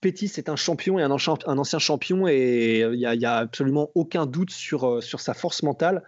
Pétis 0.00 0.32
est 0.36 0.48
un 0.48 0.56
champion 0.56 0.98
et 0.98 1.02
un, 1.02 1.10
un 1.10 1.58
ancien 1.58 1.78
champion 1.78 2.28
et 2.28 2.80
il 2.80 2.98
n'y 2.98 3.06
a, 3.06 3.32
a, 3.32 3.38
absolument 3.38 3.90
aucun 3.94 4.26
doute 4.26 4.50
sur, 4.50 4.84
euh, 4.84 5.00
sur 5.00 5.20
sa 5.20 5.32
force 5.32 5.62
mentale. 5.62 6.02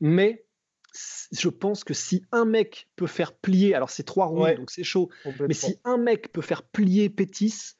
Mais 0.00 0.44
je 1.32 1.48
pense 1.48 1.82
que 1.82 1.94
si 1.94 2.24
un 2.30 2.44
mec 2.44 2.88
peut 2.96 3.06
faire 3.06 3.32
plier, 3.32 3.74
alors 3.74 3.90
c'est 3.90 4.02
trois 4.02 4.26
rounds, 4.26 4.56
donc 4.56 4.70
c'est 4.70 4.84
chaud, 4.84 5.08
mais 5.48 5.54
si 5.54 5.78
un 5.84 5.96
mec 5.96 6.30
peut 6.32 6.42
faire 6.42 6.62
plier 6.62 7.08
Pétis, 7.08 7.74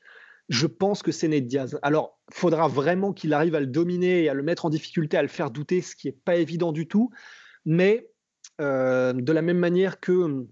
je 0.48 0.66
pense 0.66 1.02
que 1.02 1.12
c'est 1.12 1.28
Ned 1.28 1.46
Diaz. 1.46 1.78
Alors, 1.82 2.18
il 2.30 2.34
faudra 2.36 2.68
vraiment 2.68 3.12
qu'il 3.12 3.32
arrive 3.32 3.54
à 3.54 3.60
le 3.60 3.66
dominer 3.66 4.24
et 4.24 4.28
à 4.28 4.34
le 4.34 4.42
mettre 4.42 4.64
en 4.64 4.70
difficulté, 4.70 5.16
à 5.16 5.22
le 5.22 5.28
faire 5.28 5.50
douter, 5.50 5.80
ce 5.82 5.94
qui 5.94 6.08
n'est 6.08 6.12
pas 6.12 6.36
évident 6.36 6.72
du 6.72 6.88
tout. 6.88 7.10
Mais 7.64 8.10
euh, 8.60 9.12
de 9.12 9.32
la 9.32 9.42
même 9.42 9.58
manière 9.58 10.00
que, 10.00 10.46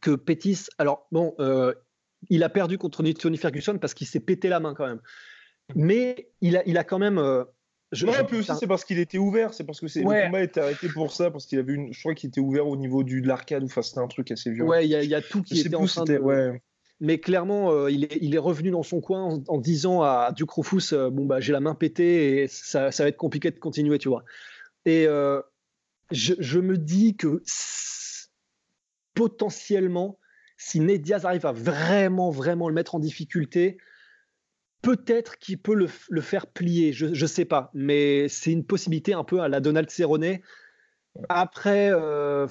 que 0.00 0.14
Pétis, 0.14 0.66
alors 0.78 1.06
bon, 1.12 1.34
euh, 1.38 1.74
il 2.30 2.42
a 2.42 2.48
perdu 2.48 2.78
contre 2.78 3.02
Tony 3.12 3.36
Ferguson 3.36 3.78
parce 3.78 3.94
qu'il 3.94 4.06
s'est 4.06 4.20
pété 4.20 4.48
la 4.48 4.60
main 4.60 4.74
quand 4.74 4.86
même. 4.86 5.00
Mais 5.74 6.30
il 6.40 6.56
a, 6.56 6.66
il 6.66 6.78
a 6.78 6.84
quand 6.84 6.98
même 6.98 7.18
euh, 7.18 7.44
je, 7.94 8.06
non, 8.06 8.12
plus 8.26 8.38
aussi, 8.38 8.52
c'est 8.58 8.66
parce 8.66 8.84
qu'il 8.84 8.98
était 8.98 9.18
ouvert. 9.18 9.54
C'est 9.54 9.64
parce 9.64 9.80
que 9.80 9.88
c'est 9.88 10.00
le 10.00 10.26
combat 10.26 10.42
était 10.42 10.60
arrêté 10.60 10.88
pour 10.88 11.12
ça, 11.12 11.30
parce 11.30 11.46
qu'il 11.46 11.58
avait 11.58 11.72
une. 11.72 11.92
Je 11.92 12.00
crois 12.00 12.14
qu'il 12.14 12.28
était 12.28 12.40
ouvert 12.40 12.66
au 12.66 12.76
niveau 12.76 13.02
du, 13.02 13.22
de 13.22 13.28
l'arcade, 13.28 13.64
enfin, 13.64 13.82
c'était 13.82 14.00
un 14.00 14.08
truc 14.08 14.30
assez 14.30 14.50
violent. 14.50 14.70
Ouais, 14.70 14.86
il 14.86 14.90
y, 14.90 15.14
a 15.14 15.22
tout 15.22 15.42
qui 15.42 15.60
était 15.60 15.74
en 15.74 15.86
train 15.86 16.04
de. 16.04 16.18
Ouais. 16.18 16.60
Mais 17.00 17.18
clairement, 17.18 17.72
euh, 17.72 17.90
il, 17.90 18.04
est, 18.04 18.18
il, 18.20 18.34
est, 18.34 18.38
revenu 18.38 18.70
dans 18.70 18.82
son 18.82 19.00
coin 19.00 19.42
en, 19.48 19.58
disant 19.58 20.02
à 20.02 20.32
Duke 20.34 20.52
Rufus 20.52 20.92
euh, 20.92 21.10
Bon, 21.10 21.26
bah, 21.26 21.40
j'ai 21.40 21.52
la 21.52 21.60
main 21.60 21.74
pétée 21.74 22.42
et 22.42 22.48
ça, 22.48 22.92
ça, 22.92 23.02
va 23.02 23.08
être 23.08 23.16
compliqué 23.16 23.50
de 23.50 23.58
continuer, 23.58 23.98
tu 23.98 24.08
vois. 24.08 24.24
Et 24.86 25.06
euh, 25.06 25.40
je, 26.12 26.34
je, 26.38 26.60
me 26.60 26.78
dis 26.78 27.16
que 27.16 27.42
potentiellement, 29.14 30.18
si 30.56 30.80
Ned 30.80 31.02
Diaz 31.02 31.26
arrive 31.26 31.46
à 31.46 31.52
vraiment, 31.52 32.30
vraiment 32.30 32.68
le 32.68 32.74
mettre 32.74 32.94
en 32.94 33.00
difficulté, 33.00 33.76
peut-être 34.84 35.38
qu'il 35.38 35.58
peut 35.58 35.74
le, 35.74 36.20
faire 36.20 36.46
plier, 36.46 36.92
je 36.92 37.06
ne 37.06 37.26
sais 37.26 37.44
pas, 37.44 37.70
mais 37.74 38.28
c'est 38.28 38.52
une 38.52 38.64
possibilité 38.64 39.14
un 39.14 39.24
peu 39.24 39.40
à 39.40 39.48
la 39.48 39.60
Donald 39.60 39.90
Cerrone. 39.90 40.38
Après, 41.28 41.90
euh, 41.90 42.46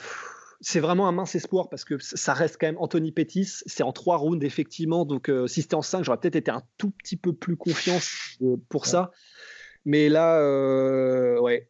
c'est 0.61 0.79
vraiment 0.79 1.07
un 1.07 1.11
mince 1.11 1.35
espoir 1.35 1.69
parce 1.69 1.85
que 1.85 1.97
ça 1.99 2.33
reste 2.33 2.57
quand 2.59 2.67
même 2.67 2.77
Anthony 2.79 3.11
Pettis. 3.11 3.61
C'est 3.65 3.83
en 3.83 3.91
trois 3.91 4.17
rounds, 4.17 4.43
effectivement. 4.43 5.05
Donc, 5.05 5.29
euh, 5.29 5.47
si 5.47 5.61
c'était 5.61 5.75
en 5.75 5.81
cinq, 5.81 6.03
j'aurais 6.03 6.19
peut-être 6.19 6.35
été 6.35 6.49
un 6.51 6.63
tout 6.77 6.91
petit 6.91 7.17
peu 7.17 7.33
plus 7.33 7.55
confiant 7.55 7.99
euh, 8.41 8.55
pour 8.69 8.85
ça. 8.85 9.11
Mais 9.85 10.09
là, 10.09 10.39
ouais, 11.41 11.69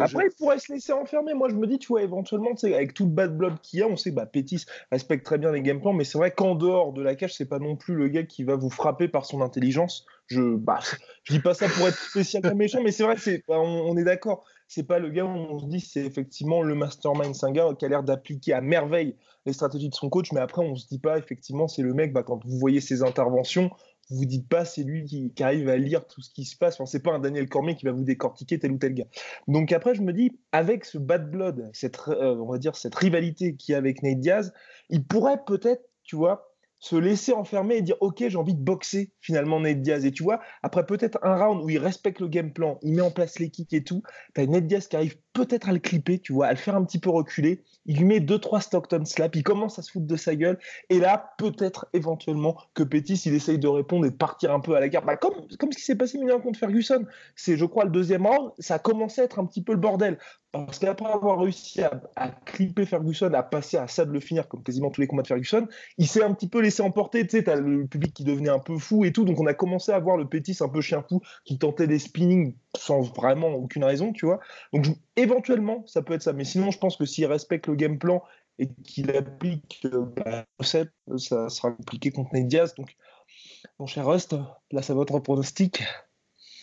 après, 0.00 0.26
il 0.26 0.34
pourrait 0.36 0.58
se 0.58 0.72
laisser 0.72 0.92
enfermer. 0.92 1.34
Moi, 1.34 1.48
je 1.48 1.54
me 1.54 1.66
dis, 1.66 1.78
tu 1.78 1.88
vois, 1.88 2.02
éventuellement, 2.02 2.50
avec 2.62 2.94
tout 2.94 3.04
le 3.04 3.10
bad 3.10 3.36
blood 3.36 3.60
qu'il 3.62 3.78
y 3.78 3.82
a, 3.82 3.86
on 3.86 3.96
sait 3.96 4.10
que 4.10 4.16
bah, 4.16 4.26
Pétis 4.26 4.66
respecte 4.90 5.24
très 5.24 5.38
bien 5.38 5.52
les 5.52 5.62
game 5.62 5.80
plans, 5.80 5.92
mais 5.92 6.04
c'est 6.04 6.18
vrai 6.18 6.32
qu'en 6.32 6.56
dehors 6.56 6.92
de 6.92 7.02
la 7.02 7.14
cage, 7.14 7.34
c'est 7.34 7.48
pas 7.48 7.60
non 7.60 7.76
plus 7.76 7.94
le 7.94 8.08
gars 8.08 8.24
qui 8.24 8.42
va 8.42 8.56
vous 8.56 8.70
frapper 8.70 9.06
par 9.06 9.24
son 9.24 9.40
intelligence. 9.40 10.04
Je, 10.26 10.56
bah, 10.56 10.80
je 11.24 11.34
dis 11.34 11.40
pas 11.40 11.54
ça 11.54 11.68
pour 11.68 11.86
être 11.86 11.98
spécialement 11.98 12.54
méchant, 12.56 12.82
mais 12.82 12.90
c'est 12.90 13.04
vrai, 13.04 13.16
c'est, 13.18 13.44
bah, 13.46 13.60
on, 13.60 13.96
est 13.96 14.04
d'accord. 14.04 14.44
C'est 14.66 14.86
pas 14.86 14.98
le 14.98 15.10
gars 15.10 15.24
où 15.24 15.28
on 15.28 15.58
se 15.60 15.66
dit, 15.66 15.80
c'est 15.80 16.04
effectivement 16.04 16.62
le 16.62 16.74
mastermind. 16.74 17.34
C'est 17.34 17.46
un 17.46 17.52
gars 17.52 17.68
qui 17.78 17.84
a 17.84 17.88
l'air 17.88 18.02
d'appliquer 18.02 18.52
à 18.52 18.60
merveille 18.60 19.16
les 19.46 19.52
stratégies 19.52 19.88
de 19.88 19.94
son 19.94 20.10
coach, 20.10 20.32
mais 20.32 20.40
après, 20.40 20.62
on 20.62 20.74
se 20.74 20.86
dit 20.88 20.98
pas, 20.98 21.18
effectivement, 21.18 21.68
c'est 21.68 21.82
le 21.82 21.94
mec, 21.94 22.12
bah, 22.12 22.24
quand 22.24 22.44
vous 22.44 22.58
voyez 22.58 22.80
ses 22.80 23.02
interventions, 23.02 23.70
vous 24.10 24.24
dites 24.24 24.48
pas 24.48 24.64
c'est 24.64 24.82
lui 24.82 25.04
qui, 25.04 25.32
arrive 25.42 25.68
à 25.68 25.76
lire 25.76 26.06
tout 26.06 26.20
ce 26.20 26.30
qui 26.30 26.44
se 26.44 26.56
passe. 26.56 26.74
Enfin, 26.74 26.86
c'est 26.86 27.02
pas 27.02 27.12
un 27.12 27.18
Daniel 27.18 27.48
Cormier 27.48 27.76
qui 27.76 27.86
va 27.86 27.92
vous 27.92 28.04
décortiquer 28.04 28.58
tel 28.58 28.72
ou 28.72 28.78
tel 28.78 28.94
gars. 28.94 29.06
Donc 29.48 29.72
après, 29.72 29.94
je 29.94 30.02
me 30.02 30.12
dis, 30.12 30.38
avec 30.52 30.84
ce 30.84 30.98
bad 30.98 31.30
blood, 31.30 31.70
cette, 31.72 31.98
euh, 32.08 32.36
on 32.36 32.50
va 32.50 32.58
dire 32.58 32.76
cette 32.76 32.94
rivalité 32.94 33.56
qui 33.56 33.74
a 33.74 33.78
avec 33.78 34.02
Nate 34.02 34.20
Diaz, 34.20 34.52
il 34.88 35.04
pourrait 35.04 35.40
peut-être, 35.46 35.82
tu 36.02 36.16
vois, 36.16 36.50
se 36.80 36.96
laisser 36.96 37.32
enfermer 37.32 37.76
et 37.76 37.82
dire 37.82 37.96
ok 38.00 38.24
j'ai 38.26 38.36
envie 38.36 38.54
de 38.54 38.62
boxer 38.62 39.12
finalement 39.20 39.60
Ned 39.60 39.82
Diaz 39.82 40.06
et 40.06 40.12
tu 40.12 40.22
vois 40.22 40.40
après 40.62 40.86
peut-être 40.86 41.18
un 41.22 41.36
round 41.36 41.62
où 41.62 41.68
il 41.68 41.78
respecte 41.78 42.20
le 42.20 42.28
game 42.28 42.52
plan 42.52 42.78
il 42.82 42.94
met 42.94 43.02
en 43.02 43.10
place 43.10 43.38
les 43.38 43.50
kicks 43.50 43.74
et 43.74 43.84
tout 43.84 44.02
t'as 44.32 44.46
Ned 44.46 44.66
Diaz 44.66 44.88
qui 44.88 44.96
arrive 44.96 45.18
peut-être 45.34 45.68
à 45.68 45.72
le 45.72 45.78
clipper 45.78 46.18
tu 46.18 46.32
vois 46.32 46.46
à 46.46 46.52
le 46.52 46.56
faire 46.56 46.74
un 46.74 46.84
petit 46.84 46.98
peu 46.98 47.10
reculer 47.10 47.62
il 47.86 47.98
lui 47.98 48.04
met 48.04 48.20
deux 48.20 48.38
trois 48.38 48.60
Stockton 48.60 49.04
slap 49.04 49.36
il 49.36 49.42
commence 49.42 49.78
à 49.78 49.82
se 49.82 49.90
foutre 49.90 50.06
de 50.06 50.16
sa 50.16 50.34
gueule 50.36 50.58
et 50.88 50.98
là 50.98 51.32
peut-être 51.38 51.86
éventuellement 51.92 52.56
que 52.74 52.82
Pettis 52.82 53.22
il 53.26 53.34
essaye 53.34 53.58
de 53.58 53.68
répondre 53.68 54.06
et 54.06 54.10
de 54.10 54.16
partir 54.16 54.52
un 54.52 54.60
peu 54.60 54.74
à 54.74 54.80
la 54.80 54.88
guerre. 54.88 55.04
Bah, 55.04 55.16
comme, 55.16 55.34
comme 55.58 55.72
ce 55.72 55.78
qui 55.78 55.84
s'est 55.84 55.96
passé 55.96 56.18
millions 56.18 56.40
contre 56.40 56.58
Ferguson 56.58 57.06
c'est 57.34 57.56
je 57.56 57.64
crois 57.64 57.84
le 57.84 57.90
deuxième 57.90 58.26
round 58.26 58.52
ça 58.58 58.74
a 58.74 58.78
commencé 58.78 59.20
à 59.20 59.24
être 59.24 59.38
un 59.38 59.46
petit 59.46 59.62
peu 59.62 59.72
le 59.72 59.78
bordel 59.78 60.18
parce 60.52 60.78
qu'après 60.80 61.12
avoir 61.12 61.38
réussi 61.40 61.82
à, 61.82 62.00
à, 62.16 62.28
clipper 62.28 62.84
Ferguson, 62.84 63.32
à 63.34 63.42
passer 63.42 63.76
à 63.76 63.86
ça 63.86 64.04
de 64.04 64.10
le 64.10 64.20
finir, 64.20 64.48
comme 64.48 64.62
quasiment 64.62 64.90
tous 64.90 65.00
les 65.00 65.06
combats 65.06 65.22
de 65.22 65.28
Ferguson, 65.28 65.68
il 65.96 66.08
s'est 66.08 66.22
un 66.22 66.34
petit 66.34 66.48
peu 66.48 66.60
laissé 66.60 66.82
emporter. 66.82 67.24
Tu 67.26 67.36
sais, 67.36 67.44
t'as 67.44 67.56
le 67.56 67.86
public 67.86 68.12
qui 68.12 68.24
devenait 68.24 68.50
un 68.50 68.58
peu 68.58 68.76
fou 68.78 69.04
et 69.04 69.12
tout. 69.12 69.24
Donc, 69.24 69.38
on 69.38 69.46
a 69.46 69.54
commencé 69.54 69.92
à 69.92 69.98
voir 70.00 70.16
le 70.16 70.28
Pétis 70.28 70.56
un 70.60 70.68
peu 70.68 70.80
chien 70.80 71.04
fou 71.08 71.20
qui 71.44 71.58
tentait 71.58 71.86
des 71.86 72.00
spinnings 72.00 72.54
sans 72.76 73.00
vraiment 73.00 73.48
aucune 73.50 73.84
raison, 73.84 74.12
tu 74.12 74.26
vois. 74.26 74.40
Donc, 74.72 74.86
éventuellement, 75.16 75.84
ça 75.86 76.02
peut 76.02 76.14
être 76.14 76.22
ça. 76.22 76.32
Mais 76.32 76.44
sinon, 76.44 76.70
je 76.70 76.78
pense 76.78 76.96
que 76.96 77.04
s'il 77.04 77.26
respecte 77.26 77.68
le 77.68 77.76
game 77.76 77.98
plan 77.98 78.22
et 78.58 78.68
qu'il 78.84 79.10
applique 79.16 79.86
euh, 79.86 80.06
ça 80.60 81.48
sera 81.48 81.70
compliqué 81.70 82.10
contre 82.10 82.34
Nate 82.34 82.48
Diaz. 82.48 82.74
Donc, 82.74 82.96
mon 83.78 83.86
cher 83.86 84.06
Rust, 84.06 84.34
là, 84.70 84.82
c'est 84.82 84.92
votre 84.94 85.18
pronostic. 85.20 85.82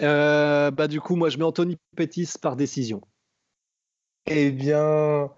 Euh, 0.01 0.71
bah, 0.71 0.87
du 0.87 0.99
coup, 1.01 1.15
moi, 1.15 1.29
je 1.29 1.37
mets 1.37 1.43
Anthony 1.43 1.77
Pettis 1.95 2.33
par 2.41 2.55
décision. 2.55 3.01
Eh 4.29 4.51
bien, 4.51 5.31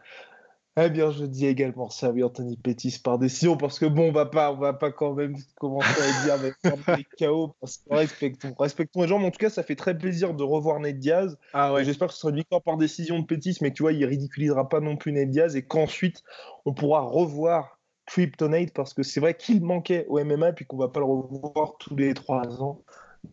eh 0.77 0.89
bien, 0.89 1.11
je 1.11 1.25
dis 1.25 1.45
également 1.45 1.89
ça, 1.89 2.11
oui, 2.11 2.23
Anthony 2.23 2.57
Pettis 2.57 2.99
par 3.03 3.19
décision, 3.19 3.55
parce 3.57 3.77
que 3.79 3.85
bon, 3.85 4.09
on 4.09 4.11
va 4.11 4.25
pas, 4.25 4.51
on 4.51 4.57
va 4.57 4.73
pas 4.73 4.91
quand 4.91 5.13
même 5.13 5.35
commencer 5.59 6.01
à 6.01 6.23
dire 6.23 6.33
avec 6.33 6.55
les 6.97 7.05
chaos, 7.17 7.53
parce 7.59 7.77
que 7.77 7.93
respectons, 7.93 8.53
respectons 8.57 9.01
les 9.03 9.07
gens. 9.07 9.19
Mais 9.19 9.25
en 9.27 9.31
tout 9.31 9.37
cas, 9.39 9.49
ça 9.49 9.61
fait 9.63 9.75
très 9.75 9.97
plaisir 9.97 10.33
de 10.33 10.43
revoir 10.43 10.79
Ned 10.79 10.97
Diaz. 10.99 11.37
Ah 11.53 11.73
ouais. 11.73 11.83
J'espère 11.83 12.07
que 12.07 12.13
ce 12.13 12.19
sera 12.19 12.31
une 12.31 12.37
victoire 12.37 12.61
par 12.63 12.77
décision 12.77 13.19
de 13.19 13.25
Pettis, 13.25 13.57
mais 13.61 13.71
tu 13.71 13.83
vois, 13.83 13.93
il 13.93 14.03
ridiculisera 14.05 14.67
pas 14.69 14.79
non 14.79 14.97
plus 14.97 15.11
Ned 15.11 15.29
Diaz 15.29 15.55
et 15.55 15.63
qu'ensuite 15.65 16.23
on 16.65 16.73
pourra 16.73 17.01
revoir 17.01 17.79
Kryptonite, 18.07 18.73
parce 18.73 18.95
que 18.95 19.03
c'est 19.03 19.19
vrai 19.19 19.35
qu'il 19.35 19.63
manquait 19.63 20.07
au 20.07 20.17
MMA, 20.23 20.53
puis 20.53 20.65
qu'on 20.65 20.77
va 20.77 20.87
pas 20.87 20.99
le 20.99 21.05
revoir 21.05 21.77
tous 21.77 21.95
les 21.95 22.15
trois 22.15 22.59
ans. 22.59 22.81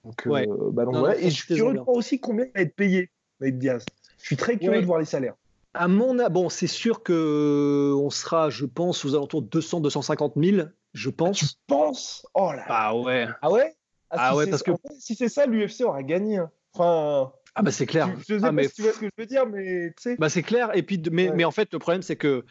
Donc, 0.04 0.22
Ouais. 0.26 0.46
euh, 0.46 0.70
bah 0.70 0.84
donc 0.84 0.94
Non, 0.94 1.00
voilà. 1.00 1.14
non, 1.14 1.20
Et 1.20 1.30
je 1.30 1.34
suis 1.36 1.46
curieux 1.46 1.64
de 1.68 1.72
bien. 1.72 1.82
voir 1.84 1.96
aussi 1.96 2.20
combien 2.20 2.44
il 2.44 2.52
va 2.54 2.60
être 2.60 2.76
payé, 2.76 3.08
Ned 3.40 3.58
Diaz. 3.58 3.86
Je 4.18 4.26
suis 4.26 4.36
très 4.36 4.56
curieux 4.58 4.72
Ouais. 4.72 4.80
de 4.82 4.86
voir 4.86 4.98
les 4.98 5.04
salaires. 5.06 5.34
À 5.78 5.88
mon 5.88 6.14
bon, 6.30 6.48
c'est 6.48 6.66
sûr 6.66 7.02
que 7.02 7.92
on 7.96 8.10
sera, 8.10 8.50
je 8.50 8.64
pense, 8.64 9.04
aux 9.04 9.14
alentours 9.14 9.42
de 9.42 9.48
200-250 9.48 10.32
000, 10.36 10.68
je 10.94 11.10
Tu 11.10 11.14
pense. 11.16 11.58
penses? 11.66 12.26
Oh 12.34 12.52
là 12.52 12.64
Ah 12.68 12.96
ouais. 12.96 13.28
Ah 13.42 13.50
ouais? 13.50 13.74
Ah 14.10 14.30
si 14.32 14.36
ouais, 14.38 14.44
c'est- 14.44 14.50
parce 14.50 14.62
que- 14.62 14.72
si 14.98 15.14
c'est 15.14 15.28
ça, 15.28 15.46
l'UFC 15.46 15.82
aura 15.84 16.02
gagné. 16.02 16.38
hein. 16.38 16.50
Enfin, 16.72 17.32
Ah 17.54 17.62
bah 17.62 17.70
c'est 17.70 17.86
clair. 17.86 18.06
tu- 18.18 18.20
je 18.20 18.38
sais 18.38 18.44
Ah, 18.44 18.48
pas 18.48 18.52
mais 18.52 18.68
si 18.68 18.74
tu 18.74 18.82
vois 18.82 18.92
ce 18.92 18.98
que 19.00 19.06
je 19.06 19.10
veux 19.22 19.26
dire, 19.26 19.46
mais 19.46 19.88
tu 19.96 20.02
sais. 20.02 20.16
Bah, 20.18 20.28
c'est 20.28 20.42
clair. 20.42 20.70
Et 20.76 20.82
puis, 20.82 20.98
de- 20.98 21.10
mais, 21.10 21.28
Ouais. 21.30 21.36
mais 21.36 21.44
en 21.44 21.50
fait, 21.50 21.72
le 21.72 21.78
problème, 21.78 22.02
c'est 22.02 22.16
que 22.16 22.44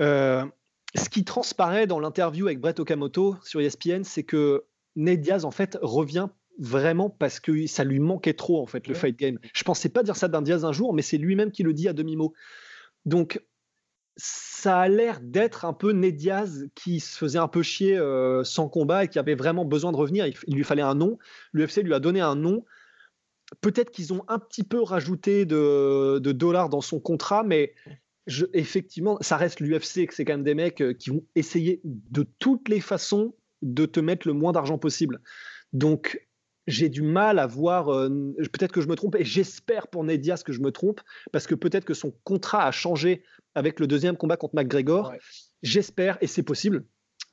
euh, 0.00 0.44
ce 0.94 1.08
qui 1.08 1.24
transparaît 1.24 1.86
dans 1.86 1.98
l'interview 2.00 2.46
avec 2.46 2.60
Brett 2.60 2.78
Okamoto 2.80 3.36
sur 3.44 3.60
ESPN, 3.60 4.04
c'est 4.04 4.22
que 4.24 4.64
Ned 4.96 5.20
Diaz, 5.20 5.44
en 5.44 5.50
fait, 5.50 5.78
revient 5.82 6.28
vraiment 6.58 7.10
parce 7.10 7.40
que 7.40 7.66
ça 7.66 7.84
lui 7.84 7.98
manquait 8.00 8.34
trop, 8.34 8.60
en 8.62 8.66
fait, 8.66 8.86
le 8.86 8.94
Ouais. 8.94 9.00
fight 9.00 9.18
game. 9.18 9.38
Je 9.54 9.62
pensais 9.64 9.88
pas 9.88 10.02
dire 10.02 10.16
ça 10.16 10.28
d'un 10.28 10.42
Diaz 10.42 10.64
un 10.64 10.72
jour, 10.72 10.94
mais 10.94 11.02
c'est 11.02 11.18
lui-même 11.18 11.50
qui 11.50 11.62
le 11.62 11.72
dit 11.72 11.88
à 11.88 11.92
demi-mot. 11.92 12.32
Donc, 13.04 13.42
ça 14.16 14.80
a 14.80 14.88
l'air 14.88 15.20
d'être 15.22 15.64
un 15.64 15.72
peu 15.72 15.92
Ned 15.92 16.16
Diaz 16.16 16.68
qui 16.74 17.00
se 17.00 17.16
faisait 17.16 17.38
un 17.38 17.48
peu 17.48 17.62
chier 17.62 17.96
euh, 17.96 18.44
sans 18.44 18.68
combat 18.68 19.04
et 19.04 19.08
qui 19.08 19.18
avait 19.18 19.34
vraiment 19.34 19.64
besoin 19.64 19.90
de 19.90 19.96
revenir. 19.96 20.26
Il, 20.26 20.34
il 20.46 20.54
lui 20.54 20.64
fallait 20.64 20.82
un 20.82 20.94
nom. 20.94 21.18
L'UFC 21.52 21.78
lui 21.82 21.94
a 21.94 22.00
donné 22.00 22.20
un 22.20 22.36
nom. 22.36 22.64
Peut-être 23.60 23.90
qu'ils 23.90 24.12
ont 24.12 24.22
un 24.28 24.38
petit 24.38 24.64
peu 24.64 24.82
rajouté 24.82 25.44
de, 25.46 26.18
de 26.18 26.32
dollars 26.32 26.68
dans 26.68 26.80
son 26.80 27.00
contrat, 27.00 27.42
mais 27.42 27.74
je- 28.26 28.46
effectivement, 28.52 29.18
ça 29.20 29.36
reste 29.36 29.60
l'UFC, 29.60 30.06
que 30.06 30.14
c'est 30.14 30.24
quand 30.24 30.34
même 30.34 30.44
des 30.44 30.54
mecs 30.54 30.80
euh, 30.80 30.92
qui 30.92 31.10
vont 31.10 31.24
essayer 31.34 31.80
de 31.84 32.26
toutes 32.38 32.68
les 32.68 32.80
façons 32.80 33.34
de 33.62 33.86
te 33.86 33.98
mettre 34.00 34.26
le 34.26 34.34
moins 34.34 34.52
d'argent 34.52 34.78
possible. 34.78 35.20
Donc, 35.72 36.26
j'ai 36.66 36.88
du 36.88 37.02
mal 37.02 37.38
à 37.38 37.46
voir, 37.46 37.88
euh, 37.88 38.08
peut-être 38.52 38.72
que 38.72 38.80
je 38.80 38.88
me 38.88 38.94
trompe, 38.94 39.16
et 39.16 39.24
j'espère 39.24 39.88
pour 39.88 40.04
Ned 40.04 40.20
Diaz 40.20 40.42
que 40.42 40.52
je 40.52 40.60
me 40.60 40.70
trompe, 40.70 41.00
parce 41.32 41.46
que 41.46 41.54
peut-être 41.54 41.84
que 41.84 41.94
son 41.94 42.12
contrat 42.24 42.66
a 42.66 42.70
changé 42.70 43.22
avec 43.54 43.80
le 43.80 43.86
deuxième 43.86 44.16
combat 44.16 44.36
contre 44.36 44.54
McGregor. 44.54 45.10
Ouais. 45.10 45.18
J'espère, 45.62 46.18
et 46.20 46.26
c'est 46.26 46.42
possible, 46.42 46.84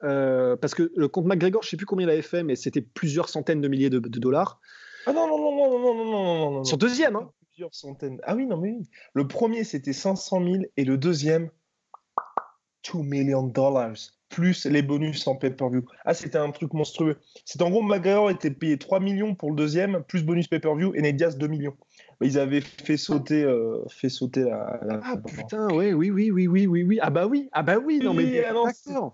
euh, 0.04 0.56
parce 0.56 0.74
que 0.76 0.92
le 0.96 1.08
contre 1.08 1.28
McGregor, 1.28 1.62
je 1.64 1.68
ne 1.68 1.70
sais 1.72 1.78
plus 1.78 1.86
combien 1.86 2.08
il 2.08 2.10
avait 2.10 2.22
fait, 2.22 2.44
mais 2.44 2.56
c'était 2.56 2.82
plusieurs 2.82 3.30
centaines 3.30 3.62
de 3.62 3.68
milliers 3.68 3.90
de, 3.90 4.00
de, 4.00 4.20
dollars. 4.20 4.60
Ah 5.06 5.14
non, 5.14 5.28
non, 5.28 5.38
non, 5.38 5.56
non, 5.56 5.80
non, 5.80 5.94
non, 5.94 6.06
non, 6.06 6.52
non. 6.52 6.64
Son 6.64 6.78
deuxième, 6.78 7.16
hein 7.16 7.32
Plusieurs 7.50 7.74
centaines. 7.74 8.20
Ah 8.24 8.36
oui, 8.36 8.46
non, 8.46 8.58
mais 8.58 8.72
oui. 8.72 8.90
Le 9.14 9.28
premier, 9.28 9.64
c'était 9.64 9.94
500 9.94 10.44
000, 10.44 10.56
et 10.78 10.86
le 10.86 10.98
deuxième, 10.98 11.50
2 12.94 13.00
million 13.00 13.44
dollars. 13.44 13.96
Plus 14.30 14.66
les 14.66 14.82
bonus 14.84 15.26
en 15.28 15.36
pay-per-view. 15.36 15.86
Ah, 16.06 16.14
c'était 16.14 16.38
un 16.38 16.52
truc 16.52 16.74
monstrueux. 16.74 17.18
C'était 17.46 17.64
en 17.64 17.72
gros, 17.72 17.82
McGregor 17.82 18.30
était 18.30 18.52
payé 18.52 18.78
3 18.78 19.00
millions 19.00 19.34
pour 19.34 19.50
le 19.50 19.56
deuxième, 19.56 20.04
plus 20.08 20.24
bonus 20.24 20.48
pay-per-view, 20.48 20.94
et 20.96 21.02
Ned 21.02 21.16
Diaz 21.16 21.38
2 21.38 21.48
millions. 21.48 21.76
Ils 22.22 22.38
avaient 22.38 22.62
fait 22.62 22.98
sauter, 22.98 23.44
euh, 23.44 23.84
fait 23.90 24.10
sauter 24.10 24.42
la. 24.44 24.80
la- 24.86 25.02
Ah 25.04 25.16
putain, 25.18 25.74
ouais, 25.74 25.94
oui, 25.94 26.12
oui, 26.12 26.30
oui, 26.32 26.48
oui, 26.48 26.68
oui, 26.68 26.84
oui. 26.84 27.00
Ah 27.02 27.10
bah 27.10 27.26
oui, 27.26 27.50
ah 27.54 27.64
bah 27.64 27.78
oui, 27.80 28.00
non 28.04 28.14
mais 28.14 28.24
Oui, 28.26 28.40
ah 28.48 28.54
non, 28.54 29.12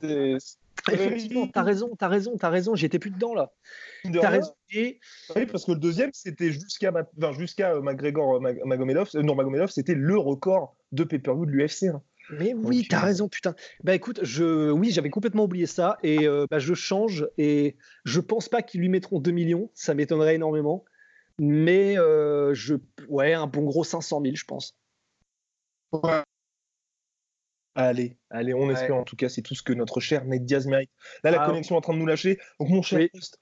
Effectivement, 0.91 1.47
t'as 1.47 1.63
raison, 1.63 1.95
t'as 1.97 2.07
raison, 2.09 2.38
t'as 2.38 2.49
raison, 2.49 2.76
j'étais 2.76 2.99
plus 2.99 3.09
dedans 3.11 3.34
là. 3.34 3.51
De 4.03 4.20
T'as 4.20 4.30
raison. 4.30 4.51
Et 4.70 4.99
Oui, 5.36 5.45
parce 5.45 5.66
que 5.66 5.72
le 5.72 5.80
deuxième, 5.80 6.11
c'était 6.13 6.51
jusqu'à 6.51 6.91
Ma- 6.91 7.07
enfin, 7.18 7.32
jusqu'à 7.32 7.72
euh, 7.74 7.82
McGregor, 7.82 8.36
euh, 8.36 8.39
Mag- 8.39 8.59
Magomedov. 8.66 9.09
non, 9.16 9.34
Magomedov, 9.34 9.70
c'était 9.72 9.95
le 9.95 10.18
record 10.18 10.76
de 10.91 11.03
pay-per-view 11.03 11.45
de 11.45 11.51
l'UFC. 11.51 11.88
hein. 11.88 12.01
Mais 12.30 12.53
oui, 12.53 12.80
Donc, 12.82 12.88
t'as 12.89 13.01
euh, 13.01 13.05
raison, 13.05 13.30
putain. 13.30 13.55
Bah 13.84 13.93
écoute, 13.95 14.19
je, 14.23 14.71
oui, 14.71 14.91
j'avais 14.91 15.09
complètement 15.09 15.43
oublié 15.43 15.65
ça 15.67 15.97
et 16.03 16.28
euh, 16.28 16.45
bah, 16.49 16.59
je 16.59 16.73
change 16.73 17.28
et 17.38 17.76
je 18.03 18.19
pense 18.19 18.49
pas 18.49 18.61
qu'ils 18.61 18.82
lui 18.82 18.89
mettront 18.89 19.19
2 19.19 19.32
millions, 19.32 19.69
ça 19.73 19.93
m'étonnerait 19.93 20.36
énormément. 20.36 20.86
Mais 21.38 21.97
euh, 21.97 22.53
je, 22.53 22.76
ouais, 23.09 23.34
un 23.34 23.47
bon 23.47 23.63
gros 23.63 23.84
500 23.84 24.21
000, 24.23 24.36
je 24.36 24.45
pense. 24.45 24.76
Allez, 27.76 28.17
allez, 28.30 28.53
on 28.53 28.67
Ouais. 28.67 28.73
espère 28.73 28.95
en 28.95 29.03
tout 29.03 29.17
cas, 29.17 29.28
c'est 29.28 29.41
tout 29.41 29.53
ce 29.53 29.61
que 29.61 29.73
notre 29.73 29.99
cher 29.99 30.23
Ned 30.26 30.45
Diaz 30.45 30.65
mérite. 30.65 30.89
Là, 31.23 31.32
la 31.32 31.41
Ah. 31.41 31.45
connexion 31.45 31.76
est 31.76 31.78
en 31.78 31.82
train 31.82 31.93
de 31.93 31.99
nous 31.99 32.05
lâcher. 32.05 32.39
Donc, 32.59 32.69
mon 32.69 32.82
cher 32.82 32.99
Oui. 32.99 33.09
host, 33.13 33.38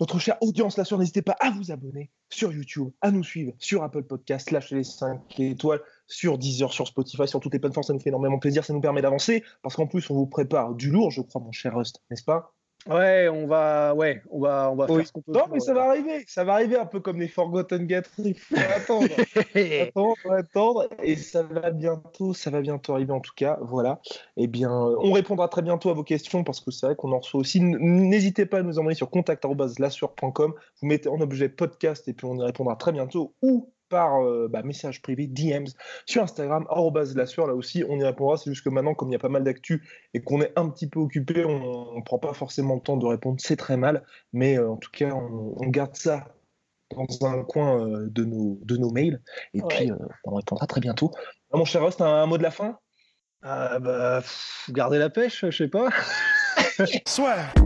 notre 0.00 0.18
chère 0.18 0.38
audience, 0.40 0.78
là, 0.78 0.84
sur, 0.84 0.98
n'hésitez 0.98 1.22
pas 1.22 1.36
à 1.40 1.50
vous 1.50 1.70
abonner 1.70 2.10
sur 2.30 2.52
YouTube, 2.52 2.88
à 3.02 3.10
nous 3.10 3.22
suivre 3.22 3.52
sur 3.58 3.82
Apple 3.82 4.02
Podcast, 4.04 4.50
lâchez 4.50 4.76
les 4.76 4.84
5 4.84 5.38
étoiles 5.40 5.82
sur 6.06 6.38
Deezer, 6.38 6.72
sur 6.72 6.86
Spotify, 6.86 7.26
sur 7.28 7.40
toutes 7.40 7.52
les 7.52 7.58
plateformes. 7.58 7.84
Ça 7.84 7.92
nous 7.92 8.00
fait 8.00 8.10
énormément 8.10 8.38
plaisir, 8.38 8.64
ça 8.64 8.72
nous 8.72 8.80
permet 8.80 9.02
d'avancer 9.02 9.42
parce 9.62 9.76
qu'en 9.76 9.86
plus, 9.86 10.08
on 10.10 10.14
vous 10.14 10.26
prépare 10.26 10.74
du 10.74 10.90
lourd, 10.90 11.10
je 11.10 11.20
crois, 11.22 11.40
mon 11.40 11.52
cher 11.52 11.76
host, 11.76 12.02
n'est-ce 12.10 12.24
pas? 12.24 12.52
Ouais, 12.88 13.28
on 13.28 13.48
va, 13.48 13.94
ouais, 13.96 14.22
on 14.30 14.38
va, 14.38 14.70
on 14.70 14.76
va 14.76 14.86
Oui. 14.88 14.98
faire 14.98 15.06
ce 15.08 15.12
qu'on 15.12 15.22
peut. 15.22 15.32
Non, 15.32 15.46
mais 15.52 15.58
ça 15.58 15.72
euh, 15.72 15.74
va 15.74 15.88
arriver, 15.88 16.24
ça 16.28 16.44
va 16.44 16.52
arriver 16.52 16.76
un 16.76 16.86
peu 16.86 17.00
comme 17.00 17.18
les 17.18 17.26
Forgotten 17.26 17.84
Gatry. 17.84 18.28
Il 18.28 18.38
faut 18.38 18.54
attendre. 18.76 19.08
attendre, 19.88 20.32
attendre, 20.32 20.88
et 21.02 21.16
ça 21.16 21.42
va 21.42 21.70
bientôt, 21.72 22.32
ça 22.32 22.50
va 22.50 22.60
bientôt 22.60 22.92
arriver 22.92 23.12
en 23.12 23.18
tout 23.18 23.32
cas, 23.34 23.58
voilà. 23.60 24.00
Eh 24.36 24.46
bien, 24.46 24.70
on 24.70 25.10
répondra 25.10 25.48
très 25.48 25.62
bientôt 25.62 25.90
à 25.90 25.94
vos 25.94 26.04
questions 26.04 26.44
parce 26.44 26.60
que 26.60 26.70
c'est 26.70 26.86
vrai 26.86 26.94
qu'on 26.94 27.10
en 27.10 27.18
reçoit 27.18 27.40
aussi. 27.40 27.60
N'hésitez 27.60 28.46
pas 28.46 28.58
à 28.58 28.62
nous 28.62 28.78
envoyer 28.78 28.94
sur 28.96 29.10
contact@lassure.com. 29.10 30.54
Vous 30.80 30.86
mettez 30.86 31.08
en 31.08 31.20
objet 31.20 31.48
podcast 31.48 32.06
et 32.06 32.12
puis 32.12 32.26
on 32.26 32.36
y 32.36 32.42
répondra 32.44 32.76
très 32.76 32.92
bientôt 32.92 33.34
ou 33.42 33.72
par 33.88 34.22
euh, 34.24 34.48
bah, 34.50 34.62
message 34.62 35.02
privé, 35.02 35.26
DMs 35.26 35.68
sur 36.06 36.22
Instagram, 36.22 36.66
arrobase 36.68 37.14
lassure, 37.16 37.46
là 37.46 37.54
aussi 37.54 37.84
on 37.88 37.98
y 37.98 38.04
répondra. 38.04 38.36
C'est 38.36 38.50
juste 38.50 38.64
que 38.64 38.70
maintenant, 38.70 38.94
comme 38.94 39.08
il 39.08 39.12
y 39.12 39.16
a 39.16 39.20
pas 39.20 39.28
mal 39.28 39.44
d'actu 39.44 39.86
et 40.14 40.20
qu'on 40.20 40.40
est 40.40 40.52
un 40.56 40.68
petit 40.68 40.88
peu 40.88 41.00
occupé, 41.00 41.44
on 41.44 41.96
ne 41.96 42.02
prend 42.02 42.18
pas 42.18 42.32
forcément 42.32 42.74
le 42.74 42.80
temps 42.80 42.96
de 42.96 43.06
répondre, 43.06 43.36
c'est 43.40 43.56
très 43.56 43.76
mal, 43.76 44.04
mais 44.32 44.58
euh, 44.58 44.70
en 44.70 44.76
tout 44.76 44.90
cas, 44.90 45.10
on, 45.12 45.54
on 45.56 45.66
garde 45.68 45.96
ça 45.96 46.28
dans 46.94 47.26
un 47.26 47.42
coin 47.42 47.84
euh, 47.86 48.06
de, 48.08 48.24
nos, 48.24 48.58
de 48.62 48.76
nos 48.76 48.90
mails. 48.90 49.20
Et 49.54 49.60
Ouais. 49.62 49.68
puis, 49.68 49.90
euh, 49.90 49.96
on 50.24 50.34
répondra 50.36 50.66
très 50.66 50.80
bientôt. 50.80 51.10
Ah, 51.52 51.56
mon 51.56 51.64
cher 51.64 51.84
Rust, 51.84 52.00
un, 52.00 52.06
un 52.06 52.26
mot 52.26 52.38
de 52.38 52.42
la 52.44 52.50
fin? 52.52 52.78
Ah 53.42 53.78
bah, 53.78 54.20
pff, 54.20 54.70
garder 54.70 54.98
la 54.98 55.10
pêche, 55.10 55.44
je 55.44 55.50
sais 55.50 55.68
pas. 55.68 55.88